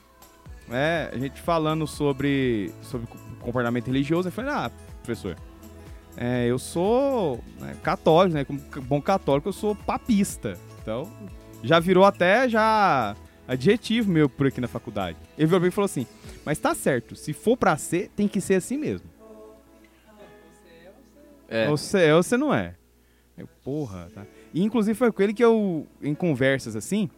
[0.69, 3.09] né, a gente falando sobre, sobre
[3.41, 4.29] comportamento religioso.
[4.29, 4.71] Eu falei, ah,
[5.03, 5.37] professor,
[6.17, 8.45] é, eu sou né, católico, né?
[8.45, 10.57] Como bom católico, eu sou papista.
[10.81, 11.11] Então,
[11.63, 13.17] já virou até já
[13.49, 15.17] adjetivo meu por aqui na faculdade.
[15.37, 16.07] Ele virou e falou assim:
[16.45, 19.14] Mas tá certo, se for pra ser, tem que ser assim mesmo.
[21.49, 21.69] É.
[21.69, 22.75] Ou você é ou você não é.
[23.37, 24.25] Eu, porra, tá.
[24.53, 27.11] E inclusive foi com ele que eu, em conversas assim,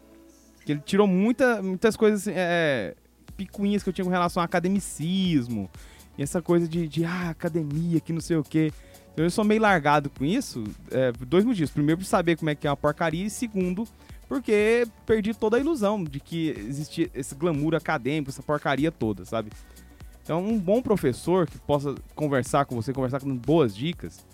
[0.64, 2.94] que ele tirou muita, muitas coisas, assim, é,
[3.36, 5.70] picuinhas que eu tinha com relação ao academicismo.
[6.16, 8.72] E essa coisa de, de ah, academia, que não sei o quê.
[9.12, 11.70] Então, Eu sou meio largado com isso, é, por dois motivos.
[11.70, 13.86] Primeiro, por saber como é que é uma porcaria, e segundo,
[14.28, 19.50] porque perdi toda a ilusão de que existia esse glamour acadêmico, essa porcaria toda, sabe?
[20.26, 24.26] Então, um bom professor que possa conversar com você, conversar com boas dicas,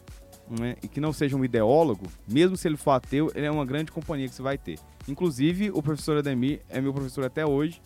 [0.48, 3.66] né, e que não seja um ideólogo, mesmo se ele for ateu, ele é uma
[3.66, 4.78] grande companhia que você vai ter.
[5.06, 7.82] Inclusive, o professor Ademir é meu professor até hoje,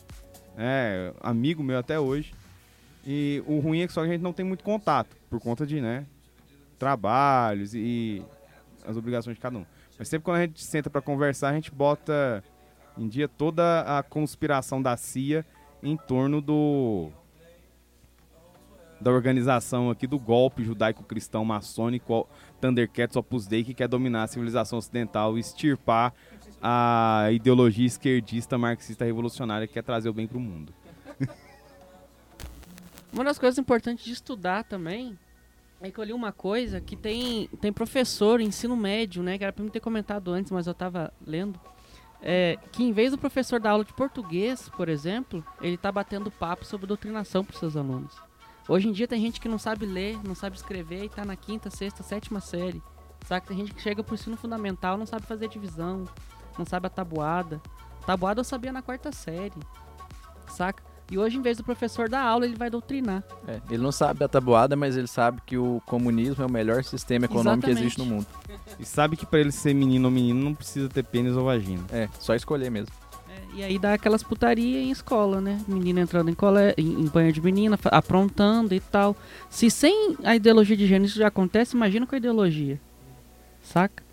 [0.57, 2.33] é amigo meu até hoje.
[3.05, 5.81] E o ruim é que só a gente não tem muito contato, por conta de,
[5.81, 6.07] né,
[6.79, 8.23] trabalhos e
[8.87, 9.67] as obrigações de cada um.
[9.99, 12.45] Mas sempre quando a gente senta para conversar, a gente bota
[12.97, 15.45] em dia toda a conspiração da CIA
[15.83, 17.11] em torno do
[19.01, 22.27] da organização aqui do golpe judaico-cristão maçônico
[22.61, 26.15] Thundercats Opus Dei que quer dominar a civilização ocidental e extirpar
[26.63, 30.73] a ideologia esquerdista marxista revolucionária que quer trazer o bem pro mundo.
[33.13, 35.19] Uma das coisas importantes de estudar também
[35.81, 39.39] é que eu li uma coisa que tem, tem professor ensino médio, né?
[39.39, 41.59] Que era pra mim ter comentado antes, mas eu tava lendo.
[42.21, 46.31] É, que em vez do professor dar aula de português, por exemplo, ele tá batendo
[46.31, 48.26] papo sobre doutrinação pros seus alunos.
[48.69, 51.37] Hoje em dia tem gente que não sabe ler, não sabe escrever e tá na
[51.37, 52.83] quinta, sexta, sétima série.
[53.27, 53.47] Saca?
[53.47, 56.05] Tem gente que chega pro ensino fundamental, não sabe fazer divisão,
[56.59, 57.61] não sabe a tabuada.
[58.05, 59.53] Tabuada eu sabia na quarta série.
[60.49, 60.83] Saca?
[61.11, 63.23] E hoje, em vez do professor dar aula, ele vai doutrinar.
[63.47, 66.83] É, Ele não sabe a tabuada, mas ele sabe que o comunismo é o melhor
[66.83, 68.27] sistema econômico que existe no mundo.
[68.79, 71.85] E sabe que para ele ser menino ou menino não precisa ter pênis ou vagina.
[71.93, 72.93] É, só escolher mesmo.
[73.57, 75.59] E aí dá aquelas putaria em escola, né?
[75.67, 76.75] Menina entrando em, cole...
[76.77, 79.17] em, banho de menina, aprontando e tal.
[79.49, 82.79] Se sem a ideologia de gênero isso já acontece, imagina com a ideologia.
[83.63, 84.05] Saca?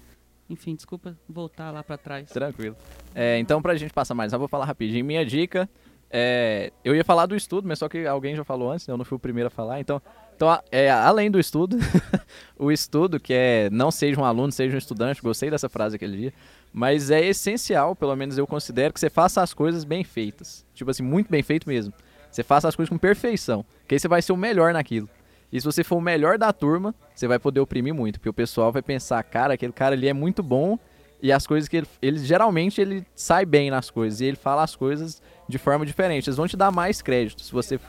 [0.49, 2.29] Enfim, desculpa voltar lá pra trás.
[2.29, 2.77] Tranquilo.
[3.13, 5.03] É, então, pra gente passar mais, eu vou falar rapidinho.
[5.03, 5.69] Minha dica
[6.09, 6.71] é.
[6.81, 8.93] Eu ia falar do estudo, mas só que alguém já falou antes, né?
[8.93, 9.81] eu não fui o primeiro a falar.
[9.81, 10.01] Então,
[10.35, 11.77] então é, além do estudo,
[12.57, 16.15] o estudo, que é não seja um aluno, seja um estudante, gostei dessa frase aquele
[16.15, 16.33] dia.
[16.73, 20.65] Mas é essencial, pelo menos eu considero, que você faça as coisas bem feitas.
[20.73, 21.93] Tipo assim, muito bem feito mesmo.
[22.31, 23.63] Você faça as coisas com perfeição.
[23.87, 25.07] Que aí você vai ser o melhor naquilo.
[25.51, 28.19] E se você for o melhor da turma, você vai poder oprimir muito.
[28.19, 30.79] Porque o pessoal vai pensar, cara, aquele cara ali é muito bom.
[31.21, 34.19] E as coisas que ele, ele geralmente ele sai bem nas coisas.
[34.19, 36.27] E ele fala as coisas de forma diferente.
[36.27, 37.43] Eles vão te dar mais crédito.
[37.43, 37.79] Se você.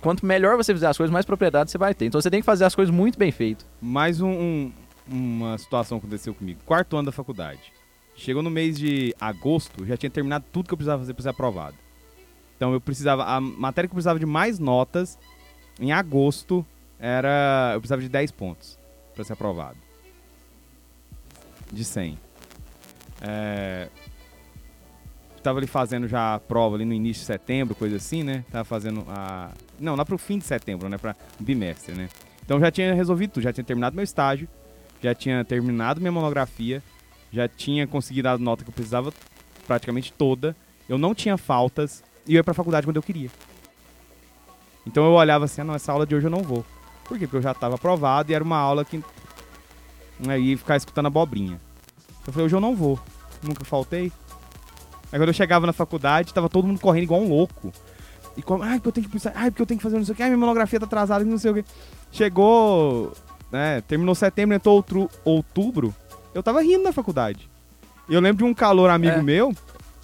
[0.00, 2.06] Quanto melhor você fizer as coisas, mais propriedade você vai ter.
[2.06, 3.64] Então você tem que fazer as coisas muito bem feito.
[3.80, 4.72] Mais um, um-
[5.10, 6.60] uma situação aconteceu comigo.
[6.64, 7.72] Quarto ano da faculdade.
[8.14, 11.28] Chegou no mês de agosto, já tinha terminado tudo que eu precisava fazer para ser
[11.28, 11.76] aprovado.
[12.56, 13.24] Então eu precisava.
[13.24, 15.18] A matéria que eu precisava de mais notas,
[15.80, 16.66] em agosto,
[16.98, 17.70] era.
[17.74, 18.78] Eu precisava de 10 pontos
[19.14, 19.78] para ser aprovado.
[21.72, 22.18] De 100.
[23.20, 23.88] É,
[25.42, 28.44] tava ali fazendo já a prova ali no início de setembro, coisa assim, né?
[28.50, 29.50] Tava fazendo a.
[29.78, 30.98] Não, lá pro fim de setembro, né?
[30.98, 32.08] Pra bimestre, né?
[32.44, 34.48] Então já tinha resolvido tudo, já tinha terminado meu estágio,
[35.02, 36.82] já tinha terminado minha monografia,
[37.32, 39.12] já tinha conseguido a nota que eu precisava
[39.66, 40.56] praticamente toda.
[40.88, 43.30] Eu não tinha faltas e eu ia pra faculdade quando eu queria.
[44.86, 46.64] Então eu olhava assim, ah, não, essa aula de hoje eu não vou.
[47.04, 47.26] Por quê?
[47.26, 49.02] Porque eu já tava aprovado e era uma aula que
[50.18, 51.60] né, ia ficar escutando abobrinha.
[52.26, 52.98] Eu falei, hoje eu não vou.
[53.42, 54.12] Nunca faltei.
[55.12, 57.72] Aí quando eu chegava na faculdade, tava todo mundo correndo igual um louco.
[58.36, 60.04] E como, ai, porque eu tenho que pensar, ai, porque eu tenho que fazer não
[60.04, 61.64] sei o que, ai, minha monografia tá atrasada, não sei o que.
[62.12, 63.12] Chegou,
[63.50, 65.94] né, terminou setembro, entrou outro, outubro,
[66.34, 67.48] eu tava rindo na faculdade.
[68.08, 69.22] E eu lembro de um calor amigo É.
[69.22, 69.54] meu,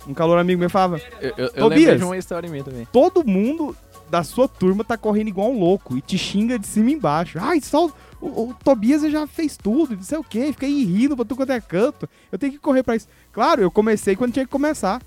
[0.06, 1.98] um calor amigo meu falava, Eu, eu, eu Tobias.
[1.98, 2.86] de uma história minha também.
[2.92, 3.76] todo mundo
[4.10, 7.38] da sua turma tá correndo igual um louco e te xinga de cima e embaixo.
[7.40, 7.86] Ai, só
[8.20, 11.36] o, o, Tobias já fez tudo, não sei o que, fica aí rindo pra tudo
[11.36, 12.08] quanto é canto.
[12.30, 13.08] Eu tenho que correr pra isso.
[13.32, 15.00] Claro, eu comecei quando tinha que começar.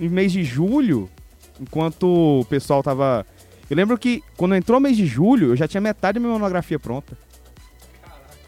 [0.00, 1.08] Em mês de julho,
[1.60, 2.04] enquanto
[2.40, 3.24] o pessoal tava.
[3.70, 6.32] Eu lembro que quando entrou o mês de julho, eu já tinha metade da minha
[6.32, 7.16] monografia pronta.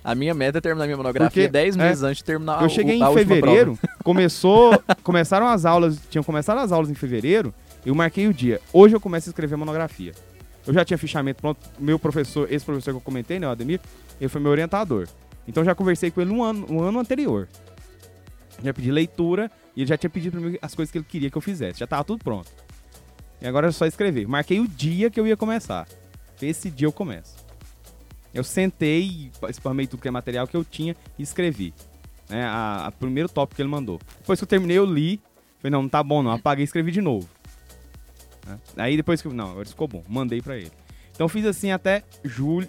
[0.07, 2.69] A minha meta é terminar minha monografia Porque, 10 é, meses antes de terminar eu
[2.69, 7.53] o- cheguei a em fevereiro, começou, começaram as aulas, tinham começado as aulas em fevereiro,
[7.85, 8.61] eu marquei o dia.
[8.73, 10.13] Hoje eu começo a escrever a monografia.
[10.65, 13.81] Eu já tinha fichamento pronto, meu professor, esse professor que eu comentei, né, o Ademir,
[14.21, 15.09] ele foi meu orientador.
[15.49, 17.49] Então eu já conversei com ele um ano, um ano anterior.
[18.63, 21.31] Já pedi leitura e ele já tinha pedido pra mim as coisas que ele queria
[21.31, 21.81] que eu fizesse.
[21.81, 22.49] Já tava tudo pronto.
[23.43, 24.29] E agora é só escrever.
[24.29, 25.89] Marquei o dia que eu ia começar.
[26.41, 27.46] Esse dia eu começo.
[28.35, 31.73] Eu sentei, spamei tudo que é material que eu tinha e escrevi.
[32.29, 34.01] Né, a, a primeiro tópico que ele mandou.
[34.19, 35.21] Depois que eu terminei, eu li.
[35.59, 36.33] Falei, não, não tá bom não.
[36.33, 37.29] Apaguei e escrevi de novo.
[38.47, 38.59] Né?
[38.77, 39.29] Aí depois que.
[39.29, 40.03] Não, agora ficou bom.
[40.09, 40.73] Mandei pra ele.
[41.13, 42.69] Então fiz assim até julho,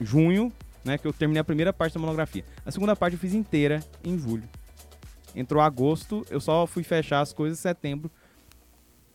[0.00, 0.50] junho,
[0.84, 0.96] né?
[0.96, 2.44] Que eu terminei a primeira parte da monografia.
[2.64, 4.48] A segunda parte eu fiz inteira em julho.
[5.34, 8.10] Entrou agosto, eu só fui fechar as coisas em setembro.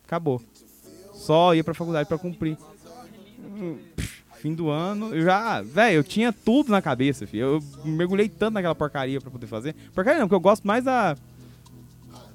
[0.06, 0.42] Acabou.
[1.14, 2.58] Só ia pra faculdade pra cumprir.
[3.40, 3.78] Hum,
[4.40, 5.62] Fim do ano, eu já.
[5.62, 7.44] Velho, eu tinha tudo na cabeça, filho.
[7.44, 9.74] Eu mergulhei tanto naquela porcaria pra poder fazer.
[9.94, 11.16] Porcaria não, porque eu gosto mais da.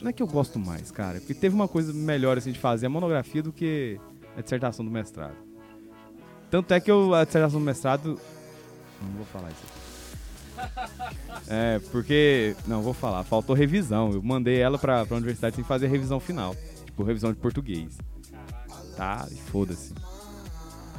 [0.01, 1.21] Não é que eu gosto mais, cara.
[1.21, 4.01] Porque teve uma coisa melhor assim de fazer a monografia do que
[4.37, 5.37] a dissertação do mestrado.
[6.51, 8.21] Tanto é que eu, a dissertação do mestrado.
[9.01, 9.83] Não vou falar isso.
[11.49, 12.55] É, porque.
[12.67, 13.25] Não, vou falar.
[13.25, 14.13] Faltou revisão.
[14.13, 16.55] Eu mandei ela pra, pra universidade sem fazer revisão final.
[16.85, 17.99] Tipo, revisão de português.
[18.97, 19.93] Tá, e foda-se.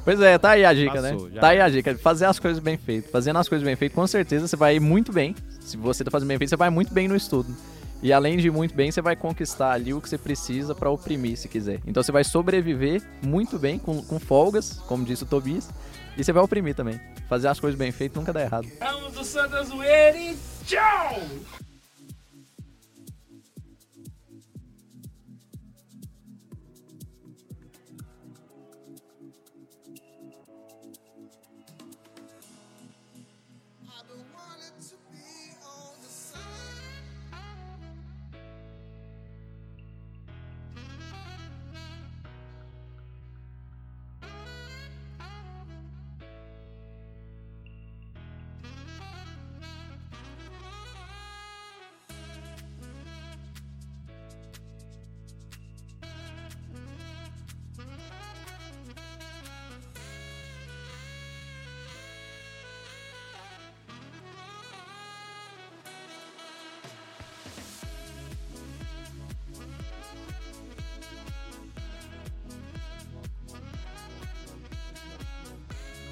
[0.03, 1.39] Pois é, tá aí a dica, Passou, né?
[1.39, 1.97] Tá aí a dica.
[1.97, 3.09] Fazer as coisas bem feitas.
[3.11, 5.35] Fazendo as coisas bem feitas, com certeza você vai ir muito bem.
[5.61, 7.55] Se você tá fazendo bem feito, você vai muito bem no estudo.
[8.01, 10.89] E além de ir muito bem, você vai conquistar ali o que você precisa pra
[10.89, 11.79] oprimir, se quiser.
[11.87, 15.69] Então você vai sobreviver muito bem, com, com folgas, como disse o Tobias.
[16.17, 16.99] E você vai oprimir também.
[17.29, 18.67] Fazer as coisas bem feitas nunca dá errado.
[18.79, 21.17] Vamos do Santa Zoeira e tchau!